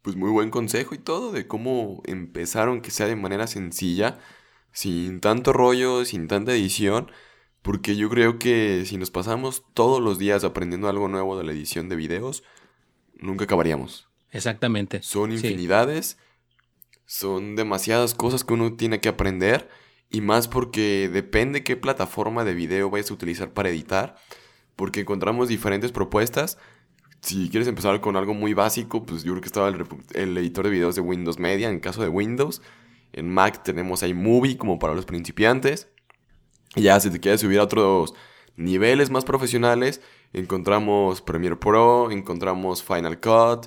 Pues 0.00 0.16
muy 0.16 0.30
buen 0.30 0.48
consejo 0.48 0.94
y 0.94 0.98
todo 0.98 1.32
de 1.32 1.46
cómo 1.46 2.00
empezaron 2.06 2.80
que 2.80 2.90
sea 2.90 3.08
de 3.08 3.16
manera 3.16 3.46
sencilla, 3.46 4.18
sin 4.72 5.20
tanto 5.20 5.52
rollo, 5.52 6.06
sin 6.06 6.28
tanta 6.28 6.52
edición, 6.52 7.10
porque 7.68 7.96
yo 7.96 8.08
creo 8.08 8.38
que 8.38 8.84
si 8.86 8.96
nos 8.96 9.10
pasamos 9.10 9.62
todos 9.74 10.00
los 10.00 10.18
días 10.18 10.42
aprendiendo 10.42 10.88
algo 10.88 11.06
nuevo 11.06 11.36
de 11.36 11.44
la 11.44 11.52
edición 11.52 11.90
de 11.90 11.96
videos, 11.96 12.42
nunca 13.18 13.44
acabaríamos. 13.44 14.08
Exactamente. 14.30 15.02
Son 15.02 15.32
infinidades, 15.32 16.16
son 17.04 17.56
demasiadas 17.56 18.14
cosas 18.14 18.42
que 18.42 18.54
uno 18.54 18.72
tiene 18.72 19.00
que 19.02 19.10
aprender 19.10 19.68
y 20.08 20.22
más 20.22 20.48
porque 20.48 21.10
depende 21.12 21.62
qué 21.62 21.76
plataforma 21.76 22.42
de 22.42 22.54
video 22.54 22.88
vayas 22.88 23.10
a 23.10 23.14
utilizar 23.14 23.52
para 23.52 23.68
editar, 23.68 24.16
porque 24.74 25.00
encontramos 25.00 25.48
diferentes 25.48 25.92
propuestas 25.92 26.56
si 27.20 27.50
quieres 27.50 27.68
empezar 27.68 28.00
con 28.00 28.16
algo 28.16 28.32
muy 28.32 28.54
básico, 28.54 29.04
pues 29.04 29.24
yo 29.24 29.32
creo 29.32 29.42
que 29.42 29.48
estaba 29.48 29.68
el, 29.68 30.38
editor 30.38 30.64
de 30.64 30.70
videos 30.70 30.94
de 30.94 31.02
Windows 31.02 31.38
Media, 31.38 31.68
en 31.68 31.80
caso 31.80 32.00
de 32.00 32.08
Windows. 32.08 32.62
En 33.12 33.28
Mac 33.28 33.62
tenemos 33.62 34.02
iMovie 34.02 34.56
como 34.56 34.78
para 34.78 34.94
los 34.94 35.04
principiantes. 35.04 35.88
Y 36.76 36.82
ya 36.82 37.00
si 37.00 37.10
te 37.10 37.20
quieres 37.20 37.40
subir 37.40 37.58
a 37.58 37.64
otros 37.64 38.14
niveles 38.56 39.10
más 39.10 39.24
profesionales, 39.24 40.00
encontramos 40.32 41.22
Premiere 41.22 41.56
Pro, 41.56 42.10
encontramos 42.10 42.82
Final 42.82 43.20
Cut, 43.20 43.66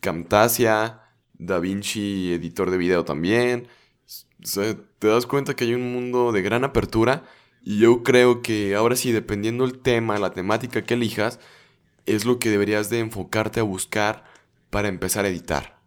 Camtasia, 0.00 1.00
DaVinci 1.34 2.32
editor 2.34 2.70
de 2.70 2.78
video 2.78 3.04
también. 3.04 3.68
te 4.98 5.08
das 5.08 5.26
cuenta 5.26 5.54
que 5.54 5.64
hay 5.64 5.74
un 5.74 5.92
mundo 5.92 6.32
de 6.32 6.42
gran 6.42 6.64
apertura 6.64 7.24
y 7.64 7.78
yo 7.78 8.02
creo 8.02 8.42
que 8.42 8.74
ahora 8.74 8.96
sí, 8.96 9.12
dependiendo 9.12 9.64
el 9.64 9.78
tema, 9.78 10.18
la 10.18 10.32
temática 10.32 10.82
que 10.82 10.94
elijas, 10.94 11.38
es 12.06 12.24
lo 12.24 12.38
que 12.38 12.50
deberías 12.50 12.90
de 12.90 12.98
enfocarte 12.98 13.60
a 13.60 13.64
buscar 13.64 14.24
para 14.70 14.88
empezar 14.88 15.24
a 15.24 15.28
editar. 15.28 15.78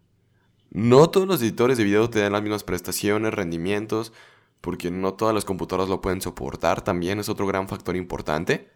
No 0.72 1.10
todos 1.10 1.28
los 1.28 1.42
editores 1.42 1.78
de 1.78 1.84
video 1.84 2.10
te 2.10 2.20
dan 2.20 2.32
las 2.32 2.42
mismas 2.42 2.64
prestaciones, 2.64 3.34
rendimientos, 3.34 4.14
porque 4.66 4.90
no 4.90 5.14
todas 5.14 5.36
las 5.36 5.46
computadoras 5.46 5.90
lo 5.90 6.02
pueden 6.02 6.22
soportar, 6.22 6.82
también 6.82 7.20
es 7.20 7.30
otro 7.30 7.46
gran 7.46 7.68
factor 7.68 7.96
importante. 7.96 8.72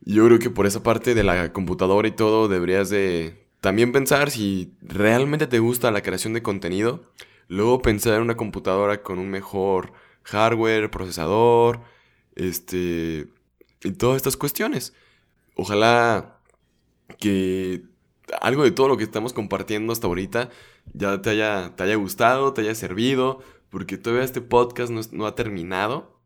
Yo 0.00 0.24
creo 0.24 0.38
que 0.38 0.48
por 0.48 0.64
esa 0.64 0.82
parte 0.82 1.14
de 1.14 1.22
la 1.22 1.52
computadora 1.52 2.08
y 2.08 2.12
todo 2.12 2.48
deberías 2.48 2.88
de 2.88 3.46
también 3.60 3.92
pensar 3.92 4.30
si 4.30 4.72
realmente 4.80 5.46
te 5.46 5.58
gusta 5.58 5.90
la 5.90 6.00
creación 6.00 6.32
de 6.32 6.42
contenido, 6.42 7.02
luego 7.48 7.82
pensar 7.82 8.14
en 8.14 8.22
una 8.22 8.38
computadora 8.38 9.02
con 9.02 9.18
un 9.18 9.28
mejor 9.28 9.92
hardware, 10.22 10.90
procesador, 10.90 11.82
este 12.34 13.28
y 13.84 13.90
todas 13.90 14.16
estas 14.16 14.38
cuestiones. 14.38 14.94
Ojalá 15.54 16.38
que 17.18 17.82
algo 18.40 18.64
de 18.64 18.70
todo 18.70 18.88
lo 18.88 18.96
que 18.96 19.04
estamos 19.04 19.34
compartiendo 19.34 19.92
hasta 19.92 20.06
ahorita 20.06 20.48
ya 20.94 21.20
te 21.20 21.28
haya, 21.28 21.76
te 21.76 21.82
haya 21.82 21.96
gustado, 21.96 22.54
te 22.54 22.62
haya 22.62 22.74
servido, 22.74 23.40
porque 23.72 23.96
todavía 23.96 24.24
este 24.24 24.42
podcast 24.42 24.92
no, 24.92 25.26
ha 25.26 25.34
terminado. 25.34 26.20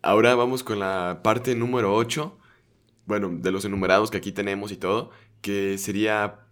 Ahora 0.00 0.36
vamos 0.36 0.62
con 0.62 0.78
la 0.78 1.20
parte 1.24 1.56
número 1.56 1.94
8, 1.96 2.38
bueno, 3.04 3.30
de 3.32 3.50
los 3.50 3.64
enumerados 3.64 4.12
que 4.12 4.18
aquí 4.18 4.30
tenemos 4.30 4.70
y 4.70 4.76
todo, 4.76 5.10
que 5.40 5.76
sería 5.76 6.46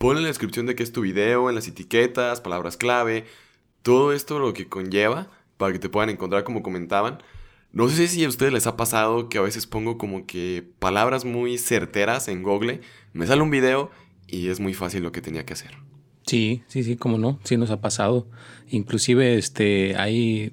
en 0.00 0.22
la 0.22 0.28
descripción 0.28 0.66
de 0.66 0.76
qué 0.76 0.82
es 0.82 0.92
tu 0.92 1.00
video, 1.00 1.48
en 1.48 1.54
las 1.54 1.66
etiquetas, 1.66 2.42
palabras 2.42 2.76
clave, 2.76 3.24
todo 3.82 4.12
esto 4.12 4.38
lo 4.38 4.52
que 4.52 4.68
conlleva 4.68 5.30
para 5.56 5.72
que 5.72 5.78
te 5.78 5.88
puedan 5.88 6.10
encontrar 6.10 6.44
como 6.44 6.62
comentaban. 6.62 7.22
No 7.72 7.88
sé 7.88 8.06
si 8.06 8.24
a 8.26 8.28
ustedes 8.28 8.52
les 8.52 8.66
ha 8.66 8.76
pasado 8.76 9.30
que 9.30 9.38
a 9.38 9.42
veces 9.42 9.66
pongo 9.66 9.96
como 9.96 10.26
que 10.26 10.70
palabras 10.78 11.24
muy 11.24 11.56
certeras 11.56 12.28
en 12.28 12.42
Google, 12.42 12.82
me 13.14 13.26
sale 13.26 13.40
un 13.40 13.50
video 13.50 13.90
y 14.26 14.48
es 14.48 14.60
muy 14.60 14.74
fácil 14.74 15.02
lo 15.02 15.10
que 15.10 15.22
tenía 15.22 15.46
que 15.46 15.54
hacer. 15.54 15.87
Sí, 16.28 16.62
sí, 16.66 16.84
sí, 16.84 16.96
como 16.96 17.16
no, 17.16 17.38
sí 17.44 17.56
nos 17.56 17.70
ha 17.70 17.80
pasado. 17.80 18.26
Inclusive 18.70 19.38
este 19.38 19.96
hay 19.96 20.52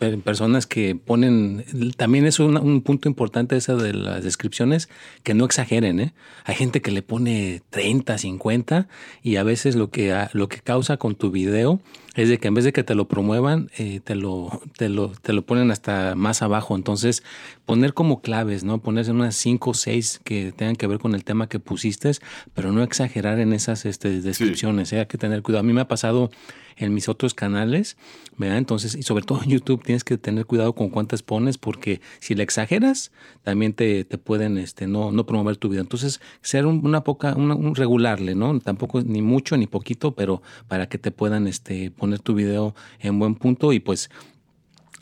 eh, 0.00 0.16
personas 0.22 0.66
que 0.66 0.94
ponen, 0.94 1.64
también 1.96 2.24
es 2.24 2.38
un, 2.38 2.82
punto 2.82 3.08
importante 3.08 3.56
esa 3.56 3.74
de 3.74 3.94
las 3.94 4.22
descripciones, 4.22 4.88
que 5.24 5.34
no 5.34 5.44
exageren, 5.44 5.98
¿eh? 5.98 6.12
Hay 6.44 6.54
gente 6.54 6.80
que 6.80 6.92
le 6.92 7.02
pone 7.02 7.62
30, 7.70 8.16
50 8.16 8.88
y 9.24 9.36
a 9.36 9.42
veces 9.42 9.74
lo 9.74 9.90
que, 9.90 10.14
lo 10.34 10.48
que 10.48 10.60
causa 10.60 10.98
con 10.98 11.16
tu 11.16 11.32
video 11.32 11.80
es 12.18 12.28
de 12.28 12.38
que 12.38 12.48
en 12.48 12.54
vez 12.54 12.64
de 12.64 12.72
que 12.72 12.82
te 12.82 12.96
lo 12.96 13.06
promuevan, 13.06 13.70
eh, 13.78 14.00
te, 14.02 14.16
lo, 14.16 14.60
te, 14.76 14.88
lo, 14.88 15.10
te 15.10 15.32
lo 15.32 15.42
ponen 15.46 15.70
hasta 15.70 16.16
más 16.16 16.42
abajo. 16.42 16.74
Entonces, 16.74 17.22
poner 17.64 17.94
como 17.94 18.22
claves, 18.22 18.64
¿no? 18.64 18.82
Ponerse 18.82 19.12
unas 19.12 19.36
5 19.36 19.70
o 19.70 19.74
6 19.74 20.20
que 20.24 20.50
tengan 20.50 20.74
que 20.74 20.88
ver 20.88 20.98
con 20.98 21.14
el 21.14 21.22
tema 21.22 21.48
que 21.48 21.60
pusiste, 21.60 22.10
pero 22.54 22.72
no 22.72 22.82
exagerar 22.82 23.38
en 23.38 23.52
esas 23.52 23.86
este, 23.86 24.20
descripciones. 24.20 24.92
¿eh? 24.92 24.98
Hay 24.98 25.06
que 25.06 25.16
tener 25.16 25.42
cuidado. 25.42 25.60
A 25.60 25.62
mí 25.62 25.72
me 25.72 25.80
ha 25.80 25.86
pasado 25.88 26.30
en 26.78 26.94
mis 26.94 27.08
otros 27.08 27.34
canales, 27.34 27.96
¿verdad? 28.36 28.58
Entonces, 28.58 28.94
y 28.94 29.02
sobre 29.02 29.24
todo 29.24 29.42
en 29.42 29.50
YouTube 29.50 29.82
tienes 29.82 30.04
que 30.04 30.16
tener 30.16 30.46
cuidado 30.46 30.74
con 30.74 30.88
cuántas 30.88 31.22
pones 31.22 31.58
porque 31.58 32.00
si 32.20 32.34
le 32.34 32.42
exageras, 32.42 33.10
también 33.42 33.72
te, 33.74 34.04
te 34.04 34.18
pueden 34.18 34.58
este, 34.58 34.86
no, 34.86 35.12
no 35.12 35.26
promover 35.26 35.56
tu 35.56 35.68
video. 35.68 35.82
Entonces, 35.82 36.20
ser 36.40 36.66
una 36.66 37.02
poca, 37.02 37.34
un, 37.34 37.74
regularle, 37.74 38.34
¿no? 38.34 38.58
Tampoco 38.60 39.02
ni 39.02 39.22
mucho 39.22 39.56
ni 39.56 39.66
poquito, 39.66 40.12
pero 40.12 40.42
para 40.68 40.88
que 40.88 40.98
te 40.98 41.10
puedan 41.10 41.46
este, 41.46 41.90
poner 41.90 42.07
tu 42.16 42.34
video 42.34 42.74
en 43.00 43.18
buen 43.18 43.34
punto 43.34 43.74
y 43.74 43.80
pues 43.80 44.08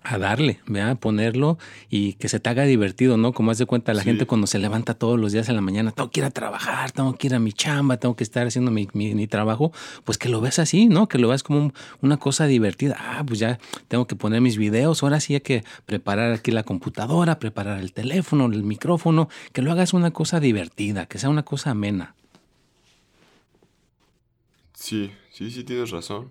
a 0.07 0.19
darle, 0.19 0.61
a 0.81 0.95
ponerlo 0.95 1.59
y 1.91 2.13
que 2.15 2.29
se 2.29 2.39
te 2.39 2.49
haga 2.49 2.65
divertido, 2.65 3.17
¿no? 3.17 3.33
Como 3.33 3.51
haz 3.51 3.59
de 3.59 3.67
cuenta 3.67 3.93
la 3.93 4.03
gente 4.05 4.25
cuando 4.25 4.47
se 4.47 4.59
levanta 4.59 4.95
todos 4.95 5.19
los 5.19 5.33
días 5.33 5.49
en 5.49 5.57
la 5.57 5.61
mañana, 5.61 5.91
tengo 5.91 6.11
que 6.11 6.21
ir 6.21 6.27
a 6.27 6.31
trabajar, 6.31 6.93
tengo 6.93 7.15
que 7.15 7.27
ir 7.27 7.35
a 7.35 7.41
mi 7.41 7.53
chamba, 7.53 7.97
tengo 7.97 8.15
que 8.15 8.23
estar 8.23 8.47
haciendo 8.47 8.71
mi, 8.71 8.87
trabajo, 9.27 9.73
pues 10.05 10.17
que 10.17 10.29
lo 10.29 10.41
ves 10.41 10.61
así, 10.61 10.87
¿no? 10.87 11.09
Que 11.09 11.19
lo 11.19 11.29
veas 11.29 11.43
como 11.43 11.73
una 12.03 12.19
cosa 12.19 12.47
divertida. 12.47 12.97
Ah, 12.99 13.25
pues 13.27 13.41
ya 13.41 13.59
tengo 13.89 14.07
que 14.07 14.15
poner 14.15 14.41
mis 14.41 14.57
videos, 14.57 15.03
ahora 15.03 15.19
sí 15.19 15.35
hay 15.35 15.41
que 15.41 15.65
preparar 15.87 16.33
aquí 16.33 16.53
la 16.53 16.63
computadora, 16.63 17.41
preparar 17.41 17.81
el 17.81 17.93
teléfono, 17.93 18.47
el 18.47 18.63
micrófono, 18.63 19.29
que 19.53 19.63
lo 19.63 19.73
hagas 19.73 19.93
una 19.93 20.13
cosa 20.13 20.39
divertida, 20.39 21.07
que 21.07 21.19
sea 21.19 21.31
una 21.31 21.43
cosa 21.43 21.71
amena. 21.71 22.15
Sí, 24.75 25.11
sí, 25.33 25.51
sí, 25.51 25.65
tienes 25.65 25.91
razón. 25.91 26.31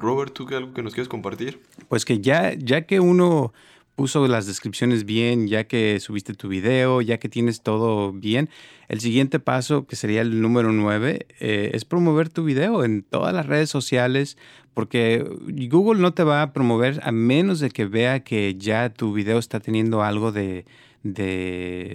Robert, 0.00 0.32
¿tú 0.32 0.46
qué 0.46 0.56
algo 0.56 0.72
que 0.72 0.82
nos 0.82 0.94
quieres 0.94 1.08
compartir? 1.08 1.60
Pues 1.88 2.04
que 2.04 2.20
ya, 2.20 2.54
ya 2.54 2.82
que 2.82 3.00
uno 3.00 3.52
puso 4.00 4.26
las 4.28 4.46
descripciones 4.46 5.04
bien, 5.04 5.46
ya 5.46 5.64
que 5.64 6.00
subiste 6.00 6.32
tu 6.32 6.48
video, 6.48 7.02
ya 7.02 7.18
que 7.18 7.28
tienes 7.28 7.60
todo 7.60 8.14
bien, 8.14 8.48
el 8.88 9.00
siguiente 9.00 9.40
paso, 9.40 9.86
que 9.86 9.94
sería 9.94 10.22
el 10.22 10.40
número 10.40 10.72
9, 10.72 11.26
eh, 11.38 11.70
es 11.74 11.84
promover 11.84 12.30
tu 12.30 12.44
video 12.44 12.82
en 12.82 13.02
todas 13.02 13.34
las 13.34 13.44
redes 13.44 13.68
sociales, 13.68 14.38
porque 14.72 15.22
Google 15.68 16.00
no 16.00 16.14
te 16.14 16.24
va 16.24 16.40
a 16.40 16.54
promover 16.54 17.00
a 17.02 17.12
menos 17.12 17.60
de 17.60 17.68
que 17.68 17.84
vea 17.84 18.20
que 18.20 18.54
ya 18.56 18.88
tu 18.88 19.12
video 19.12 19.38
está 19.38 19.60
teniendo 19.60 20.02
algo 20.02 20.32
de, 20.32 20.64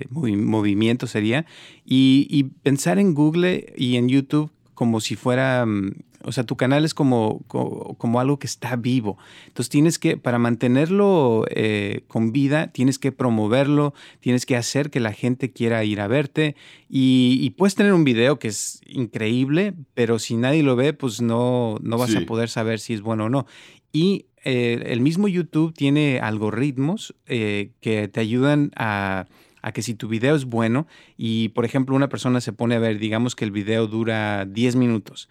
movimiento 0.10 1.08
sería, 1.08 1.47
y, 1.84 2.43
pensar 2.62 2.99
en 2.99 3.16
Google 3.16 3.74
y 3.76 3.95
en 3.95 4.10
YouTube 4.10 4.51
como 4.76 5.02
si 5.02 5.16
fuera 5.16 5.66
mm, 5.66 5.92
o 6.26 6.32
sea, 6.32 6.44
tu 6.44 6.58
canal 6.58 6.86
es 6.86 6.94
como, 6.94 7.44
como, 7.48 8.20
algo 8.20 8.40
que 8.40 8.48
está 8.48 8.76
vivo. 8.76 9.18
Entonces 9.48 9.70
tienes 9.70 10.00
que, 10.00 10.18
para 10.18 10.40
mantenerlo 10.40 11.46
eh, 11.50 12.02
con 12.08 12.32
vida, 12.32 12.72
tienes 12.72 12.98
que 12.98 13.12
promoverlo, 13.12 13.94
tienes 14.20 14.46
que 14.46 14.56
hacer 14.56 14.90
que 14.90 15.00
la 15.00 15.14
gente 15.14 15.52
quiera 15.52 15.84
ir 15.84 16.02
a 16.02 16.08
verte 16.08 16.56
y, 16.90 17.52
puedes 17.52 17.76
tener 17.76 17.94
un 17.94 18.04
video 18.04 18.40
que 18.40 18.50
es 18.50 18.82
increíble, 18.88 19.74
pero 19.94 20.20
si 20.20 20.36
nadie 20.36 20.64
lo 20.64 20.76
ve, 20.76 20.94
pues 20.94 21.22
no, 21.22 21.78
no 21.82 21.98
vas 21.98 22.16
a 22.16 22.22
poder 22.22 22.50
saber 22.50 22.80
si 22.80 22.94
es 22.94 23.02
bueno 23.02 23.26
o 23.26 23.30
no. 23.30 23.46
Y 23.94 24.26
eh, 24.44 24.84
el 24.88 25.02
mismo 25.02 25.28
YouTube 25.28 25.74
tiene 25.74 26.20
algoritmos 26.20 27.16
eh, 27.28 27.72
que 27.82 28.08
te 28.08 28.20
ayudan 28.20 28.72
a 28.76 29.28
a 29.66 29.72
que 29.72 29.82
si 29.82 29.95
tu 29.95 30.07
video 30.07 30.36
es 30.36 30.45
bueno 30.45 30.86
y, 31.18 31.49
por 31.49 31.66
ejemplo, 31.66 31.95
una 31.95 32.07
persona 32.07 32.39
se 32.39 32.53
pone 32.53 32.76
a 32.76 32.80
ver, 32.80 32.99
digamos 32.99 33.36
que 33.36 33.45
el 33.45 33.51
video 33.51 33.88
dura 33.88 34.45
10 34.45 34.76
minutos 34.76 35.28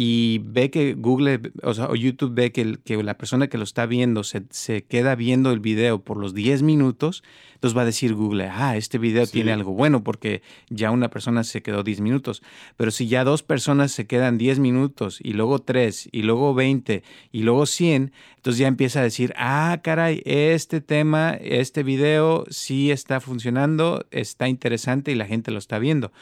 y 0.00 0.38
ve 0.44 0.70
que 0.70 0.94
Google 0.94 1.40
o, 1.64 1.74
sea, 1.74 1.86
o 1.86 1.96
YouTube 1.96 2.32
ve 2.32 2.52
que, 2.52 2.78
que, 2.84 3.02
la 3.02 3.18
persona 3.18 3.48
que 3.48 3.58
lo 3.58 3.64
está 3.64 3.84
viendo 3.84 4.22
se, 4.22 4.44
se, 4.50 4.84
queda 4.84 5.16
viendo 5.16 5.50
el 5.50 5.58
video 5.58 6.04
por 6.04 6.18
los 6.18 6.34
10 6.34 6.62
minutos, 6.62 7.24
entonces 7.54 7.76
va 7.76 7.82
a 7.82 7.84
decir 7.84 8.14
Google, 8.14 8.48
ah, 8.48 8.76
este 8.76 8.98
video 8.98 9.26
tiene 9.26 9.52
algo 9.52 9.72
bueno 9.72 10.04
porque 10.04 10.40
ya 10.70 10.92
una 10.92 11.10
persona 11.10 11.42
se 11.42 11.64
quedó 11.64 11.82
10 11.82 12.00
minutos. 12.00 12.44
Pero 12.76 12.92
si 12.92 13.08
ya 13.08 13.24
dos 13.24 13.42
personas 13.42 13.90
se 13.90 14.06
quedan 14.06 14.38
10 14.38 14.60
minutos 14.60 15.18
y 15.20 15.32
luego 15.32 15.58
3 15.58 16.10
y 16.12 16.22
luego 16.22 16.54
20 16.54 17.02
y 17.32 17.42
luego 17.42 17.66
100, 17.66 18.12
entonces 18.36 18.60
ya 18.60 18.68
empieza 18.68 19.00
a 19.00 19.02
decir, 19.02 19.34
ah, 19.36 19.80
caray, 19.82 20.22
este 20.24 20.80
tema, 20.80 21.32
este 21.40 21.82
video 21.82 22.44
sí 22.50 22.92
está 22.92 23.18
funcionando, 23.18 24.06
está 24.12 24.46
interesante 24.46 25.10
y 25.10 25.16
la 25.16 25.26
gente 25.26 25.50
lo 25.50 25.58
está 25.58 25.80
viendo. 25.80 26.12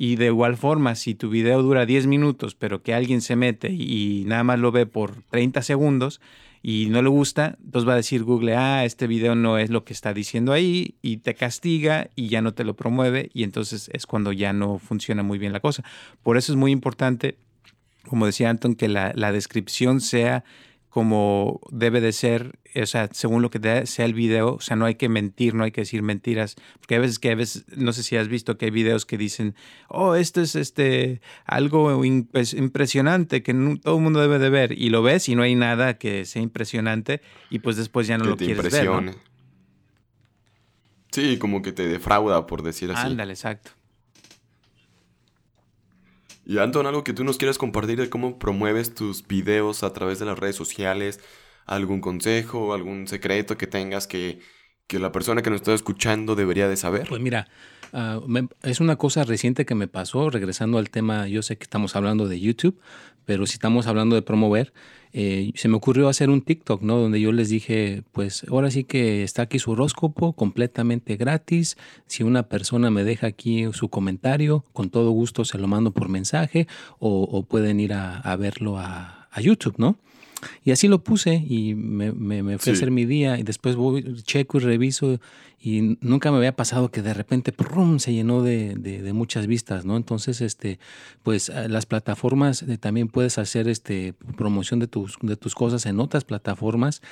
Y 0.00 0.14
de 0.14 0.26
igual 0.26 0.56
forma, 0.56 0.94
si 0.94 1.16
tu 1.16 1.28
video 1.28 1.60
dura 1.60 1.84
10 1.84 2.06
minutos, 2.06 2.54
pero 2.54 2.84
que 2.84 2.94
alguien 2.94 3.20
se 3.20 3.34
mete 3.34 3.72
y 3.72 4.22
nada 4.28 4.44
más 4.44 4.60
lo 4.60 4.70
ve 4.70 4.86
por 4.86 5.24
30 5.30 5.60
segundos 5.62 6.20
y 6.62 6.86
no 6.88 7.02
le 7.02 7.08
gusta, 7.08 7.58
entonces 7.64 7.88
va 7.88 7.94
a 7.94 7.96
decir 7.96 8.22
Google, 8.22 8.54
ah, 8.54 8.84
este 8.84 9.08
video 9.08 9.34
no 9.34 9.58
es 9.58 9.70
lo 9.70 9.82
que 9.82 9.92
está 9.92 10.14
diciendo 10.14 10.52
ahí 10.52 10.94
y 11.02 11.16
te 11.16 11.34
castiga 11.34 12.10
y 12.14 12.28
ya 12.28 12.42
no 12.42 12.54
te 12.54 12.62
lo 12.62 12.76
promueve 12.76 13.30
y 13.34 13.42
entonces 13.42 13.90
es 13.92 14.06
cuando 14.06 14.30
ya 14.30 14.52
no 14.52 14.78
funciona 14.78 15.24
muy 15.24 15.36
bien 15.36 15.52
la 15.52 15.58
cosa. 15.58 15.82
Por 16.22 16.36
eso 16.36 16.52
es 16.52 16.56
muy 16.56 16.70
importante, 16.70 17.36
como 18.06 18.26
decía 18.26 18.50
Anton, 18.50 18.76
que 18.76 18.86
la, 18.86 19.12
la 19.16 19.32
descripción 19.32 20.00
sea 20.00 20.44
como 20.88 21.60
debe 21.70 22.00
de 22.00 22.12
ser, 22.12 22.58
o 22.74 22.86
sea, 22.86 23.08
según 23.12 23.42
lo 23.42 23.50
que 23.50 23.86
sea 23.86 24.04
el 24.04 24.14
video, 24.14 24.54
o 24.54 24.60
sea, 24.60 24.76
no 24.76 24.86
hay 24.86 24.94
que 24.94 25.08
mentir, 25.08 25.54
no 25.54 25.64
hay 25.64 25.70
que 25.70 25.82
decir 25.82 26.02
mentiras, 26.02 26.56
porque 26.78 26.96
a 26.96 26.98
veces 26.98 27.18
que 27.18 27.30
a 27.30 27.34
veces, 27.34 27.66
no 27.76 27.92
sé 27.92 28.02
si 28.02 28.16
has 28.16 28.28
visto 28.28 28.56
que 28.56 28.66
hay 28.66 28.70
videos 28.70 29.04
que 29.04 29.18
dicen, 29.18 29.54
oh, 29.88 30.14
esto 30.14 30.40
es 30.40 30.54
este, 30.54 31.20
algo 31.44 32.00
pues, 32.32 32.54
impresionante 32.54 33.42
que 33.42 33.52
todo 33.82 33.96
el 33.96 34.02
mundo 34.02 34.20
debe 34.20 34.38
de 34.38 34.50
ver, 34.50 34.72
y 34.72 34.88
lo 34.90 35.02
ves 35.02 35.28
y 35.28 35.34
no 35.34 35.42
hay 35.42 35.54
nada 35.54 35.98
que 35.98 36.24
sea 36.24 36.42
impresionante, 36.42 37.20
y 37.50 37.58
pues 37.58 37.76
después 37.76 38.06
ya 38.06 38.16
no 38.16 38.24
lo 38.24 38.36
quieres 38.36 38.72
ver. 38.72 39.14
Sí, 41.12 41.38
como 41.38 41.62
que 41.62 41.72
te 41.72 41.86
defrauda, 41.86 42.46
por 42.46 42.62
decir 42.62 42.90
así. 42.92 43.06
Ándale, 43.06 43.32
exacto. 43.32 43.70
Y 46.48 46.56
Anton, 46.56 46.86
algo 46.86 47.04
que 47.04 47.12
tú 47.12 47.24
nos 47.24 47.36
quieras 47.36 47.58
compartir 47.58 48.00
de 48.00 48.08
cómo 48.08 48.38
promueves 48.38 48.94
tus 48.94 49.28
videos 49.28 49.82
a 49.82 49.92
través 49.92 50.18
de 50.18 50.24
las 50.24 50.38
redes 50.38 50.56
sociales, 50.56 51.20
algún 51.66 52.00
consejo, 52.00 52.72
algún 52.72 53.06
secreto 53.06 53.58
que 53.58 53.66
tengas 53.66 54.06
que, 54.06 54.40
la 54.88 55.12
persona 55.12 55.42
que 55.42 55.50
nos 55.50 55.60
está 55.60 55.74
escuchando 55.74 56.36
debería 56.36 56.66
de 56.66 56.78
saber. 56.78 57.06
Pues 57.06 57.20
mira, 57.20 57.48
ah, 57.92 58.18
es 58.62 58.80
una 58.80 58.96
cosa 58.96 59.24
reciente 59.24 59.66
que 59.66 59.74
me 59.74 59.88
pasó, 59.88 60.30
regresando 60.30 60.78
al 60.78 60.88
tema, 60.88 61.28
yo 61.28 61.42
sé 61.42 61.58
que 61.58 61.64
estamos 61.64 61.94
hablando 61.96 62.26
de 62.28 62.40
YouTube, 62.40 62.80
pero 63.26 63.44
si 63.44 63.52
estamos 63.52 63.86
hablando 63.86 64.16
de 64.16 64.22
promover, 64.22 64.72
eh, 65.12 65.52
se 65.54 65.68
me 65.68 65.76
ocurrió 65.76 66.08
hacer 66.08 66.30
un 66.30 66.42
TikTok, 66.42 66.82
¿no? 66.82 66.98
Donde 66.98 67.20
yo 67.20 67.32
les 67.32 67.48
dije, 67.48 68.02
pues 68.12 68.44
ahora 68.50 68.70
sí 68.70 68.84
que 68.84 69.22
está 69.22 69.42
aquí 69.42 69.58
su 69.58 69.70
horóscopo 69.72 70.32
completamente 70.32 71.16
gratis. 71.16 71.76
Si 72.06 72.22
una 72.22 72.44
persona 72.44 72.90
me 72.90 73.04
deja 73.04 73.26
aquí 73.26 73.66
su 73.72 73.88
comentario, 73.88 74.64
con 74.72 74.90
todo 74.90 75.10
gusto 75.10 75.44
se 75.44 75.58
lo 75.58 75.68
mando 75.68 75.92
por 75.92 76.08
mensaje 76.08 76.66
o, 76.98 77.42
pueden 77.42 77.80
ir 77.80 77.92
a, 77.92 78.36
verlo 78.36 78.78
a, 78.78 79.28
a 79.30 79.40
YouTube, 79.40 79.74
¿no? 79.78 79.98
Y 80.64 80.70
así 80.70 80.88
lo 80.88 81.02
puse 81.02 81.34
y 81.34 81.74
me, 81.74 82.12
me, 82.12 82.58
fui 82.58 82.70
a 82.70 82.74
hacer 82.74 82.90
mi 82.90 83.04
día 83.04 83.38
y 83.38 83.42
después 83.42 83.76
voy, 83.76 84.22
checo 84.22 84.58
y 84.58 84.60
reviso 84.60 85.20
y 85.60 85.98
nunca 86.00 86.30
me 86.30 86.36
había 86.36 86.54
pasado 86.54 86.90
que 86.90 87.02
de 87.02 87.14
repente 87.14 87.52
se 87.98 88.12
llenó 88.12 88.42
de, 88.42 89.10
muchas 89.12 89.48
vistas, 89.48 89.84
¿no? 89.84 89.96
Entonces, 89.96 90.40
este, 90.40 90.78
pues 91.24 91.48
eh, 91.48 91.68
las 91.68 91.84
plataformas 91.84 92.62
eh, 92.62 92.78
también 92.78 93.08
puedes 93.08 93.38
hacer 93.38 93.68
este, 93.68 94.14
promoción 94.36 94.78
de 94.78 94.86
tus, 94.86 95.18
de 95.20 95.36
tus 95.36 95.56
cosas 95.56 95.86
en 95.86 95.98
otras 95.98 96.24
plataformas 96.24 97.02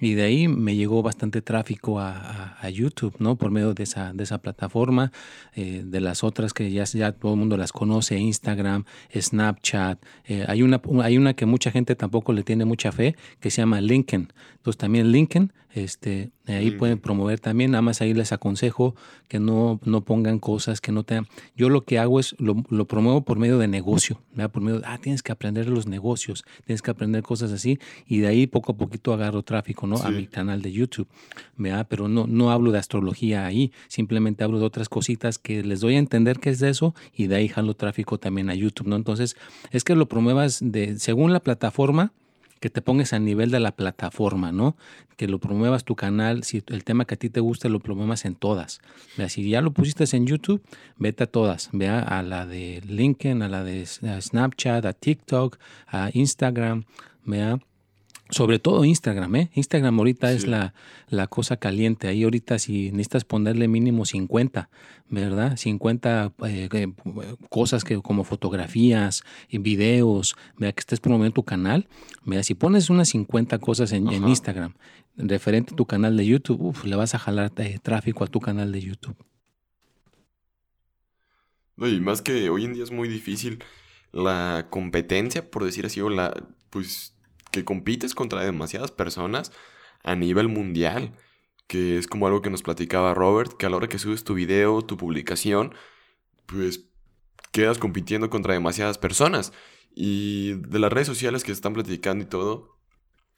y 0.00 0.14
de 0.14 0.22
ahí 0.22 0.48
me 0.48 0.76
llegó 0.76 1.02
bastante 1.02 1.42
tráfico 1.42 2.00
a, 2.00 2.56
YouTube, 2.72 3.16
¿no? 3.18 3.36
Por 3.36 3.50
medio 3.50 3.74
de 3.74 3.82
esa, 3.82 4.12
de 4.12 4.22
esa 4.22 4.38
plataforma, 4.38 5.12
eh, 5.54 5.82
de 5.84 6.00
las 6.00 6.22
otras 6.22 6.52
que 6.52 6.70
ya, 6.70 6.84
ya 6.84 7.12
todo 7.12 7.32
el 7.32 7.38
mundo 7.38 7.56
las 7.56 7.72
conoce, 7.72 8.16
Instagram, 8.16 8.84
Snapchat, 9.14 9.98
hay, 10.46 10.62
una, 10.62 10.80
hay 11.02 11.18
una 11.18 11.34
que 11.34 11.46
mucha 11.46 11.70
gente 11.70 11.96
tampoco 11.96 12.32
le 12.32 12.44
tiene 12.44 12.64
mucha 12.64 12.92
fe 12.92 13.16
que 13.40 13.50
se 13.50 13.62
llama 13.62 13.80
Lincoln. 13.80 14.32
Entonces 14.56 14.78
también 14.78 15.10
Lincoln, 15.10 15.52
este, 15.72 16.30
ahí 16.46 16.72
pueden 16.72 16.98
promover 16.98 17.38
también, 17.38 17.70
nada 17.70 17.82
más 17.82 18.00
ahí 18.00 18.12
les 18.12 18.32
aconsejo 18.32 18.94
que 19.28 19.38
no, 19.38 19.80
no 19.84 20.02
pongan 20.02 20.38
cosas 20.38 20.80
que 20.80 20.92
no 20.92 21.04
tengan. 21.04 21.28
Yo 21.56 21.68
lo 21.68 21.84
que 21.84 21.98
hago 21.98 22.18
es 22.18 22.34
lo, 22.38 22.64
lo 22.68 22.86
promuevo 22.86 23.22
por 23.22 23.38
medio 23.38 23.58
de 23.58 23.68
negocio, 23.68 24.20
por 24.52 24.62
medio 24.62 24.80
de, 24.80 24.86
ah, 24.86 24.98
tienes 24.98 25.22
que 25.22 25.32
aprender 25.32 25.68
los 25.68 25.86
negocios, 25.86 26.44
tienes 26.64 26.82
que 26.82 26.90
aprender 26.90 27.22
cosas 27.22 27.52
así 27.52 27.78
y 28.06 28.18
de 28.18 28.26
ahí 28.26 28.46
poco 28.46 28.72
a 28.72 28.76
poquito 28.76 29.12
agarro 29.12 29.42
tráfico, 29.42 29.86
¿no? 29.86 29.96
A 29.96 30.10
mi 30.10 30.26
canal 30.26 30.62
de 30.62 30.72
YouTube, 30.72 31.08
Pero 31.88 32.08
no, 32.08 32.26
no 32.26 32.50
hablo 32.50 32.72
de 32.72 32.78
astrología 32.78 33.46
ahí, 33.46 33.72
simplemente 33.88 34.44
hablo 34.44 34.58
de 34.58 34.64
otras 34.64 34.88
cositas 34.88 35.38
que 35.38 35.62
les 35.62 35.80
doy 35.80 35.94
a 35.94 35.98
entender 35.98 36.40
qué 36.40 36.50
es 36.50 36.58
de 36.58 36.70
eso 36.70 36.94
y 37.14 37.28
de 37.28 37.36
ahí 37.36 37.48
jalo 37.48 37.74
tráfico 37.74 38.18
también 38.18 38.50
a 38.50 38.54
YouTube, 38.54 38.88
¿no? 38.88 38.96
Entonces, 38.96 39.36
es 39.70 39.84
que 39.84 39.94
lo 39.94 40.08
promuevas 40.08 40.58
de, 40.60 40.98
según 40.98 41.32
la 41.32 41.40
plataforma, 41.40 42.12
que 42.60 42.70
te 42.70 42.82
pongas 42.82 43.12
a 43.12 43.18
nivel 43.18 43.50
de 43.50 43.58
la 43.58 43.72
plataforma, 43.72 44.52
¿no? 44.52 44.76
Que 45.16 45.26
lo 45.26 45.38
promuevas 45.38 45.84
tu 45.84 45.96
canal, 45.96 46.44
si 46.44 46.62
el 46.66 46.84
tema 46.84 47.06
que 47.06 47.14
a 47.14 47.18
ti 47.18 47.30
te 47.30 47.40
gusta 47.40 47.68
lo 47.68 47.80
promuevas 47.80 48.24
en 48.24 48.34
todas. 48.34 48.80
si 49.28 49.48
ya 49.48 49.62
lo 49.62 49.72
pusiste 49.72 50.04
en 50.16 50.26
YouTube, 50.26 50.62
vete 50.96 51.24
a 51.24 51.26
todas, 51.26 51.70
vea 51.72 52.00
a 52.00 52.22
la 52.22 52.46
de 52.46 52.82
LinkedIn, 52.86 53.42
a 53.42 53.48
la 53.48 53.64
de 53.64 53.86
Snapchat, 53.86 54.84
a 54.84 54.92
TikTok, 54.92 55.58
a 55.88 56.10
Instagram, 56.12 56.84
vea 57.24 57.58
sobre 58.30 58.58
todo 58.58 58.84
Instagram, 58.84 59.36
¿eh? 59.36 59.50
Instagram 59.54 59.98
ahorita 59.98 60.32
es 60.32 60.46
la, 60.46 60.74
la, 61.08 61.26
cosa 61.26 61.56
caliente. 61.56 62.08
Ahí 62.08 62.24
ahorita 62.24 62.58
si 62.58 62.90
necesitas 62.90 63.24
ponerle 63.24 63.68
mínimo 63.68 64.04
50, 64.04 64.70
¿verdad? 65.08 65.56
50 65.56 66.32
eh, 66.46 66.68
eh, 66.72 66.92
cosas 67.48 67.84
que 67.84 68.00
como 68.00 68.24
fotografías, 68.24 69.24
y 69.48 69.58
videos, 69.58 70.36
vea 70.56 70.72
que 70.72 70.80
estés 70.80 71.00
promoviendo 71.00 71.34
tu 71.34 71.44
canal. 71.44 71.88
Mira, 72.24 72.42
si 72.42 72.54
pones 72.54 72.90
unas 72.90 73.08
50 73.08 73.58
cosas 73.58 73.92
en, 73.92 74.10
Instagram 74.10 74.74
referente 75.16 75.74
a 75.74 75.76
tu 75.76 75.86
canal 75.86 76.16
de 76.16 76.26
YouTube, 76.26 76.76
le 76.84 76.96
vas 76.96 77.14
a 77.14 77.18
jalar 77.18 77.52
eh, 77.56 77.78
tráfico 77.82 78.24
a 78.24 78.26
tu 78.26 78.40
canal 78.40 78.72
de 78.72 78.80
YouTube. 78.80 79.16
y 81.78 82.00
más 82.00 82.22
que 82.22 82.50
hoy 82.50 82.64
en 82.64 82.74
día 82.74 82.84
es 82.84 82.92
muy 82.92 83.08
difícil 83.08 83.62
la 84.12 84.68
competencia, 84.70 85.50
por 85.50 85.64
decir 85.64 85.86
así, 85.86 86.00
o 86.00 86.08
la, 86.08 86.34
pues 86.70 87.14
que 87.50 87.64
compites 87.64 88.14
contra 88.14 88.44
demasiadas 88.44 88.90
personas, 88.90 89.52
a 90.02 90.14
nivel 90.14 90.48
mundial, 90.48 91.12
que 91.66 91.98
es 91.98 92.06
como 92.06 92.26
algo 92.26 92.42
que 92.42 92.50
nos 92.50 92.62
platicaba 92.62 93.14
Robert, 93.14 93.52
que 93.52 93.66
a 93.66 93.70
la 93.70 93.76
hora 93.76 93.88
que 93.88 93.98
subes 93.98 94.24
tu 94.24 94.34
video, 94.34 94.82
tu 94.82 94.96
publicación, 94.96 95.74
pues 96.46 96.86
quedas 97.52 97.78
compitiendo 97.78 98.30
contra 98.30 98.54
demasiadas 98.54 98.98
personas. 98.98 99.52
Y 99.94 100.54
de 100.54 100.78
las 100.78 100.92
redes 100.92 101.06
sociales 101.06 101.44
que 101.44 101.52
están 101.52 101.74
platicando 101.74 102.24
y 102.24 102.26
todo, 102.26 102.78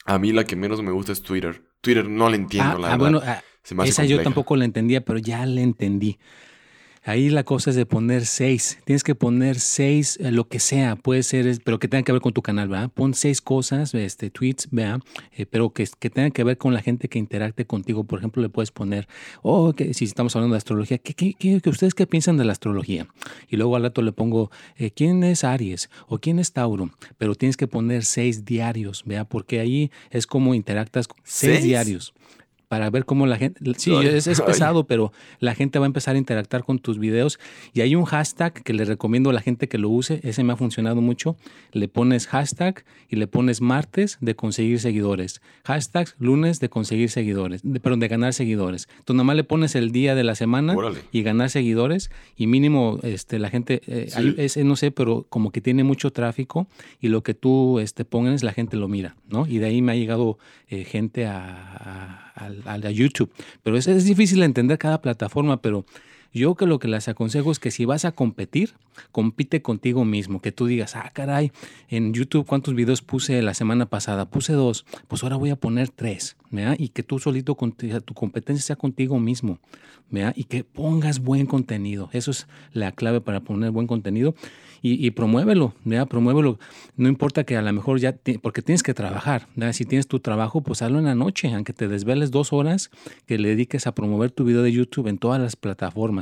a 0.04 0.18
mí 0.18 0.32
la 0.32 0.44
que 0.44 0.56
menos 0.56 0.82
me 0.82 0.92
gusta 0.92 1.12
es 1.12 1.22
Twitter. 1.22 1.62
Twitter 1.80 2.08
no 2.08 2.28
la 2.28 2.36
entiendo, 2.36 2.76
ah, 2.76 2.78
la 2.78 2.86
ah, 2.86 2.96
verdad. 2.96 2.98
Bueno, 2.98 3.20
ah, 3.24 3.42
esa 3.84 4.04
yo 4.04 4.22
tampoco 4.22 4.56
la 4.56 4.64
entendía, 4.64 5.04
pero 5.04 5.18
ya 5.18 5.44
la 5.46 5.60
entendí. 5.60 6.18
Ahí 7.04 7.30
la 7.30 7.42
cosa 7.42 7.70
es 7.70 7.76
de 7.76 7.84
poner 7.84 8.26
seis. 8.26 8.78
Tienes 8.84 9.02
que 9.02 9.16
poner 9.16 9.58
seis, 9.58 10.18
eh, 10.20 10.30
lo 10.30 10.46
que 10.46 10.60
sea, 10.60 10.94
puede 10.94 11.24
ser, 11.24 11.58
pero 11.64 11.80
que 11.80 11.88
tenga 11.88 12.04
que 12.04 12.12
ver 12.12 12.20
con 12.20 12.32
tu 12.32 12.42
canal, 12.42 12.68
¿verdad? 12.68 12.90
Pon 12.94 13.14
seis 13.14 13.40
cosas, 13.40 13.92
este, 13.92 14.30
tweets, 14.30 14.68
¿verdad? 14.70 15.00
Eh, 15.32 15.44
pero 15.44 15.70
que, 15.70 15.88
que 15.98 16.10
tengan 16.10 16.30
que 16.30 16.44
ver 16.44 16.58
con 16.58 16.74
la 16.74 16.80
gente 16.80 17.08
que 17.08 17.18
interacte 17.18 17.66
contigo. 17.66 18.04
Por 18.04 18.20
ejemplo, 18.20 18.40
le 18.40 18.50
puedes 18.50 18.70
poner, 18.70 19.08
oh, 19.42 19.72
que, 19.72 19.94
si 19.94 20.04
estamos 20.04 20.36
hablando 20.36 20.54
de 20.54 20.58
astrología, 20.58 20.98
¿qué, 20.98 21.14
qué, 21.14 21.34
qué, 21.34 21.60
ustedes 21.68 21.94
qué 21.94 22.06
piensan 22.06 22.36
de 22.36 22.44
la 22.44 22.52
astrología? 22.52 23.08
Y 23.48 23.56
luego 23.56 23.74
al 23.74 23.82
rato 23.82 24.00
le 24.02 24.12
pongo, 24.12 24.52
eh, 24.76 24.92
¿quién 24.92 25.24
es 25.24 25.42
Aries? 25.42 25.90
¿O 26.06 26.18
quién 26.18 26.38
es 26.38 26.52
Tauro? 26.52 26.90
Pero 27.18 27.34
tienes 27.34 27.56
que 27.56 27.66
poner 27.66 28.04
seis 28.04 28.44
diarios, 28.44 29.02
¿verdad? 29.04 29.26
Porque 29.28 29.58
ahí 29.58 29.90
es 30.10 30.28
como 30.28 30.54
interactas 30.54 31.08
seis, 31.24 31.64
diarios 31.64 32.14
para 32.72 32.88
ver 32.88 33.04
cómo 33.04 33.26
la 33.26 33.36
gente... 33.36 33.60
Sí, 33.76 33.94
es, 33.96 34.26
es, 34.26 34.40
pesado, 34.40 34.86
pero 34.86 35.12
la 35.40 35.54
gente 35.54 35.78
va 35.78 35.84
a 35.84 35.88
empezar 35.88 36.14
a 36.14 36.18
interactuar 36.18 36.64
con 36.64 36.78
tus 36.78 36.98
videos. 36.98 37.38
Y 37.74 37.82
hay 37.82 37.94
un 37.94 38.06
hashtag 38.06 38.54
que 38.62 38.72
le 38.72 38.86
recomiendo 38.86 39.28
a 39.28 39.34
la 39.34 39.42
gente 39.42 39.68
que 39.68 39.76
lo 39.76 39.90
use, 39.90 40.20
ese 40.22 40.42
me 40.42 40.54
ha 40.54 40.56
funcionado 40.56 41.02
mucho. 41.02 41.36
Le 41.72 41.88
pones 41.88 42.26
hashtag 42.28 42.82
y 43.10 43.16
le 43.16 43.26
pones 43.26 43.60
martes 43.60 44.16
de 44.22 44.34
conseguir 44.34 44.80
seguidores. 44.80 45.42
Hashtag 45.64 46.14
lunes 46.18 46.60
de 46.60 46.70
conseguir 46.70 47.10
seguidores, 47.10 47.60
de, 47.62 47.78
perdón, 47.78 48.00
de 48.00 48.08
ganar 48.08 48.32
seguidores. 48.32 48.88
Tú 49.04 49.12
nomás 49.12 49.36
le 49.36 49.44
pones 49.44 49.74
el 49.74 49.92
día 49.92 50.14
de 50.14 50.24
la 50.24 50.34
semana 50.34 50.74
y 51.12 51.22
ganar 51.22 51.50
seguidores 51.50 52.10
y 52.38 52.46
mínimo 52.46 53.00
este, 53.02 53.38
la 53.38 53.50
gente, 53.50 53.82
eh, 53.86 54.08
ese 54.38 54.64
no 54.64 54.76
sé, 54.76 54.92
pero 54.92 55.26
como 55.28 55.50
que 55.50 55.60
tiene 55.60 55.84
mucho 55.84 56.10
tráfico 56.10 56.68
y 57.02 57.08
lo 57.08 57.22
que 57.22 57.34
tú 57.34 57.80
este, 57.80 58.06
pongas 58.06 58.42
la 58.42 58.54
gente 58.54 58.78
lo 58.78 58.88
mira, 58.88 59.14
¿no? 59.28 59.46
Y 59.46 59.58
de 59.58 59.66
ahí 59.66 59.82
me 59.82 59.92
ha 59.92 59.94
llegado 59.94 60.38
eh, 60.68 60.84
gente 60.84 61.26
a 61.26 62.22
a, 62.31 62.31
YouTube. 62.90 63.32
Pero 63.62 63.76
es, 63.76 63.86
es 63.86 64.04
difícil 64.04 64.42
entender 64.42 64.78
cada 64.78 65.00
plataforma, 65.00 65.60
pero 65.60 65.84
yo 66.32 66.54
que 66.54 66.66
lo 66.66 66.78
que 66.78 66.88
les 66.88 67.08
aconsejo 67.08 67.52
es 67.52 67.58
que 67.58 67.70
si 67.70 67.84
vas 67.84 68.04
a 68.04 68.12
competir, 68.12 68.74
compite 69.10 69.62
contigo 69.62 70.04
mismo, 70.04 70.40
que 70.40 70.52
tú 70.52 70.66
digas, 70.66 70.96
ah, 70.96 71.10
caray, 71.12 71.52
en 71.88 72.12
YouTube 72.14 72.46
cuántos 72.46 72.74
videos 72.74 73.02
puse 73.02 73.40
la 73.42 73.54
semana 73.54 73.86
pasada, 73.86 74.26
puse 74.26 74.52
dos, 74.52 74.84
pues 75.08 75.22
ahora 75.22 75.36
voy 75.36 75.50
a 75.50 75.56
poner 75.56 75.88
tres, 75.88 76.36
¿verdad? 76.50 76.76
Y 76.78 76.88
que 76.88 77.02
tú 77.02 77.18
solito, 77.18 77.56
tu 78.04 78.14
competencia 78.14 78.62
sea 78.64 78.76
contigo 78.76 79.18
mismo, 79.18 79.58
¿verdad? 80.10 80.32
Y 80.36 80.44
que 80.44 80.64
pongas 80.64 81.20
buen 81.20 81.46
contenido, 81.46 82.08
eso 82.12 82.30
es 82.30 82.46
la 82.72 82.92
clave 82.92 83.20
para 83.20 83.40
poner 83.40 83.70
buen 83.70 83.86
contenido 83.86 84.34
y, 84.82 85.06
y 85.06 85.10
promuévelo, 85.12 85.74
¿verdad? 85.84 86.08
Promuévelo, 86.08 86.58
no 86.96 87.08
importa 87.08 87.44
que 87.44 87.56
a 87.56 87.62
lo 87.62 87.72
mejor 87.72 88.00
ya, 88.00 88.16
porque 88.42 88.62
tienes 88.62 88.82
que 88.82 88.94
trabajar. 88.94 89.48
Si 89.72 89.84
tienes 89.84 90.08
tu 90.08 90.18
trabajo, 90.20 90.60
pues 90.62 90.82
hazlo 90.82 90.98
en 90.98 91.04
la 91.04 91.14
noche, 91.14 91.52
aunque 91.54 91.72
te 91.72 91.88
desveles 91.88 92.30
dos 92.30 92.52
horas, 92.52 92.90
que 93.26 93.38
le 93.38 93.50
dediques 93.50 93.86
a 93.86 93.94
promover 93.94 94.30
tu 94.30 94.44
video 94.44 94.62
de 94.62 94.72
YouTube 94.72 95.08
en 95.08 95.18
todas 95.18 95.40
las 95.40 95.56
plataformas 95.56 96.21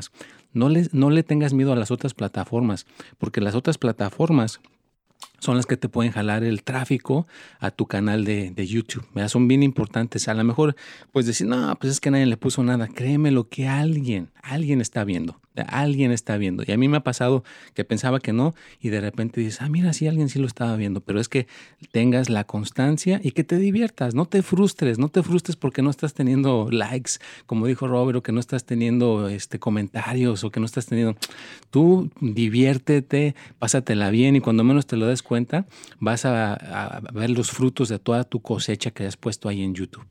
no 0.53 0.69
le, 0.69 0.89
no 0.93 1.11
le 1.11 1.23
tengas 1.23 1.53
miedo 1.53 1.73
a 1.73 1.77
las 1.77 1.91
otras 1.91 2.15
plataformas, 2.15 2.87
porque 3.19 3.41
las 3.41 3.55
otras 3.55 3.79
plataformas 3.79 4.61
son 5.39 5.57
las 5.57 5.67
que 5.67 5.77
te 5.77 5.89
pueden 5.89 6.13
jalar 6.13 6.45
el 6.45 6.63
tráfico 6.63 7.27
a 7.59 7.71
tu 7.71 7.87
canal 7.87 8.25
de, 8.25 8.67
YouTube. 8.67 9.07
Son 9.29 9.49
bien 9.49 9.63
importantes. 9.63 10.29
A 10.29 10.35
lo 10.35 10.45
mejor, 10.45 10.77
pues 11.13 11.27
decir, 11.27 11.47
no, 11.47 11.75
pues 11.77 11.93
es 11.93 12.01
que 12.01 12.11
nadie 12.11 12.27
le 12.27 12.37
puso 12.37 12.63
nada. 12.63 12.89
Créeme 12.89 13.31
lo 13.31 13.49
que 13.49 13.67
alguien, 13.67 14.31
alguien 14.43 14.81
está 14.81 15.05
viendo 15.05 15.40
alguien 15.57 16.13
está 16.13 16.37
viendo. 16.37 16.63
Y 16.67 16.73
a 16.73 16.77
mí 16.77 16.89
me 16.89 16.99
ha 16.99 17.03
pasado 17.03 17.45
que 17.75 17.85
pensaba 17.85 18.21
que 18.21 18.33
no 18.33 18.55
y 18.81 18.91
de 18.91 19.01
repente 19.01 19.41
dices, 19.41 19.63
ah, 19.63 19.69
mira, 19.69 19.93
sí, 19.93 20.07
alguien 20.07 20.29
sí 20.29 20.39
lo 20.39 20.47
estaba 20.47 20.77
viendo. 20.77 21.01
Pero 21.01 21.21
es 21.21 21.29
que 21.29 21.47
tengas 21.93 22.29
la 22.29 22.45
constancia 22.45 23.21
y 23.23 23.33
que 23.33 23.45
te 23.45 23.57
diviertas, 23.57 24.15
no 24.15 24.27
te 24.27 24.43
frustres, 24.43 24.99
no 24.99 25.09
te 25.09 25.23
frustres 25.23 25.57
porque 25.57 25.83
no 25.83 25.91
estás 25.91 26.15
teniendo 26.15 26.69
likes, 26.71 27.13
como 27.47 27.67
dijo 27.67 27.89
Robert, 27.89 28.19
o 28.19 28.23
que 28.23 28.33
no 28.33 28.41
estás 28.41 28.65
teniendo 28.65 29.29
este, 29.29 29.59
comentarios 29.59 30.45
o 30.45 30.51
que 30.51 30.61
no 30.61 30.67
estás 30.67 30.87
teniendo... 30.87 31.17
Tú 31.71 32.11
diviértete, 32.21 33.35
pásatela 33.59 34.11
bien 34.11 34.37
y 34.37 34.41
cuando 34.41 34.65
menos 34.65 34.87
te 34.87 34.97
lo 34.97 35.07
des 35.07 35.23
cuenta, 35.23 35.67
vas 35.99 36.25
a, 36.25 36.55
a 36.55 37.01
ver 37.13 37.31
los 37.31 37.51
frutos 37.51 37.89
de 37.89 37.99
toda 37.99 38.25
tu 38.25 38.41
cosecha 38.41 38.91
que 38.91 39.07
has 39.07 39.17
puesto 39.17 39.49
ahí 39.49 39.63
en 39.63 39.75
YouTube 39.75 40.05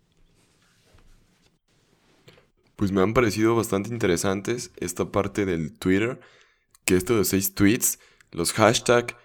pues 2.79 2.93
me 2.93 3.01
han 3.01 3.13
parecido 3.13 3.57
bastante 3.57 3.89
interesantes 3.89 4.71
esta 4.77 5.11
parte 5.11 5.45
del 5.45 5.77
Twitter, 5.77 6.21
que 6.85 6.95
esto 6.95 7.17
de 7.17 7.25
seis 7.25 7.53
tweets, 7.53 7.99
los 8.31 8.53
hashtags, 8.53 9.15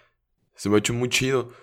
se 0.55 0.67
me 0.67 0.75
ha 0.75 0.79
hecho 0.79 0.93
muy 0.93 1.07
chido. 1.07 1.53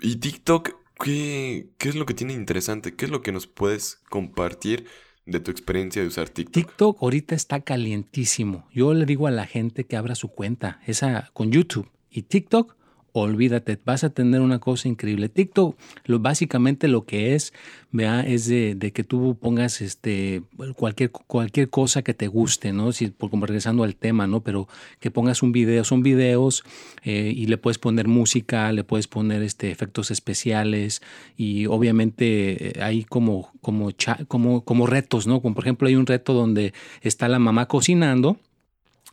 Y 0.00 0.16
TikTok, 0.16 0.70
¿qué, 0.98 1.70
¿qué 1.78 1.90
es 1.90 1.94
lo 1.94 2.06
que 2.06 2.14
tiene 2.14 2.32
interesante? 2.32 2.96
¿Qué 2.96 3.04
es 3.04 3.12
lo 3.12 3.22
que 3.22 3.30
nos 3.30 3.46
puedes 3.46 4.00
compartir 4.10 4.88
de 5.26 5.38
tu 5.38 5.52
experiencia 5.52 6.02
de 6.02 6.08
usar 6.08 6.28
TikTok? 6.28 6.54
TikTok 6.54 7.00
ahorita 7.00 7.36
está 7.36 7.60
calientísimo. 7.60 8.66
Yo 8.72 8.92
le 8.92 9.06
digo 9.06 9.28
a 9.28 9.30
la 9.30 9.46
gente 9.46 9.86
que 9.86 9.96
abra 9.96 10.16
su 10.16 10.30
cuenta, 10.30 10.80
esa 10.88 11.30
con 11.34 11.52
YouTube 11.52 11.88
y 12.10 12.22
TikTok 12.22 12.74
olvídate, 13.20 13.78
vas 13.84 14.04
a 14.04 14.10
tener 14.10 14.40
una 14.40 14.58
cosa 14.58 14.88
increíble. 14.88 15.28
TikTok, 15.28 15.76
lo, 16.04 16.18
básicamente 16.18 16.88
lo 16.88 17.04
que 17.04 17.34
es, 17.34 17.52
vea, 17.90 18.20
es 18.20 18.48
de, 18.48 18.92
que 18.92 19.04
tú 19.04 19.36
pongas 19.40 19.80
este, 19.80 20.42
cualquier, 20.76 21.10
cualquier 21.10 21.70
cosa 21.70 22.02
que 22.02 22.14
te 22.14 22.26
guste, 22.26 22.72
¿no? 22.72 22.92
Si, 22.92 23.08
por, 23.08 23.30
como 23.30 23.46
regresando 23.46 23.84
al 23.84 23.96
tema, 23.96 24.26
¿no? 24.26 24.40
Pero 24.40 24.68
que 25.00 25.10
pongas 25.10 25.42
un 25.42 25.52
video, 25.52 25.84
son 25.84 26.02
videos 26.02 26.64
eh, 27.02 27.32
y 27.34 27.46
le 27.46 27.58
puedes 27.58 27.78
poner 27.78 28.08
música, 28.08 28.72
le 28.72 28.84
puedes 28.84 29.08
poner 29.08 29.42
este, 29.42 29.70
efectos 29.70 30.10
especiales 30.10 31.02
y 31.36 31.66
obviamente 31.66 32.78
eh, 32.78 32.82
hay 32.82 33.04
como, 33.04 33.50
como, 33.60 33.90
como, 34.28 34.64
como 34.64 34.86
retos, 34.86 35.26
¿no? 35.26 35.40
Como 35.40 35.54
por 35.54 35.64
ejemplo 35.64 35.88
hay 35.88 35.96
un 35.96 36.06
reto 36.06 36.32
donde 36.34 36.72
está 37.02 37.28
la 37.28 37.38
mamá 37.38 37.66
cocinando 37.66 38.38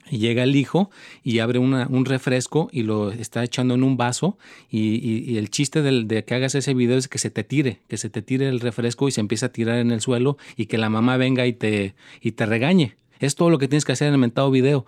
y 0.09 0.17
llega 0.17 0.43
el 0.43 0.55
hijo 0.55 0.89
y 1.23 1.39
abre 1.39 1.59
un 1.59 2.05
refresco 2.05 2.69
y 2.71 2.83
lo 2.83 3.11
está 3.11 3.43
echando 3.43 3.73
en 3.73 3.83
un 3.83 3.97
vaso 3.97 4.37
y, 4.69 5.37
el 5.37 5.49
chiste 5.49 5.81
de 5.81 6.23
que 6.23 6.35
hagas 6.35 6.55
ese 6.55 6.73
video 6.73 6.97
es 6.97 7.07
que 7.07 7.17
se 7.17 7.29
te 7.29 7.43
tire, 7.43 7.79
que 7.87 7.97
se 7.97 8.09
te 8.09 8.21
tire 8.21 8.47
el 8.47 8.59
refresco 8.59 9.07
y 9.07 9.11
se 9.11 9.21
empieza 9.21 9.47
a 9.47 9.49
tirar 9.49 9.79
en 9.79 9.91
el 9.91 10.01
suelo 10.01 10.37
y 10.55 10.67
que 10.67 10.77
la 10.77 10.89
mamá 10.89 11.17
venga 11.17 11.45
y 11.45 11.53
te, 11.53 11.95
y 12.21 12.33
te 12.33 12.45
regañe. 12.45 12.95
Es 13.19 13.35
todo 13.35 13.49
lo 13.49 13.57
que 13.57 13.67
tienes 13.67 13.85
que 13.85 13.93
hacer 13.93 14.07
en 14.09 14.13
el 14.15 14.19
mentado 14.19 14.51
video. 14.51 14.85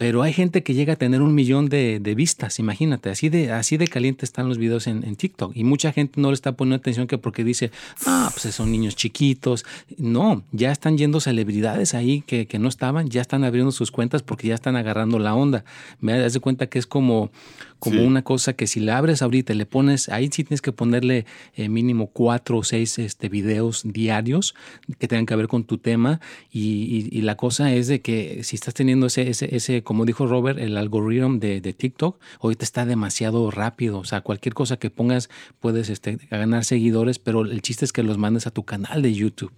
Pero 0.00 0.22
hay 0.22 0.32
gente 0.32 0.62
que 0.62 0.72
llega 0.72 0.94
a 0.94 0.96
tener 0.96 1.20
un 1.20 1.34
millón 1.34 1.68
de, 1.68 2.14
vistas, 2.16 2.58
imagínate, 2.58 3.10
así 3.10 3.28
de, 3.28 3.52
así 3.52 3.76
de 3.76 3.86
caliente 3.86 4.24
están 4.24 4.48
los 4.48 4.56
videos 4.56 4.86
en, 4.86 5.14
TikTok. 5.14 5.54
Y 5.54 5.62
mucha 5.62 5.92
gente 5.92 6.22
no 6.22 6.28
le 6.28 6.34
está 6.36 6.52
poniendo 6.52 6.76
atención 6.76 7.06
que 7.06 7.18
porque 7.18 7.44
dice, 7.44 7.70
ah, 8.06 8.32
pues 8.32 8.54
son 8.54 8.72
niños 8.72 8.96
chiquitos. 8.96 9.66
No, 9.98 10.42
ya 10.52 10.72
están 10.72 10.96
yendo 10.96 11.20
celebridades 11.20 11.92
ahí 11.92 12.22
que, 12.22 12.46
que 12.46 12.58
no 12.58 12.70
estaban, 12.70 13.10
ya 13.10 13.20
están 13.20 13.44
abriendo 13.44 13.72
sus 13.72 13.90
cuentas 13.90 14.22
porque 14.22 14.48
ya 14.48 14.54
están 14.54 14.74
agarrando 14.74 15.18
la 15.18 15.34
onda. 15.34 15.66
Me 16.00 16.18
das 16.18 16.32
de 16.32 16.40
cuenta 16.40 16.68
que 16.68 16.78
es 16.78 16.86
como, 16.86 17.30
como 17.80 18.04
una 18.04 18.22
cosa 18.22 18.52
que 18.52 18.66
si 18.66 18.78
la 18.78 18.98
abres 18.98 19.22
ahorita 19.22 19.52
y 19.52 19.56
le 19.56 19.66
pones, 19.66 20.08
ahí 20.10 20.28
sí 20.30 20.44
tienes 20.44 20.62
que 20.62 20.70
ponerle 20.70 21.26
eh, 21.54 21.68
mínimo 21.68 22.06
cuatro 22.08 22.58
o 22.58 22.62
seis 22.62 22.98
este, 22.98 23.28
videos 23.28 23.82
diarios 23.84 24.54
que 24.98 25.08
tengan 25.08 25.26
que 25.26 25.34
ver 25.34 25.48
con 25.48 25.64
tu 25.64 25.78
tema. 25.78 26.20
Y, 26.52 27.08
y, 27.10 27.22
la 27.22 27.36
cosa 27.36 27.72
es 27.74 27.88
de 27.88 28.00
que 28.00 28.44
si 28.44 28.56
estás 28.56 28.74
teniendo 28.74 29.06
ese, 29.06 29.28
ese, 29.28 29.54
ese 29.54 29.82
como 29.82 30.04
dijo 30.04 30.26
Robert, 30.26 30.58
el 30.58 30.76
algoritmo 30.76 31.38
de, 31.38 31.60
de, 31.60 31.72
TikTok 31.72 32.20
ahorita 32.40 32.64
está 32.64 32.84
demasiado 32.84 33.50
rápido, 33.50 33.98
o 33.98 34.04
sea, 34.04 34.20
cualquier 34.20 34.54
cosa 34.54 34.76
que 34.78 34.90
pongas 34.90 35.30
puedes 35.58 35.88
este, 35.88 36.18
ganar 36.30 36.64
seguidores, 36.64 37.18
pero 37.18 37.42
el 37.42 37.62
chiste 37.62 37.84
es 37.84 37.92
que 37.92 38.02
los 38.02 38.18
mandes 38.18 38.46
a 38.46 38.50
tu 38.50 38.64
canal 38.64 39.02
de 39.02 39.14
YouTube. 39.14 39.52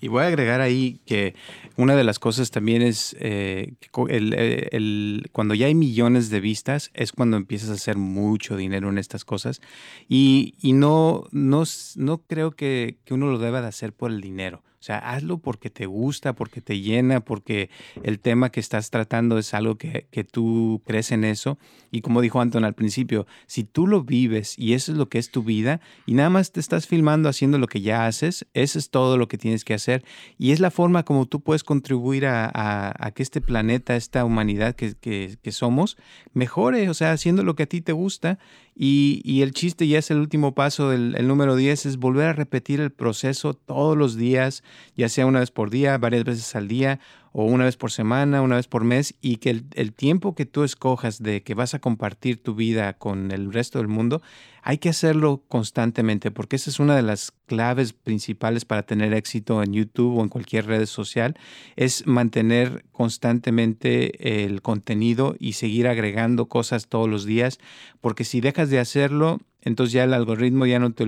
Y 0.00 0.08
voy 0.08 0.22
a 0.22 0.26
agregar 0.26 0.60
ahí 0.60 1.00
que 1.04 1.34
una 1.76 1.94
de 1.94 2.04
las 2.04 2.18
cosas 2.18 2.50
también 2.50 2.82
es 2.82 3.14
eh, 3.20 3.74
eh, 4.08 5.22
cuando 5.32 5.54
ya 5.54 5.66
hay 5.66 5.74
millones 5.74 6.30
de 6.30 6.40
vistas 6.40 6.90
es 6.94 7.12
cuando 7.12 7.36
empiezas 7.36 7.70
a 7.70 7.74
hacer 7.74 7.96
mucho 7.96 8.56
dinero 8.56 8.88
en 8.88 8.98
estas 8.98 9.24
cosas 9.24 9.60
y, 10.08 10.54
y 10.60 10.72
no, 10.72 11.24
no, 11.32 11.64
no 11.96 12.18
creo 12.18 12.52
que, 12.52 12.98
que, 13.04 13.14
uno 13.14 13.26
lo 13.30 13.38
deba 13.38 13.60
de 13.60 13.68
hacer 13.68 13.92
por 13.92 14.10
el 14.10 14.20
dinero. 14.20 14.62
O 14.80 14.82
sea, 14.82 14.96
hazlo 14.96 15.36
porque 15.36 15.68
te 15.68 15.84
gusta, 15.84 16.32
porque 16.32 16.62
te 16.62 16.80
llena, 16.80 17.20
porque 17.20 17.68
el 18.02 18.18
tema 18.18 18.50
que 18.50 18.60
estás 18.60 18.88
tratando 18.88 19.36
es 19.36 19.52
algo 19.52 19.76
que, 19.76 20.06
que 20.10 20.24
tú 20.24 20.80
crees 20.86 21.12
en 21.12 21.24
eso. 21.24 21.58
Y 21.90 22.00
como 22.00 22.22
dijo 22.22 22.40
Anton 22.40 22.64
al 22.64 22.72
principio, 22.72 23.26
si 23.46 23.64
tú 23.64 23.86
lo 23.86 24.04
vives 24.04 24.58
y 24.58 24.72
eso 24.72 24.92
es 24.92 24.96
lo 24.96 25.10
que 25.10 25.18
es 25.18 25.30
tu 25.30 25.42
vida 25.42 25.82
y 26.06 26.14
nada 26.14 26.30
más 26.30 26.52
te 26.52 26.60
estás 26.60 26.86
filmando 26.86 27.28
haciendo 27.28 27.58
lo 27.58 27.66
que 27.66 27.82
ya 27.82 28.06
haces, 28.06 28.46
eso 28.54 28.78
es 28.78 28.88
todo 28.88 29.18
lo 29.18 29.28
que 29.28 29.36
tienes 29.36 29.66
que 29.66 29.74
hacer. 29.74 30.02
Y 30.38 30.52
es 30.52 30.60
la 30.60 30.70
forma 30.70 31.04
como 31.04 31.26
tú 31.26 31.42
puedes 31.42 31.62
contribuir 31.62 32.24
a, 32.24 32.50
a, 32.50 33.10
que 33.10 33.22
este 33.22 33.42
planeta, 33.42 33.96
esta 33.96 34.24
humanidad 34.24 34.74
que, 34.76 34.94
que, 34.94 35.36
que 35.42 35.52
somos, 35.52 35.98
mejore, 36.32 36.88
o 36.88 36.94
sea, 36.94 37.12
haciendo 37.12 37.42
lo 37.42 37.54
que 37.54 37.64
a 37.64 37.66
ti 37.66 37.82
te 37.82 37.92
gusta 37.92 38.38
Y, 38.74 39.42
el 39.42 39.52
chiste 39.52 39.86
ya 39.86 39.98
es 39.98 40.10
el 40.10 40.18
último 40.18 40.54
paso, 40.54 40.92
el, 40.92 41.14
el 41.16 41.28
número 41.28 41.56
10, 41.56 41.86
es 41.86 41.96
volver 41.98 42.28
a 42.28 42.32
repetir 42.32 42.80
el 42.80 42.90
proceso 42.90 43.54
todos 43.54 43.96
los 43.96 44.16
días, 44.16 44.62
ya 44.96 45.08
sea 45.08 45.26
una 45.26 45.40
vez 45.40 45.50
por 45.50 45.70
día, 45.70 45.98
varias 45.98 46.24
veces 46.24 46.54
al 46.56 46.68
día 46.68 46.98
o 47.32 47.44
una 47.44 47.64
vez 47.64 47.76
por 47.76 47.90
semana, 47.90 48.42
una 48.42 48.56
vez 48.56 48.66
por 48.66 48.84
mes, 48.84 49.14
y 49.20 49.36
que 49.36 49.62
el, 49.74 49.92
tiempo 49.92 50.34
que 50.34 50.46
tú 50.46 50.64
escojas 50.64 51.22
de 51.22 51.42
que 51.42 51.54
vas 51.54 51.74
a 51.74 51.78
compartir 51.78 52.42
tu 52.42 52.54
vida 52.54 52.94
con 52.94 53.30
el 53.30 53.52
resto 53.52 53.78
del 53.78 53.88
mundo, 53.88 54.22
hay 54.62 54.78
que 54.78 54.88
hacerlo 54.88 55.42
constantemente, 55.48 56.30
porque 56.30 56.56
esa 56.56 56.70
es 56.70 56.80
una 56.80 56.96
de 56.96 57.02
las 57.02 57.32
claves 57.46 57.92
principales 57.92 58.64
para 58.64 58.82
tener 58.82 59.12
éxito 59.14 59.62
en 59.62 59.72
YouTube 59.72 60.18
o 60.18 60.22
en 60.22 60.28
cualquier 60.28 60.66
red 60.66 60.86
social, 60.86 61.36
es 61.76 62.06
mantener 62.06 62.84
constantemente 62.92 64.44
el 64.44 64.62
contenido 64.62 65.36
y 65.38 65.54
seguir 65.54 65.88
agregando 65.88 66.48
cosas 66.48 66.88
todos 66.88 67.08
los 67.08 67.24
días, 67.24 67.58
porque 68.00 68.24
si 68.24 68.40
dejas 68.40 68.70
de 68.70 68.78
hacerlo, 68.78 69.40
entonces 69.62 69.92
ya 69.92 70.04
el 70.04 70.14
algoritmo 70.14 70.66
ya 70.66 70.78
no 70.78 70.92
te, 70.92 71.06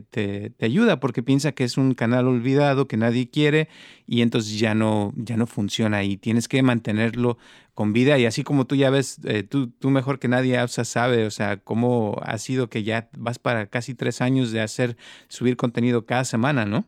te, 0.00 0.54
ayuda 0.60 1.00
porque 1.00 1.22
piensa 1.22 1.52
que 1.52 1.64
es 1.64 1.76
un 1.76 1.94
canal 1.94 2.28
olvidado 2.28 2.88
que 2.88 2.96
nadie 2.96 3.28
quiere 3.28 3.68
y 4.06 4.22
entonces 4.22 4.58
ya 4.58 4.74
no, 4.74 5.12
ya 5.16 5.36
no 5.36 5.46
funciona 5.46 6.02
y 6.02 6.16
tienes 6.16 6.48
que 6.48 6.62
mantenerlo 6.62 7.38
con 7.74 7.92
vida 7.92 8.18
y 8.18 8.26
así 8.26 8.42
como 8.42 8.66
tú 8.66 8.74
ya 8.74 8.90
ves, 8.90 9.18
eh, 9.24 9.42
tú, 9.42 9.68
tú 9.68 9.90
mejor 9.90 10.18
que 10.18 10.28
nadie 10.28 10.58
sabe, 10.68 11.26
o 11.26 11.30
sea, 11.30 11.58
cómo 11.58 12.20
ha 12.24 12.38
sido 12.38 12.68
que 12.68 12.82
ya 12.82 13.08
vas 13.16 13.38
para 13.38 13.66
casi 13.66 13.94
tres 13.94 14.20
años 14.20 14.50
de 14.52 14.60
hacer, 14.60 14.96
subir 15.28 15.56
contenido 15.56 16.06
cada 16.06 16.24
semana, 16.24 16.64
¿no? 16.64 16.86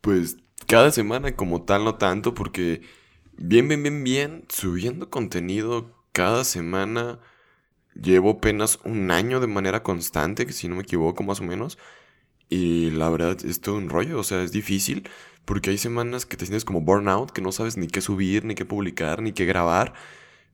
Pues 0.00 0.36
cada 0.66 0.90
semana 0.90 1.36
como 1.36 1.62
tal 1.62 1.84
no 1.84 1.94
tanto 1.94 2.34
porque 2.34 2.82
bien, 3.36 3.68
bien, 3.68 3.82
bien, 3.82 4.04
bien, 4.04 4.44
subiendo 4.48 5.10
contenido 5.10 5.94
cada 6.12 6.44
semana 6.44 7.18
Llevo 8.00 8.30
apenas 8.30 8.78
un 8.84 9.10
año 9.10 9.40
de 9.40 9.46
manera 9.46 9.82
constante, 9.82 10.46
que 10.46 10.52
si 10.52 10.68
no 10.68 10.76
me 10.76 10.82
equivoco 10.82 11.22
más 11.22 11.40
o 11.40 11.44
menos. 11.44 11.78
Y 12.48 12.90
la 12.90 13.08
verdad 13.08 13.38
es 13.44 13.60
todo 13.60 13.76
un 13.76 13.88
rollo, 13.88 14.18
o 14.18 14.24
sea, 14.24 14.42
es 14.42 14.52
difícil 14.52 15.08
porque 15.44 15.70
hay 15.70 15.78
semanas 15.78 16.26
que 16.26 16.36
te 16.36 16.46
sientes 16.46 16.64
como 16.64 16.80
burnout, 16.80 17.30
que 17.30 17.42
no 17.42 17.52
sabes 17.52 17.76
ni 17.76 17.88
qué 17.88 18.00
subir, 18.00 18.44
ni 18.44 18.54
qué 18.54 18.64
publicar, 18.64 19.22
ni 19.22 19.32
qué 19.32 19.44
grabar. 19.44 19.92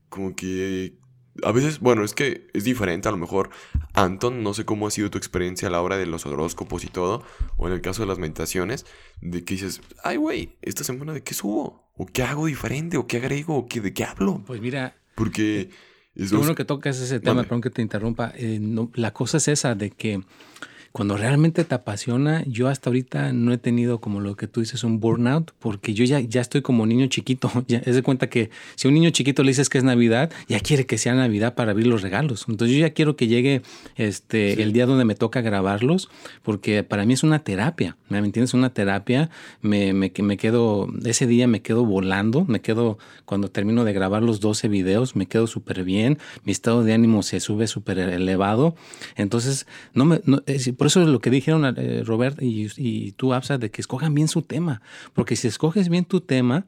Como 0.08 0.34
que 0.34 0.94
a 1.42 1.52
veces, 1.52 1.80
bueno, 1.80 2.04
es 2.04 2.14
que 2.14 2.48
es 2.54 2.64
diferente 2.64 3.08
a 3.08 3.12
lo 3.12 3.18
mejor. 3.18 3.50
Anton, 3.92 4.42
no 4.42 4.54
sé 4.54 4.64
cómo 4.64 4.86
ha 4.86 4.90
sido 4.90 5.10
tu 5.10 5.18
experiencia 5.18 5.68
a 5.68 5.70
la 5.70 5.82
hora 5.82 5.96
de 5.96 6.06
los 6.06 6.24
horóscopos 6.26 6.84
y 6.84 6.88
todo, 6.88 7.22
o 7.56 7.68
en 7.68 7.74
el 7.74 7.80
caso 7.80 8.02
de 8.02 8.08
las 8.08 8.18
meditaciones, 8.18 8.86
de 9.20 9.44
que 9.44 9.54
dices, 9.54 9.82
ay, 10.02 10.16
güey, 10.16 10.56
esta 10.62 10.84
semana 10.84 11.12
de 11.12 11.22
qué 11.22 11.34
subo, 11.34 11.90
o 11.96 12.06
qué 12.06 12.22
hago 12.22 12.46
diferente, 12.46 12.96
o 12.96 13.06
qué 13.06 13.18
agrego, 13.18 13.56
o 13.56 13.66
qué, 13.66 13.80
de 13.80 13.92
qué 13.92 14.04
hablo. 14.04 14.42
Pues 14.46 14.60
mira. 14.60 14.96
Porque 15.14 15.70
Qué 16.18 16.36
bueno 16.36 16.56
que 16.56 16.64
tocas 16.64 16.98
ese 17.00 17.20
tema, 17.20 17.42
perdón 17.42 17.60
que 17.60 17.70
te 17.70 17.80
interrumpa. 17.80 18.32
Eh, 18.34 18.60
la 18.94 19.12
cosa 19.12 19.36
es 19.36 19.46
esa 19.46 19.76
de 19.76 19.90
que 19.90 20.20
cuando 20.92 21.16
realmente 21.16 21.64
te 21.64 21.74
apasiona, 21.74 22.44
yo 22.46 22.68
hasta 22.68 22.90
ahorita 22.90 23.32
no 23.32 23.52
he 23.52 23.58
tenido 23.58 24.00
como 24.00 24.20
lo 24.20 24.36
que 24.36 24.46
tú 24.46 24.60
dices 24.60 24.84
un 24.84 25.00
burnout, 25.00 25.52
porque 25.58 25.94
yo 25.94 26.04
ya, 26.04 26.20
ya 26.20 26.40
estoy 26.40 26.62
como 26.62 26.86
niño 26.86 27.06
chiquito. 27.06 27.50
Ya 27.68 27.78
es 27.84 27.94
de 27.94 28.02
cuenta 28.02 28.30
que 28.30 28.50
si 28.76 28.86
a 28.86 28.88
un 28.88 28.94
niño 28.94 29.10
chiquito 29.10 29.42
le 29.42 29.50
dices 29.50 29.68
que 29.68 29.76
es 29.76 29.84
Navidad, 29.84 30.30
ya 30.48 30.58
quiere 30.60 30.86
que 30.86 30.96
sea 30.96 31.14
Navidad 31.14 31.54
para 31.54 31.72
abrir 31.72 31.86
los 31.86 32.00
regalos. 32.00 32.46
Entonces 32.48 32.74
yo 32.74 32.80
ya 32.80 32.94
quiero 32.94 33.14
que 33.14 33.26
llegue 33.26 33.62
este 33.96 34.62
el 34.62 34.72
día 34.72 34.86
donde 34.86 35.04
me 35.04 35.14
toca 35.14 35.42
grabarlos, 35.42 36.08
porque 36.42 36.82
para 36.82 37.04
mí 37.04 37.12
es 37.12 37.22
una 37.22 37.40
terapia. 37.40 37.96
¿Me 38.08 38.18
entiendes? 38.18 38.54
Una 38.54 38.70
terapia. 38.70 39.28
Me, 39.60 39.92
me, 39.92 40.12
me 40.16 40.36
quedo, 40.36 40.88
ese 41.04 41.26
día 41.26 41.46
me 41.46 41.60
quedo 41.60 41.84
volando, 41.84 42.44
me 42.46 42.60
quedo, 42.60 42.98
cuando 43.24 43.50
termino 43.50 43.84
de 43.84 43.92
grabar 43.92 44.22
los 44.22 44.40
12 44.40 44.68
videos, 44.68 45.16
me 45.16 45.26
quedo 45.26 45.46
súper 45.46 45.84
bien, 45.84 46.18
mi 46.44 46.52
estado 46.52 46.84
de 46.84 46.94
ánimo 46.94 47.22
se 47.22 47.40
sube 47.40 47.66
súper 47.66 47.98
elevado. 47.98 48.74
Entonces, 49.16 49.66
no 49.94 50.04
me, 50.04 50.20
no, 50.24 50.42
por 50.78 50.86
eso 50.86 51.02
es 51.02 51.08
lo 51.08 51.18
que 51.18 51.28
dijeron 51.28 51.74
eh, 51.76 52.02
Robert 52.04 52.40
y, 52.40 52.68
y 52.76 53.12
tú, 53.12 53.34
Absa, 53.34 53.58
de 53.58 53.70
que 53.70 53.80
escojan 53.80 54.14
bien 54.14 54.28
su 54.28 54.42
tema. 54.42 54.80
Porque 55.12 55.34
si 55.34 55.48
escoges 55.48 55.88
bien 55.88 56.04
tu 56.04 56.20
tema, 56.20 56.64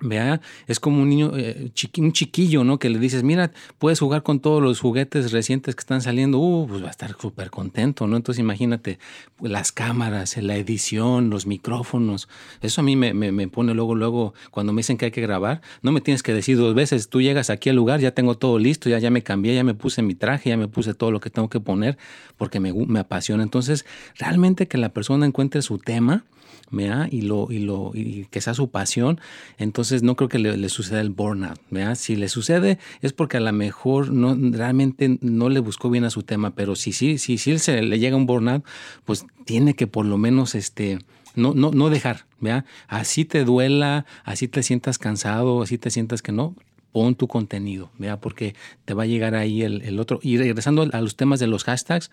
Vea, 0.00 0.40
es 0.66 0.80
como 0.80 1.02
un 1.02 1.08
niño, 1.08 1.32
eh, 1.36 1.70
un 1.98 2.12
chiquillo, 2.12 2.64
¿no? 2.64 2.78
Que 2.78 2.88
le 2.88 2.98
dices, 2.98 3.22
mira, 3.22 3.50
puedes 3.78 3.98
jugar 3.98 4.22
con 4.22 4.40
todos 4.40 4.62
los 4.62 4.80
juguetes 4.80 5.32
recientes 5.32 5.74
que 5.74 5.80
están 5.80 6.02
saliendo, 6.02 6.38
uh, 6.38 6.66
pues 6.68 6.82
va 6.82 6.88
a 6.88 6.90
estar 6.90 7.16
súper 7.20 7.50
contento, 7.50 8.06
¿no? 8.06 8.16
Entonces 8.16 8.40
imagínate, 8.40 8.98
las 9.40 9.72
cámaras, 9.72 10.36
la 10.36 10.56
edición, 10.56 11.30
los 11.30 11.46
micrófonos, 11.46 12.28
eso 12.60 12.80
a 12.80 12.84
mí 12.84 12.96
me, 12.96 13.12
me, 13.14 13.48
pone 13.48 13.74
luego, 13.74 13.94
luego, 13.94 14.34
cuando 14.50 14.72
me 14.72 14.80
dicen 14.80 14.98
que 14.98 15.06
hay 15.06 15.10
que 15.10 15.20
grabar, 15.20 15.62
no 15.82 15.92
me 15.92 16.00
tienes 16.00 16.22
que 16.22 16.32
decir 16.32 16.56
dos 16.56 16.74
veces, 16.74 17.08
tú 17.08 17.20
llegas 17.20 17.50
aquí 17.50 17.70
al 17.70 17.76
lugar, 17.76 18.00
ya 18.00 18.12
tengo 18.12 18.36
todo 18.36 18.58
listo, 18.58 18.88
ya, 18.88 18.98
ya 18.98 19.10
me 19.10 19.22
cambié, 19.22 19.54
ya 19.54 19.64
me 19.64 19.74
puse 19.74 20.02
mi 20.02 20.14
traje, 20.14 20.50
ya 20.50 20.56
me 20.56 20.68
puse 20.68 20.94
todo 20.94 21.10
lo 21.10 21.20
que 21.20 21.30
tengo 21.30 21.48
que 21.48 21.60
poner, 21.60 21.98
porque 22.36 22.60
me, 22.60 22.72
me 22.72 23.00
apasiona. 23.00 23.42
Entonces, 23.42 23.84
realmente 24.18 24.68
que 24.68 24.78
la 24.78 24.90
persona 24.90 25.26
encuentre 25.26 25.62
su 25.62 25.78
tema, 25.78 26.24
y, 26.70 27.22
lo, 27.22 27.50
y, 27.50 27.58
lo, 27.58 27.92
y 27.94 28.26
que 28.30 28.40
sea 28.40 28.54
su 28.54 28.70
pasión, 28.70 29.20
entonces 29.56 30.02
no 30.02 30.16
creo 30.16 30.28
que 30.28 30.38
le, 30.38 30.68
suceda 30.68 31.00
el 31.00 31.10
burnout. 31.10 31.58
Si 31.94 32.16
le 32.16 32.28
sucede 32.28 32.78
es 33.00 33.12
porque 33.12 33.38
a 33.38 33.40
lo 33.40 33.52
mejor 33.52 34.12
no, 34.12 34.36
realmente 34.56 35.18
no 35.20 35.48
le 35.48 35.60
buscó 35.60 35.90
bien 35.90 36.04
a 36.04 36.10
su 36.10 36.22
tema, 36.22 36.54
pero 36.54 36.76
si 36.76 36.92
sí 36.92 37.18
si, 37.18 37.38
si, 37.38 37.58
se 37.58 37.82
le 37.82 37.98
llega 37.98 38.16
un 38.16 38.26
burnout, 38.26 38.64
pues 39.04 39.26
tiene 39.44 39.74
que 39.74 39.86
por 39.86 40.04
lo 40.04 40.18
menos 40.18 40.54
este, 40.54 40.98
no, 41.34 41.54
no, 41.54 41.70
no 41.70 41.90
dejar. 41.90 42.26
¿vea? 42.40 42.64
Así 42.86 43.24
te 43.24 43.44
duela, 43.44 44.04
así 44.24 44.48
te 44.48 44.62
sientas 44.62 44.98
cansado, 44.98 45.62
así 45.62 45.78
te 45.78 45.90
sientas 45.90 46.22
que 46.22 46.32
no, 46.32 46.54
pon 46.92 47.14
tu 47.14 47.28
contenido, 47.28 47.90
¿vea? 47.98 48.20
porque 48.20 48.54
te 48.84 48.94
va 48.94 49.04
a 49.04 49.06
llegar 49.06 49.34
ahí 49.34 49.62
el, 49.62 49.82
el 49.82 49.98
otro. 49.98 50.20
Y 50.22 50.36
regresando 50.36 50.88
a 50.92 51.00
los 51.00 51.16
temas 51.16 51.40
de 51.40 51.46
los 51.46 51.64
hashtags, 51.64 52.10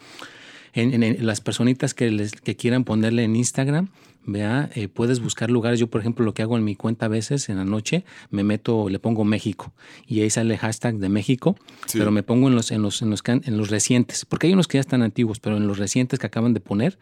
en, 0.75 1.25
las 1.25 1.41
personitas 1.41 1.93
que, 1.93 2.11
les, 2.11 2.33
que 2.33 2.55
quieran 2.55 2.83
ponerle 2.83 3.23
en 3.23 3.35
Instagram, 3.35 3.89
vea, 4.26 4.69
eh, 4.76 4.88
puedes 4.88 5.19
buscar 5.19 5.49
lugares. 5.49 5.80
Yo, 5.80 5.88
por 5.88 6.01
ejemplo, 6.01 6.26
lo 6.26 6.34
que 6.34 6.41
hago 6.41 6.57
en 6.57 6.63
mi 6.63 6.76
cuenta 6.76 7.05
a 7.05 7.09
veces 7.09 7.49
en 7.49 7.57
la 7.57 7.65
noche, 7.65 8.05
me 8.30 8.43
meto, 8.43 8.89
le 8.89 8.99
pongo 8.99 9.23
México 9.23 9.73
y 10.07 10.21
ahí 10.21 10.30
sale 10.30 10.57
hashtag 10.57 10.97
de 10.97 11.09
México, 11.09 11.55
pero 11.93 12.11
me 12.11 12.23
pongo 12.23 12.47
en 12.47 12.55
los, 12.55 12.71
en 12.71 12.82
los, 12.82 13.01
en 13.01 13.09
los, 13.09 13.23
en 13.26 13.57
los 13.57 13.69
recientes, 13.69 14.26
porque 14.26 14.47
hay 14.47 14.53
unos 14.53 14.67
que 14.67 14.78
ya 14.78 14.82
están 14.82 15.01
antiguos, 15.01 15.39
pero 15.39 15.57
en 15.57 15.67
los 15.67 15.78
recientes 15.78 16.19
que 16.19 16.28
acaban 16.28 16.53
de 16.53 16.59
poner 16.59 16.97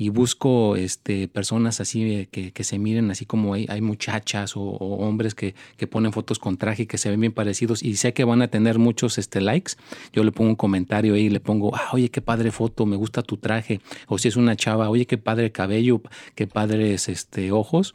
y 0.00 0.08
busco 0.08 0.76
este, 0.76 1.28
personas 1.28 1.78
así 1.82 2.26
que, 2.30 2.52
que 2.52 2.64
se 2.64 2.78
miren 2.78 3.10
así 3.10 3.26
como 3.26 3.52
hay, 3.52 3.66
hay 3.68 3.82
muchachas 3.82 4.56
o, 4.56 4.62
hombres 4.62 5.34
que, 5.34 5.54
que, 5.76 5.86
ponen 5.86 6.10
fotos 6.14 6.38
con 6.38 6.56
traje 6.56 6.86
que 6.86 6.96
se 6.96 7.10
ven 7.10 7.20
bien 7.20 7.32
parecidos 7.32 7.82
y 7.82 7.96
sé 7.96 8.14
que 8.14 8.24
van 8.24 8.40
a 8.40 8.48
tener 8.48 8.78
muchos 8.78 9.18
este, 9.18 9.42
likes. 9.42 9.72
Yo 10.14 10.24
le 10.24 10.32
pongo 10.32 10.48
un 10.48 10.56
comentario 10.56 11.12
ahí 11.12 11.26
y 11.26 11.28
le 11.28 11.38
pongo, 11.38 11.76
ah, 11.76 11.90
oye, 11.92 12.08
qué 12.08 12.22
padre 12.22 12.50
foto, 12.50 12.86
me 12.86 12.96
gusta 12.96 13.22
tu 13.22 13.36
traje. 13.36 13.82
O 14.06 14.16
si 14.16 14.28
es 14.28 14.36
una 14.36 14.56
chava, 14.56 14.88
oye, 14.88 15.06
qué 15.06 15.18
padre 15.18 15.52
cabello, 15.52 16.00
qué 16.34 16.46
padres 16.60 17.08
este, 17.08 17.52
ojos. 17.52 17.94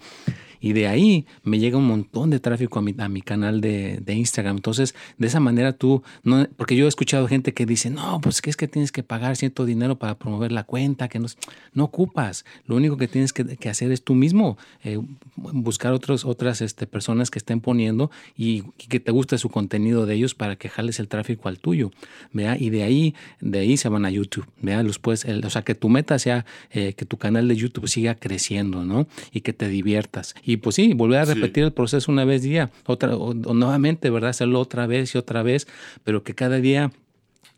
Y 0.60 0.74
de 0.74 0.88
ahí 0.88 1.26
me 1.44 1.60
llega 1.60 1.78
un 1.78 1.88
montón 1.88 2.30
de 2.30 2.40
tráfico 2.40 2.80
a 2.80 2.82
mi, 2.82 2.96
a 2.98 3.10
mi 3.10 3.22
canal 3.22 3.62
de, 3.62 4.02
Instagram. 4.08 4.58
Entonces, 4.58 4.96
de 5.18 5.28
esa 5.28 5.40
manera 5.40 5.74
tú, 5.74 6.04
no, 6.24 6.48
porque 6.58 6.76
yo 6.76 6.86
he 6.86 6.88
escuchado 6.88 7.28
gente 7.28 7.54
que 7.54 7.66
dice, 7.66 7.90
no, 7.90 8.20
pues 8.22 8.42
que 8.42 8.50
es 8.50 8.58
que 8.58 8.68
tienes 8.68 8.92
que 8.92 9.04
pagar 9.04 9.36
cierto 9.36 9.66
dinero 9.66 9.98
para 9.98 10.18
promover 10.18 10.52
la 10.52 10.64
cuenta, 10.64 11.08
que 11.08 11.20
no, 11.20 11.28
no 11.74 11.86
ocupas. 11.86 12.46
Lo 12.66 12.76
único 12.76 12.98
que 12.98 13.08
tienes 13.08 13.34
que, 13.34 13.58
que 13.58 13.70
hacer 13.70 13.92
es 13.92 14.04
tú 14.04 14.16
mismo, 14.16 14.58
eh, 14.84 15.00
buscar 15.36 15.94
otros, 15.94 16.26
otras 16.26 16.62
este, 16.62 16.88
personas 16.88 17.30
que 17.32 17.40
estén 17.40 17.62
poniendo 17.62 18.12
y, 18.38 18.64
que 18.78 19.00
te 19.00 19.12
guste 19.12 19.38
su 19.38 19.50
contenido 19.50 20.06
de 20.06 20.16
ellos 20.16 20.36
para 20.36 20.56
que 20.56 20.70
jales 20.70 21.00
el 21.00 21.08
tráfico 21.08 21.50
al 21.50 21.60
tuyo. 21.60 21.92
¿vea? 22.32 22.58
Y 22.58 22.70
de 22.70 22.84
ahí, 22.84 23.16
de 23.42 23.60
ahí 23.60 23.78
se 23.78 23.90
van 23.90 24.06
a 24.06 24.10
YouTube. 24.10 24.48
¿vea? 24.62 24.84
Los 24.84 25.00
puedes, 25.00 25.26
o 25.26 25.50
sea, 25.50 25.64
que 25.64 25.76
tu 25.76 25.90
meta 25.90 26.20
sea 26.20 26.46
eh, 26.72 26.94
que 26.94 27.06
tu 27.06 27.18
canal 27.18 27.48
de 27.48 27.56
YouTube 27.56 27.88
siga 27.88 28.16
creciendo, 28.16 28.84
¿no? 28.84 29.08
Y 29.32 29.42
que 29.42 29.54
te 29.54 29.68
diviertas. 29.68 30.36
Y 30.46 30.58
pues 30.58 30.76
sí, 30.76 30.94
volver 30.94 31.20
a 31.20 31.26
repetir 31.26 31.64
el 31.64 31.74
proceso 31.74 32.12
una 32.12 32.24
vez 32.24 32.44
día, 32.44 32.72
otra, 32.86 33.16
o, 33.16 33.34
nuevamente, 33.34 34.12
¿verdad? 34.12 34.30
Hacerlo 34.30 34.60
otra 34.60 34.86
vez 34.86 35.16
y 35.16 35.18
otra 35.18 35.42
vez, 35.42 35.68
pero 36.04 36.24
que 36.24 36.36
cada 36.36 36.58
día 36.58 36.92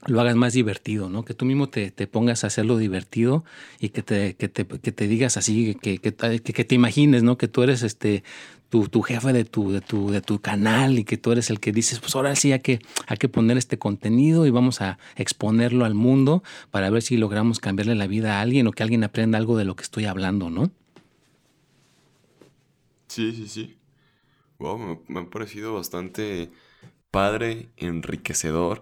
lo 0.06 0.22
hagas 0.22 0.36
más 0.36 0.54
divertido, 0.54 1.10
¿no? 1.10 1.26
Que 1.26 1.34
tú 1.34 1.44
mismo 1.44 1.68
te, 1.68 1.92
te 1.92 2.08
pongas 2.08 2.44
a 2.44 2.48
hacerlo 2.48 2.78
divertido 2.78 3.44
y 3.80 3.90
que 3.90 4.04
te, 4.04 4.36
que 4.36 4.48
te, 4.48 4.66
que 4.66 4.92
te 4.92 5.08
digas 5.08 5.36
así, 5.36 5.76
que, 5.76 5.98
que, 5.98 6.14
que, 6.14 6.64
te 6.64 6.76
imagines, 6.76 7.24
¿no? 7.24 7.38
Que 7.38 7.50
tú 7.50 7.64
eres 7.64 7.84
este 7.84 8.24
tu, 8.70 8.88
tu, 8.88 9.02
jefe 9.02 9.34
de 9.34 9.44
tu, 9.44 9.72
de, 9.72 9.82
tu, 9.82 10.12
de 10.12 10.22
tu 10.22 10.40
canal 10.40 11.00
y 11.00 11.04
que 11.04 11.18
tú 11.18 11.32
eres 11.32 11.50
el 11.50 11.60
que 11.60 11.72
dices, 11.72 12.00
pues 12.00 12.16
ahora 12.16 12.36
sí 12.36 12.52
hay 12.52 12.60
que, 12.60 12.80
hay 13.08 13.18
que 13.18 13.30
poner 13.30 13.58
este 13.58 13.78
contenido 13.78 14.46
y 14.46 14.50
vamos 14.50 14.82
a 14.82 14.98
exponerlo 15.16 15.84
al 15.84 15.94
mundo 15.94 16.44
para 16.72 16.90
ver 16.90 17.02
si 17.02 17.18
logramos 17.18 17.60
cambiarle 17.60 17.96
la 17.96 18.08
vida 18.08 18.38
a 18.38 18.42
alguien 18.42 18.68
o 18.68 18.72
que 18.72 18.84
alguien 18.84 19.04
aprenda 19.04 19.38
algo 19.38 19.58
de 19.58 19.66
lo 19.66 19.76
que 19.76 19.84
estoy 19.84 20.06
hablando, 20.06 20.50
¿no? 20.50 20.72
Sí, 23.08 23.32
sí, 23.34 23.48
sí. 23.48 23.78
Wow, 24.60 25.04
me, 25.08 25.20
ha 25.20 25.30
parecido 25.30 25.74
bastante 25.74 26.52
padre, 27.12 27.70
enriquecedor 27.78 28.82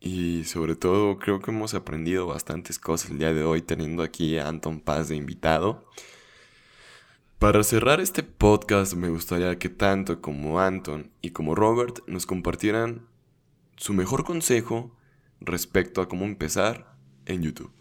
y 0.00 0.44
sobre 0.44 0.76
todo 0.76 1.18
creo 1.18 1.40
que 1.40 1.50
hemos 1.50 1.74
aprendido 1.74 2.26
bastantes 2.26 2.78
cosas 2.78 3.10
el 3.10 3.18
día 3.18 3.34
de 3.34 3.44
hoy 3.44 3.60
teniendo 3.62 4.02
aquí 4.02 4.38
a 4.38 4.48
Anton 4.48 4.80
Paz 4.80 5.08
de 5.08 5.16
invitado. 5.16 5.84
Para 7.38 7.62
cerrar 7.62 8.00
este 8.00 8.22
podcast 8.22 8.94
me 8.94 9.08
gustaría 9.08 9.58
que 9.58 9.68
tanto 9.68 10.20
como 10.20 10.60
Anton 10.60 11.10
y 11.20 11.30
como 11.30 11.54
Robert 11.54 12.00
nos 12.06 12.26
compartieran 12.26 13.06
su 13.76 13.94
mejor 13.94 14.24
consejo 14.24 14.94
respecto 15.40 16.00
a 16.02 16.08
cómo 16.08 16.24
empezar 16.24 16.94
en 17.26 17.42
YouTube? 17.42 17.72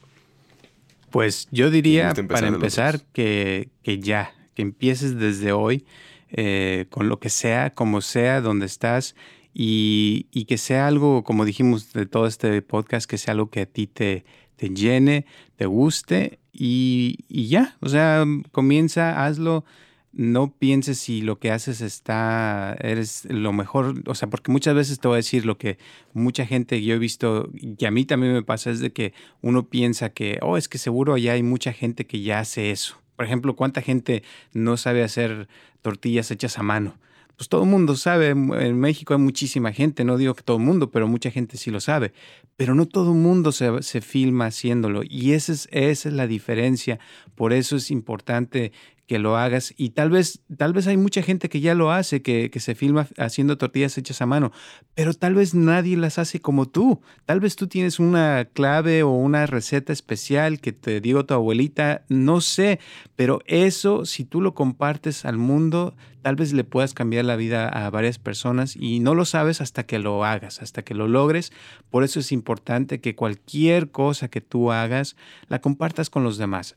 Pues 1.10 1.48
yo 1.52 1.72
diría, 1.72 2.14
para 2.28 2.48
empezar, 2.48 3.02
que, 3.14 3.70
que, 3.84 4.00
ya, 4.00 4.32
que 4.60 4.64
empieces 4.64 5.18
desde 5.18 5.54
hoy 5.54 5.86
eh, 6.32 6.88
con 6.90 7.08
lo 7.08 7.18
que 7.22 7.30
sea, 7.30 7.70
como 7.70 8.02
sea, 8.02 8.42
donde 8.42 8.66
estás, 8.66 9.16
y, 9.54 10.26
que 10.50 10.58
sea 10.58 10.86
algo, 10.86 11.24
como 11.24 11.46
dijimos 11.46 11.94
de 11.94 12.06
todo 12.06 12.28
este 12.28 12.62
podcast, 12.62 13.10
que 13.10 13.18
sea 13.18 13.32
algo 13.36 13.50
que 13.50 13.62
a 13.62 13.66
ti 13.66 13.88
te, 13.88 14.26
te 14.58 14.70
llene, 14.70 15.26
te 15.56 15.66
guste, 15.66 16.40
y, 16.52 17.20
y 17.30 17.48
ya, 17.48 17.78
o 17.80 17.88
sea, 17.88 18.26
comienza, 18.52 19.26
hazlo 19.26 19.64
no 20.12 20.52
pienses 20.52 21.00
si 21.00 21.22
lo 21.22 21.40
que 21.40 21.52
haces 21.52 21.80
está, 21.80 22.76
eres 22.82 23.26
lo 23.30 23.54
mejor, 23.54 24.04
o 24.08 24.14
sea, 24.14 24.30
porque 24.30 24.52
muchas 24.52 24.76
veces 24.76 25.00
te 25.00 25.08
voy 25.08 25.16
a 25.16 25.24
decir 25.24 25.46
lo 25.46 25.58
que 25.58 25.78
mucha 26.12 26.46
gente 26.46 26.82
yo 26.82 26.96
he 26.96 27.00
visto, 27.00 27.50
y 27.54 27.86
a 27.86 27.92
mí 27.92 28.04
también 28.04 28.34
me 28.34 28.44
pasa, 28.44 28.72
es 28.72 28.82
de 28.82 28.92
que 28.92 29.14
uno 29.42 29.70
piensa 29.70 30.10
que, 30.10 30.38
oh, 30.42 30.58
es 30.58 30.68
que 30.68 30.80
seguro 30.80 31.14
allá 31.14 31.32
hay 31.34 31.44
mucha 31.44 31.72
gente 31.72 32.06
que 32.06 32.22
ya 32.22 32.40
hace 32.40 32.72
eso. 32.72 33.00
Por 33.20 33.26
ejemplo, 33.26 33.54
¿cuánta 33.54 33.82
gente 33.82 34.24
no 34.54 34.78
sabe 34.78 35.04
hacer 35.04 35.50
tortillas 35.82 36.32
hechas 36.32 36.58
a 36.58 36.64
mano? 36.64 36.96
pues 37.36 37.48
todo 37.48 37.64
el 37.64 37.70
mundo 37.70 37.96
sabe, 37.96 38.30
en 38.30 38.80
México 38.80 39.14
hay 39.14 39.20
muchísima 39.20 39.72
gente, 39.72 40.04
no 40.04 40.18
digo 40.18 40.34
que 40.34 40.44
todo 40.44 40.58
el 40.58 40.64
mundo, 40.64 40.92
pero 40.92 41.08
mucha 41.08 41.32
gente 41.32 41.56
sí 41.56 41.72
lo 41.72 41.80
sabe, 41.80 42.12
pero 42.58 42.76
no 42.76 42.86
todo 42.86 43.14
el 43.14 43.18
mundo 43.18 43.54
se, 43.54 43.82
se 43.82 44.02
filma 44.02 44.48
haciéndolo 44.48 45.04
y 45.04 45.32
esa 45.32 45.54
es, 45.54 45.70
esa 45.72 46.10
es 46.10 46.16
la 46.16 46.28
diferencia, 46.28 47.00
por 47.36 47.54
eso 47.54 47.78
es 47.78 47.92
importante 47.92 48.74
que 49.10 49.18
lo 49.18 49.38
hagas 49.38 49.74
y 49.76 49.90
tal 49.90 50.12
vez, 50.12 50.44
tal 50.56 50.72
vez 50.72 50.86
hay 50.86 50.96
mucha 50.96 51.24
gente 51.24 51.50
que 51.50 51.62
ya 51.62 51.74
lo 51.74 51.92
hace, 51.92 52.22
que, 52.22 52.52
que, 52.52 52.60
se 52.60 52.76
filma 52.76 53.08
haciendo 53.18 53.58
tortillas 53.58 53.98
hechas 53.98 54.22
a 54.22 54.28
mano, 54.28 54.52
pero 54.94 55.16
tal 55.16 55.34
vez 55.34 55.56
nadie 55.56 55.98
las 55.98 56.20
hace 56.20 56.42
como 56.42 56.68
tú. 56.68 57.02
Tal 57.26 57.40
vez 57.40 57.56
tú 57.56 57.66
tienes 57.66 58.00
una 58.00 58.46
clave 58.54 59.02
o 59.02 59.10
una 59.10 59.48
receta 59.48 59.92
especial 59.94 60.62
que 60.62 60.74
te 60.74 61.02
dio 61.02 61.26
tu 61.26 61.34
abuelita, 61.34 62.06
no 62.08 62.40
sé, 62.40 62.80
pero 63.16 63.40
eso 63.48 64.06
si 64.06 64.26
tú 64.26 64.42
lo 64.42 64.54
compartes 64.54 65.26
al 65.26 65.40
mundo, 65.40 65.96
tal 66.22 66.36
vez 66.36 66.54
le 66.54 66.64
puedas 66.64 66.94
cambiar 66.94 67.26
la 67.26 67.36
vida 67.36 67.68
a 67.68 67.90
varias 67.90 68.20
personas 68.20 68.76
y 68.76 69.00
no 69.00 69.16
lo 69.16 69.26
sabes 69.26 69.60
hasta 69.60 69.88
que 69.88 69.98
lo 69.98 70.24
hagas, 70.24 70.62
hasta 70.62 70.84
que 70.84 70.94
lo 70.94 71.08
logres. 71.08 71.52
Por 71.90 72.04
eso 72.04 72.20
es 72.20 72.32
importante 72.32 73.02
que 73.02 73.16
cualquier 73.16 73.90
cosa 73.90 74.28
que 74.28 74.42
tú 74.42 74.72
hagas 74.72 75.16
la 75.48 75.62
compartas 75.62 76.12
con 76.12 76.24
los 76.24 76.38
demás. 76.38 76.76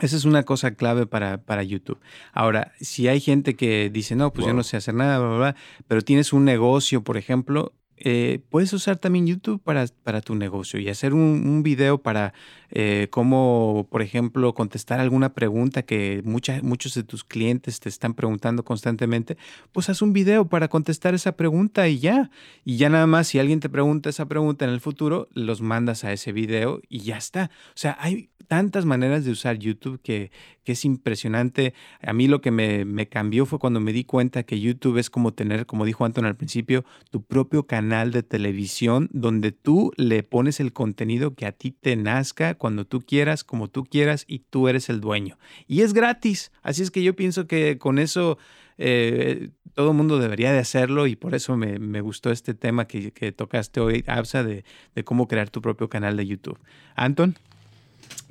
Esa 0.00 0.16
es 0.16 0.24
una 0.24 0.42
cosa 0.42 0.74
clave 0.74 1.06
para, 1.06 1.38
para, 1.38 1.62
YouTube. 1.62 1.98
Ahora, 2.32 2.72
si 2.80 3.08
hay 3.08 3.20
gente 3.20 3.56
que 3.56 3.88
dice, 3.90 4.14
no, 4.14 4.32
pues 4.32 4.46
yo 4.46 4.52
no 4.52 4.62
sé 4.62 4.76
hacer 4.76 4.94
nada, 4.94 5.18
bla, 5.18 5.28
bla, 5.28 5.38
bla, 5.38 5.56
pero 5.88 6.02
tienes 6.02 6.32
un 6.32 6.44
negocio, 6.44 7.02
por 7.02 7.16
ejemplo, 7.16 7.72
eh, 7.96 8.40
puedes 8.50 8.72
usar 8.74 8.98
también 8.98 9.26
YouTube 9.26 9.62
para, 9.62 9.86
para, 10.02 10.20
tu 10.20 10.34
negocio 10.34 10.78
y 10.78 10.90
hacer 10.90 11.14
un, 11.14 11.20
un 11.20 11.62
video 11.62 11.96
para 11.98 12.34
eh, 12.70 13.08
cómo, 13.10 13.86
por 13.90 14.02
ejemplo, 14.02 14.54
contestar 14.54 15.00
alguna 15.00 15.34
pregunta 15.34 15.82
que 15.82 16.22
muchos 16.24 16.94
de 16.94 17.02
tus 17.02 17.24
clientes 17.24 17.80
te 17.80 17.88
están 17.88 18.14
preguntando 18.14 18.64
constantemente, 18.64 19.36
pues 19.72 19.88
haz 19.88 20.02
un 20.02 20.12
video 20.12 20.48
para 20.48 20.68
contestar 20.68 21.14
esa 21.14 21.32
pregunta 21.32 21.88
y 21.88 21.98
ya. 21.98 22.30
Y 22.64 22.76
ya 22.76 22.88
nada 22.88 23.06
más, 23.06 23.28
si 23.28 23.38
alguien 23.38 23.60
te 23.60 23.68
pregunta 23.68 24.10
esa 24.10 24.26
pregunta 24.26 24.64
en 24.64 24.70
el 24.70 24.80
futuro, 24.80 25.28
los 25.32 25.60
mandas 25.60 26.04
a 26.04 26.12
ese 26.12 26.32
video 26.32 26.80
y 26.88 27.00
ya 27.00 27.16
está. 27.16 27.50
O 27.68 27.78
sea, 27.78 27.96
hay 28.00 28.30
tantas 28.46 28.84
maneras 28.84 29.24
de 29.24 29.30
usar 29.30 29.58
YouTube 29.58 30.00
que, 30.02 30.30
que 30.64 30.72
es 30.72 30.84
impresionante. 30.84 31.74
A 32.02 32.12
mí 32.12 32.28
lo 32.28 32.40
que 32.40 32.50
me, 32.50 32.84
me, 32.84 33.08
cambió 33.08 33.46
fue 33.46 33.58
cuando 33.58 33.80
me 33.80 33.92
di 33.92 34.04
cuenta 34.04 34.44
que 34.44 34.60
YouTube 34.60 34.98
es 34.98 35.10
como 35.10 35.32
tener, 35.32 35.66
como 35.66 35.84
dijo 35.84 36.04
Anton 36.04 36.24
al 36.24 36.36
principio, 36.36 36.84
tu 37.10 37.22
propio 37.22 37.66
canal 37.66 38.12
de 38.12 38.22
televisión 38.22 39.08
donde 39.12 39.52
tú 39.52 39.92
le 39.96 40.22
pones 40.22 40.60
el 40.60 40.72
contenido 40.72 41.34
que 41.34 41.46
a 41.46 41.52
ti 41.52 41.70
te 41.72 41.96
nazca, 41.96 42.55
cuando 42.56 42.84
tú 42.84 43.00
quieras, 43.00 43.44
como 43.44 43.68
tú 43.68 43.84
quieras 43.84 44.24
y 44.26 44.40
tú 44.40 44.68
eres 44.68 44.88
el 44.88 45.00
dueño. 45.00 45.38
Y 45.66 45.82
es 45.82 45.92
gratis. 45.92 46.52
Así 46.62 46.82
es 46.82 46.90
que 46.90 47.02
yo 47.02 47.14
pienso 47.14 47.46
que 47.46 47.78
con 47.78 47.98
eso... 47.98 48.38
Eh, 48.78 49.50
todo 49.76 49.90
el 49.90 49.96
mundo 49.96 50.18
debería 50.18 50.52
de 50.52 50.58
hacerlo 50.58 51.06
y 51.06 51.16
por 51.16 51.34
eso 51.34 51.54
me, 51.56 51.78
me 51.78 52.00
gustó 52.00 52.30
este 52.30 52.54
tema 52.54 52.86
que, 52.86 53.12
que 53.12 53.30
tocaste 53.30 53.78
hoy, 53.80 54.04
Absa, 54.06 54.42
de, 54.42 54.64
de, 54.94 55.04
cómo 55.04 55.28
crear 55.28 55.50
tu 55.50 55.60
propio 55.60 55.90
canal 55.90 56.16
de 56.16 56.26
YouTube. 56.26 56.58
Anton. 56.94 57.36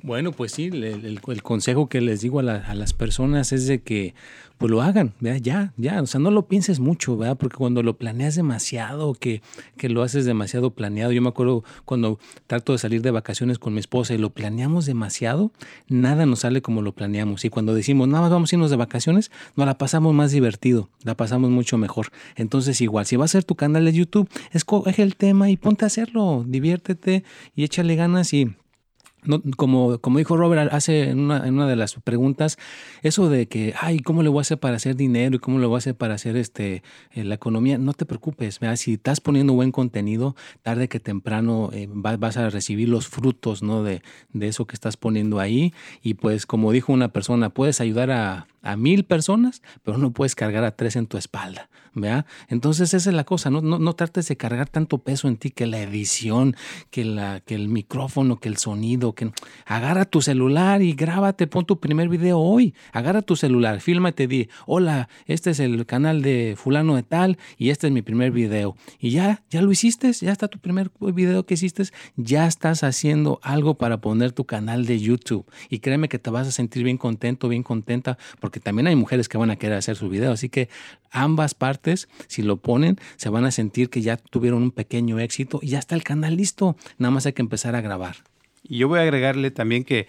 Bueno, 0.02 0.30
pues 0.30 0.52
sí, 0.52 0.66
el, 0.66 0.84
el, 0.84 1.42
consejo 1.42 1.88
que 1.88 2.00
les 2.00 2.20
digo 2.20 2.38
a, 2.38 2.42
la, 2.42 2.56
a, 2.56 2.74
las 2.74 2.92
personas 2.92 3.52
es 3.52 3.66
de 3.66 3.80
que 3.82 4.14
pues 4.58 4.70
lo 4.70 4.80
hagan, 4.80 5.12
ya, 5.20 5.74
ya, 5.76 6.00
o 6.00 6.06
sea, 6.06 6.18
no 6.18 6.30
lo 6.30 6.46
pienses 6.46 6.80
mucho, 6.80 7.16
¿verdad? 7.16 7.36
Porque 7.36 7.56
cuando 7.56 7.82
lo 7.82 7.98
planeas 7.98 8.36
demasiado, 8.36 9.12
que, 9.12 9.42
que 9.76 9.90
lo 9.90 10.02
haces 10.02 10.24
demasiado 10.24 10.70
planeado, 10.70 11.12
yo 11.12 11.20
me 11.20 11.28
acuerdo 11.28 11.62
cuando 11.84 12.18
trato 12.46 12.72
de 12.72 12.78
salir 12.78 13.02
de 13.02 13.10
vacaciones 13.10 13.58
con 13.58 13.74
mi 13.74 13.80
esposa 13.80 14.14
y 14.14 14.18
lo 14.18 14.30
planeamos 14.30 14.86
demasiado, 14.86 15.52
nada 15.88 16.24
nos 16.24 16.40
sale 16.40 16.62
como 16.62 16.80
lo 16.80 16.92
planeamos. 16.92 17.44
Y 17.44 17.50
cuando 17.50 17.74
decimos, 17.74 18.08
nada 18.08 18.22
más 18.22 18.30
vamos 18.30 18.52
a 18.52 18.56
irnos 18.56 18.70
de 18.70 18.76
vacaciones, 18.76 19.30
nos 19.56 19.66
la 19.66 19.76
pasamos 19.76 20.14
más 20.14 20.30
divertido, 20.30 20.88
la 21.02 21.16
pasamos 21.16 21.50
mucho 21.50 21.76
mejor. 21.76 22.08
Entonces, 22.34 22.80
igual, 22.80 23.04
si 23.04 23.16
va 23.16 23.26
a 23.26 23.28
ser 23.28 23.44
tu 23.44 23.56
canal 23.56 23.84
de 23.84 23.92
YouTube, 23.92 24.28
escoge 24.52 25.02
el 25.02 25.16
tema 25.16 25.50
y 25.50 25.58
ponte 25.58 25.84
a 25.84 25.88
hacerlo, 25.88 26.44
diviértete 26.46 27.24
y 27.54 27.64
échale 27.64 27.94
ganas 27.94 28.32
y 28.32 28.54
no, 29.26 29.42
como, 29.56 29.98
como 29.98 30.18
dijo 30.18 30.36
Robert 30.36 30.72
hace 30.72 31.10
en 31.10 31.20
una, 31.20 31.46
en 31.46 31.54
una, 31.54 31.66
de 31.66 31.76
las 31.76 31.94
preguntas, 31.94 32.58
eso 33.02 33.28
de 33.28 33.46
que, 33.46 33.74
ay, 33.80 34.00
¿cómo 34.00 34.22
le 34.22 34.28
voy 34.28 34.38
a 34.38 34.42
hacer 34.42 34.58
para 34.58 34.76
hacer 34.76 34.96
dinero 34.96 35.36
y 35.36 35.38
cómo 35.38 35.58
le 35.58 35.66
voy 35.66 35.76
a 35.76 35.78
hacer 35.78 35.94
para 35.94 36.14
hacer 36.14 36.36
este, 36.36 36.82
eh, 37.12 37.24
la 37.24 37.34
economía? 37.34 37.78
No 37.78 37.92
te 37.92 38.06
preocupes, 38.06 38.60
¿verdad? 38.60 38.76
si 38.76 38.94
estás 38.94 39.20
poniendo 39.20 39.52
buen 39.52 39.72
contenido, 39.72 40.36
tarde 40.62 40.88
que 40.88 41.00
temprano 41.00 41.70
eh, 41.72 41.88
vas, 41.90 42.18
vas, 42.18 42.36
a 42.36 42.50
recibir 42.50 42.88
los 42.88 43.08
frutos 43.08 43.62
¿no? 43.62 43.82
de, 43.82 44.02
de 44.32 44.48
eso 44.48 44.66
que 44.66 44.74
estás 44.74 44.96
poniendo 44.96 45.40
ahí. 45.40 45.72
Y 46.02 46.14
pues 46.14 46.46
como 46.46 46.72
dijo 46.72 46.92
una 46.92 47.08
persona, 47.08 47.50
puedes 47.50 47.80
ayudar 47.80 48.10
a, 48.10 48.46
a 48.62 48.76
mil 48.76 49.04
personas, 49.04 49.62
pero 49.82 49.98
no 49.98 50.10
puedes 50.10 50.34
cargar 50.34 50.64
a 50.64 50.72
tres 50.72 50.96
en 50.96 51.06
tu 51.06 51.16
espalda. 51.16 51.68
¿Vea? 51.96 52.26
Entonces 52.48 52.94
esa 52.94 53.10
es 53.10 53.16
la 53.16 53.24
cosa, 53.24 53.50
no, 53.50 53.62
no, 53.62 53.78
no, 53.78 53.94
trates 53.94 54.28
de 54.28 54.36
cargar 54.36 54.68
tanto 54.68 54.98
peso 54.98 55.28
en 55.28 55.38
ti 55.38 55.50
que 55.50 55.66
la 55.66 55.80
edición, 55.80 56.54
que, 56.90 57.04
la, 57.04 57.40
que 57.40 57.54
el 57.54 57.68
micrófono, 57.68 58.38
que 58.38 58.48
el 58.48 58.58
sonido, 58.58 59.14
que 59.14 59.32
agarra 59.64 60.04
tu 60.04 60.20
celular 60.20 60.82
y 60.82 60.92
grábate, 60.92 61.46
pon 61.46 61.64
tu 61.64 61.80
primer 61.80 62.08
video 62.08 62.38
hoy, 62.38 62.74
agarra 62.92 63.22
tu 63.22 63.34
celular, 63.34 63.80
fílmate, 63.80 64.28
di, 64.28 64.48
hola, 64.66 65.08
este 65.24 65.50
es 65.50 65.58
el 65.58 65.86
canal 65.86 66.22
de 66.22 66.54
fulano 66.56 66.94
de 66.96 67.02
tal 67.02 67.38
y 67.56 67.70
este 67.70 67.86
es 67.86 67.92
mi 67.92 68.02
primer 68.02 68.30
video. 68.30 68.76
Y 69.00 69.10
ya, 69.10 69.42
ya 69.50 69.62
lo 69.62 69.72
hiciste, 69.72 70.12
ya 70.12 70.32
está 70.32 70.48
tu 70.48 70.58
primer 70.58 70.90
video 71.00 71.46
que 71.46 71.54
hiciste, 71.54 71.84
ya 72.16 72.46
estás 72.46 72.84
haciendo 72.84 73.40
algo 73.42 73.78
para 73.78 74.00
poner 74.00 74.32
tu 74.32 74.44
canal 74.44 74.84
de 74.84 75.00
YouTube. 75.00 75.46
Y 75.70 75.78
créeme 75.78 76.08
que 76.08 76.18
te 76.18 76.30
vas 76.30 76.46
a 76.46 76.52
sentir 76.52 76.84
bien 76.84 76.98
contento, 76.98 77.48
bien 77.48 77.62
contenta, 77.62 78.18
porque 78.40 78.60
también 78.60 78.86
hay 78.86 78.96
mujeres 78.96 79.28
que 79.28 79.38
van 79.38 79.50
a 79.50 79.56
querer 79.56 79.78
hacer 79.78 79.96
su 79.96 80.10
video. 80.10 80.32
Así 80.32 80.50
que 80.50 80.68
ambas 81.10 81.54
partes, 81.54 81.85
si 82.26 82.42
lo 82.42 82.56
ponen, 82.56 82.98
se 83.16 83.28
van 83.28 83.44
a 83.44 83.50
sentir 83.50 83.90
que 83.90 84.02
ya 84.02 84.16
tuvieron 84.16 84.62
un 84.62 84.70
pequeño 84.70 85.18
éxito 85.18 85.60
y 85.62 85.68
ya 85.68 85.78
está 85.78 85.94
el 85.94 86.02
canal 86.02 86.36
listo. 86.36 86.76
Nada 86.98 87.10
más 87.10 87.26
hay 87.26 87.32
que 87.32 87.42
empezar 87.42 87.76
a 87.76 87.80
grabar. 87.80 88.16
Y 88.68 88.78
yo 88.78 88.88
voy 88.88 88.98
a 88.98 89.02
agregarle 89.02 89.50
también 89.50 89.84
que 89.84 90.08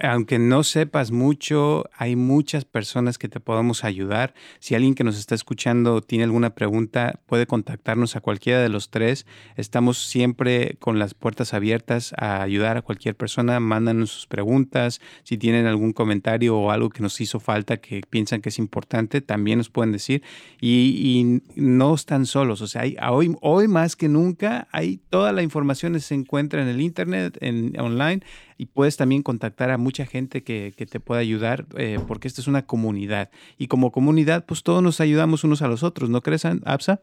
aunque 0.00 0.38
no 0.38 0.62
sepas 0.62 1.10
mucho, 1.10 1.84
hay 1.96 2.16
muchas 2.16 2.64
personas 2.64 3.18
que 3.18 3.28
te 3.28 3.40
podemos 3.40 3.84
ayudar. 3.84 4.34
Si 4.58 4.74
alguien 4.74 4.94
que 4.94 5.04
nos 5.04 5.18
está 5.18 5.34
escuchando 5.34 6.02
tiene 6.02 6.24
alguna 6.24 6.50
pregunta, 6.54 7.20
puede 7.26 7.46
contactarnos 7.46 8.16
a 8.16 8.20
cualquiera 8.20 8.60
de 8.60 8.68
los 8.68 8.90
tres. 8.90 9.26
Estamos 9.56 9.98
siempre 9.98 10.76
con 10.78 10.98
las 10.98 11.14
puertas 11.14 11.54
abiertas 11.54 12.12
a 12.18 12.42
ayudar 12.42 12.76
a 12.76 12.82
cualquier 12.82 13.16
persona. 13.16 13.58
Mándanos 13.60 14.10
sus 14.10 14.26
preguntas. 14.26 15.00
Si 15.24 15.38
tienen 15.38 15.66
algún 15.66 15.92
comentario 15.92 16.56
o 16.56 16.70
algo 16.70 16.90
que 16.90 17.02
nos 17.02 17.20
hizo 17.20 17.40
falta 17.40 17.78
que 17.78 18.02
piensan 18.08 18.42
que 18.42 18.50
es 18.50 18.58
importante, 18.58 19.20
también 19.20 19.58
nos 19.58 19.70
pueden 19.70 19.92
decir. 19.92 20.22
Y, 20.60 21.40
y 21.56 21.60
no 21.60 21.94
están 21.94 22.26
solos. 22.26 22.60
O 22.60 22.66
sea, 22.66 22.82
hay, 22.82 22.96
hoy, 23.08 23.34
hoy 23.40 23.68
más 23.68 23.96
que 23.96 24.08
nunca, 24.08 24.68
hay 24.72 25.00
toda 25.10 25.32
la 25.32 25.42
información 25.42 25.98
se 26.00 26.14
encuentra 26.14 26.62
en 26.62 26.68
el 26.68 26.80
internet, 26.80 27.38
en 27.40 27.78
online 27.78 28.22
y 28.56 28.66
puedes 28.66 28.96
también 28.96 29.22
contactar 29.22 29.70
a 29.70 29.78
mucha 29.78 30.06
gente 30.06 30.42
que, 30.42 30.74
que 30.76 30.86
te 30.86 31.00
pueda 31.00 31.20
ayudar 31.20 31.66
eh, 31.76 31.98
porque 32.06 32.28
esta 32.28 32.40
es 32.40 32.46
una 32.46 32.66
comunidad 32.66 33.30
y 33.58 33.68
como 33.68 33.92
comunidad 33.92 34.46
pues 34.46 34.62
todos 34.62 34.82
nos 34.82 35.00
ayudamos 35.00 35.44
unos 35.44 35.62
a 35.62 35.68
los 35.68 35.82
otros, 35.82 36.10
¿no 36.10 36.22
crees, 36.22 36.44
Absa? 36.44 37.02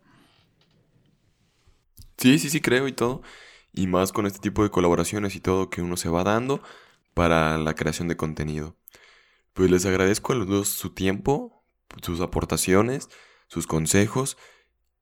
Sí, 2.18 2.40
sí, 2.40 2.50
sí 2.50 2.62
creo 2.62 2.88
y 2.88 2.94
todo. 2.94 3.22
Y 3.74 3.88
más 3.88 4.12
con 4.12 4.26
este 4.26 4.40
tipo 4.40 4.64
de 4.64 4.70
colaboraciones 4.70 5.36
y 5.36 5.40
todo 5.40 5.70
que 5.70 5.82
uno 5.82 5.98
se 5.98 6.10
va 6.10 6.24
dando 6.24 6.62
para 7.14 7.58
la 7.58 7.74
creación 7.74 8.08
de 8.08 8.16
contenido. 8.16 8.76
Pues 9.54 9.70
les 9.70 9.86
agradezco 9.86 10.34
a 10.34 10.36
los 10.36 10.48
dos 10.48 10.68
su 10.70 10.92
tiempo, 10.92 11.64
sus 12.02 12.22
aportaciones, 12.22 13.10
sus 13.48 13.68
consejos 13.68 14.38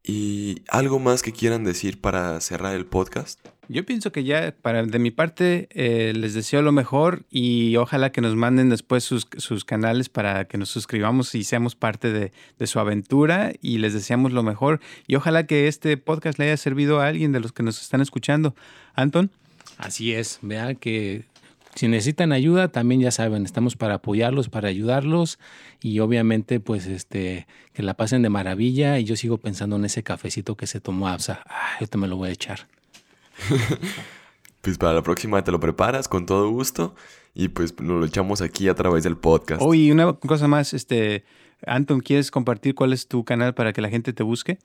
¿Y 0.04 0.64
algo 0.68 1.00
más 1.00 1.22
que 1.22 1.32
quieran 1.32 1.64
decir 1.64 2.02
para 2.02 2.40
cerrar 2.42 2.76
el 2.76 2.86
podcast? 2.86 3.40
Yo 3.68 3.86
pienso 3.86 4.12
que 4.12 4.24
ya, 4.24 4.54
para 4.62 4.84
de 4.84 5.00
mi 5.00 5.12
parte, 5.12 5.70
eh, 5.72 6.12
les 6.14 6.34
deseo 6.34 6.62
lo 6.62 6.72
mejor 6.72 7.24
y 7.30 7.78
ojalá 7.78 8.12
que 8.12 8.20
nos 8.20 8.36
manden 8.36 8.70
después 8.70 9.04
sus, 9.04 9.28
sus 9.38 9.64
canales 9.64 10.10
para 10.10 10.46
que 10.46 10.58
nos 10.58 10.70
suscribamos 10.70 11.34
y 11.36 11.44
seamos 11.44 11.76
parte 11.76 12.12
de, 12.12 12.34
de, 12.60 12.68
su 12.68 12.80
aventura 12.80 13.54
y 13.62 13.78
les 13.78 13.94
deseamos 13.94 14.34
lo 14.34 14.44
mejor. 14.44 14.82
Y 15.08 15.16
ojalá 15.16 15.46
que 15.46 15.68
este 15.68 15.96
podcast 15.96 16.38
le 16.38 16.46
haya 16.46 16.58
servido 16.58 17.00
a 17.00 17.08
alguien 17.08 17.32
de 17.32 17.40
los 17.40 17.54
que 17.54 17.64
nos 17.64 17.82
están 17.82 18.02
escuchando. 18.02 18.56
Anton. 18.94 19.32
Así 19.78 20.12
es, 20.14 20.40
vean 20.42 20.76
que 20.76 21.31
si 21.76 21.88
necesitan 21.88 22.32
ayuda, 22.32 22.70
también 22.70 23.02
ya 23.02 23.12
saben, 23.12 23.46
estamos 23.46 23.76
para 23.76 23.96
apoyarlos, 23.96 24.50
para 24.50 24.68
ayudarlos 24.68 25.40
y 25.82 26.00
obviamente 26.00 26.60
pues 26.60 26.88
este 26.88 27.48
que 27.74 27.84
la 27.84 27.94
pasen 27.94 28.22
de 28.22 28.30
maravilla 28.30 29.00
y 29.00 29.06
yo 29.06 29.16
sigo 29.16 29.38
pensando 29.38 29.78
en 29.78 29.86
ese 29.86 30.04
cafecito 30.04 30.56
que 30.56 30.68
se 30.68 30.82
tomó 30.82 31.08
Absa. 31.08 31.44
Ah, 31.48 31.78
yo 31.80 31.88
te 31.88 31.98
me 31.98 32.08
lo 32.08 32.18
voy 32.18 32.30
a 32.30 32.34
echar. 32.34 32.68
pues 34.62 34.78
para 34.78 34.94
la 34.94 35.02
próxima 35.02 35.44
te 35.44 35.52
lo 35.52 35.60
preparas 35.60 36.08
con 36.08 36.26
todo 36.26 36.50
gusto 36.50 36.96
y 37.34 37.48
pues 37.48 37.80
nos 37.80 38.00
lo 38.00 38.06
echamos 38.06 38.42
aquí 38.42 38.68
a 38.68 38.76
través 38.76 39.04
del 39.04 39.18
podcast. 39.18 39.62
Oh, 39.64 39.74
y 39.74 39.92
una 39.92 40.14
cosa 40.14 40.48
más, 40.48 40.74
este 40.74 41.24
Anton, 41.66 42.02
¿quieres 42.02 42.32
compartir 42.32 42.76
cuál 42.76 42.94
es 42.94 43.08
tu 43.08 43.24
canal 43.24 43.54
para 43.54 43.72
que 43.74 43.82
la 43.82 43.90
gente 43.90 44.14
te 44.14 44.24
busque? 44.24 44.60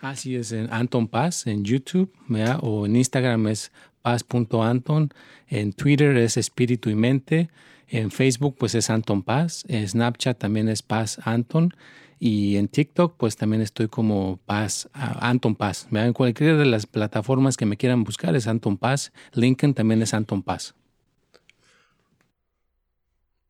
Así 0.00 0.34
es, 0.34 0.52
en 0.52 0.72
Anton 0.72 1.08
Paz 1.08 1.46
en 1.46 1.62
YouTube, 1.62 2.10
¿verdad? 2.26 2.58
o 2.62 2.86
en 2.86 2.96
Instagram 2.96 3.48
es 3.48 3.70
paz.anton, 4.02 5.12
en 5.48 5.72
Twitter 5.72 6.16
es 6.16 6.36
espíritu 6.36 6.90
y 6.90 6.94
mente, 6.94 7.50
en 7.88 8.10
Facebook 8.10 8.56
pues 8.58 8.74
es 8.74 8.88
Anton 8.90 9.22
Paz, 9.22 9.64
en 9.68 9.88
Snapchat 9.88 10.38
también 10.38 10.68
es 10.68 10.82
Paz 10.82 11.18
Anton 11.24 11.74
y 12.20 12.56
en 12.56 12.68
TikTok 12.68 13.16
pues 13.16 13.36
también 13.36 13.62
estoy 13.62 13.88
como 13.88 14.38
Paz, 14.46 14.88
Anton 14.92 15.56
Paz. 15.56 15.88
En 15.90 16.12
cualquiera 16.12 16.56
de 16.56 16.66
las 16.66 16.86
plataformas 16.86 17.56
que 17.56 17.66
me 17.66 17.76
quieran 17.76 18.04
buscar 18.04 18.36
es 18.36 18.46
Anton 18.46 18.76
Paz, 18.76 19.12
LinkedIn 19.32 19.74
también 19.74 20.02
es 20.02 20.14
Anton 20.14 20.42
Paz. 20.42 20.74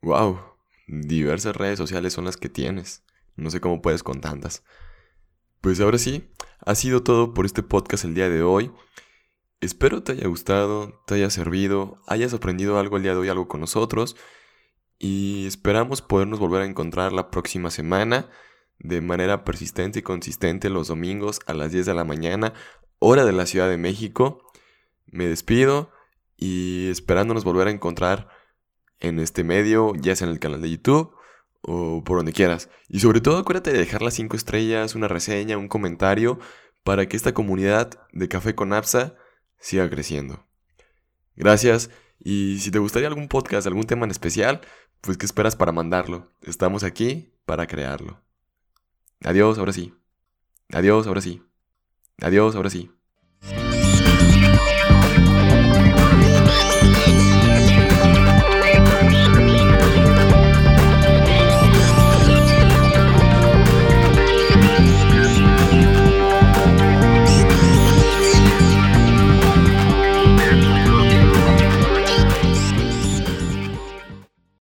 Wow, 0.01 0.39
diversas 0.87 1.55
redes 1.55 1.77
sociales 1.77 2.13
son 2.13 2.25
las 2.25 2.37
que 2.37 2.49
tienes. 2.49 3.03
No 3.35 3.51
sé 3.51 3.59
cómo 3.59 3.81
puedes 3.81 4.01
con 4.01 4.21
tantas. 4.21 4.63
Pues 5.61 5.79
ahora 5.79 5.99
sí, 5.99 6.23
ha 6.65 6.73
sido 6.73 7.03
todo 7.03 7.35
por 7.35 7.45
este 7.45 7.61
podcast 7.61 8.05
el 8.05 8.15
día 8.15 8.29
de 8.29 8.41
hoy. 8.41 8.71
Espero 9.61 10.01
te 10.01 10.13
haya 10.13 10.27
gustado, 10.27 11.03
te 11.05 11.13
haya 11.13 11.29
servido, 11.29 12.01
hayas 12.07 12.33
aprendido 12.33 12.79
algo 12.79 12.97
el 12.97 13.03
día 13.03 13.13
de 13.13 13.19
hoy, 13.19 13.29
algo 13.29 13.47
con 13.47 13.61
nosotros. 13.61 14.15
Y 14.97 15.45
esperamos 15.45 16.01
podernos 16.01 16.39
volver 16.39 16.63
a 16.63 16.65
encontrar 16.65 17.13
la 17.13 17.29
próxima 17.29 17.69
semana 17.69 18.27
de 18.79 19.01
manera 19.01 19.43
persistente 19.43 19.99
y 19.99 20.01
consistente 20.01 20.71
los 20.71 20.87
domingos 20.87 21.41
a 21.45 21.53
las 21.53 21.71
10 21.71 21.85
de 21.85 21.93
la 21.93 22.03
mañana, 22.03 22.53
hora 22.97 23.23
de 23.23 23.33
la 23.33 23.45
Ciudad 23.45 23.69
de 23.69 23.77
México. 23.77 24.51
Me 25.05 25.27
despido 25.27 25.91
y 26.37 26.89
esperándonos 26.89 27.43
volver 27.43 27.67
a 27.67 27.71
encontrar 27.71 28.29
en 28.99 29.19
este 29.19 29.43
medio, 29.43 29.93
ya 29.93 30.15
sea 30.15 30.25
en 30.25 30.33
el 30.33 30.39
canal 30.39 30.63
de 30.63 30.71
YouTube 30.71 31.13
o 31.61 32.03
por 32.03 32.17
donde 32.17 32.33
quieras. 32.33 32.71
Y 32.89 32.99
sobre 32.99 33.21
todo 33.21 33.37
acuérdate 33.37 33.71
de 33.71 33.77
dejar 33.77 34.01
las 34.01 34.15
5 34.15 34.35
estrellas, 34.35 34.95
una 34.95 35.07
reseña, 35.07 35.59
un 35.59 35.67
comentario, 35.67 36.39
para 36.83 37.05
que 37.05 37.15
esta 37.15 37.35
comunidad 37.35 37.91
de 38.11 38.27
Café 38.27 38.55
con 38.55 38.73
Apsa 38.73 39.17
siga 39.61 39.89
creciendo. 39.89 40.45
Gracias 41.37 41.89
y 42.19 42.59
si 42.59 42.71
te 42.71 42.79
gustaría 42.79 43.07
algún 43.07 43.29
podcast, 43.29 43.65
algún 43.65 43.85
tema 43.85 44.05
en 44.05 44.11
especial, 44.11 44.61
pues 44.99 45.17
¿qué 45.17 45.25
esperas 45.25 45.55
para 45.55 45.71
mandarlo? 45.71 46.31
Estamos 46.41 46.83
aquí 46.83 47.33
para 47.45 47.67
crearlo. 47.67 48.21
Adiós, 49.23 49.57
ahora 49.57 49.71
sí. 49.71 49.93
Adiós, 50.73 51.07
ahora 51.07 51.21
sí. 51.21 51.41
Adiós, 52.19 52.55
ahora 52.55 52.69
sí. 52.69 52.91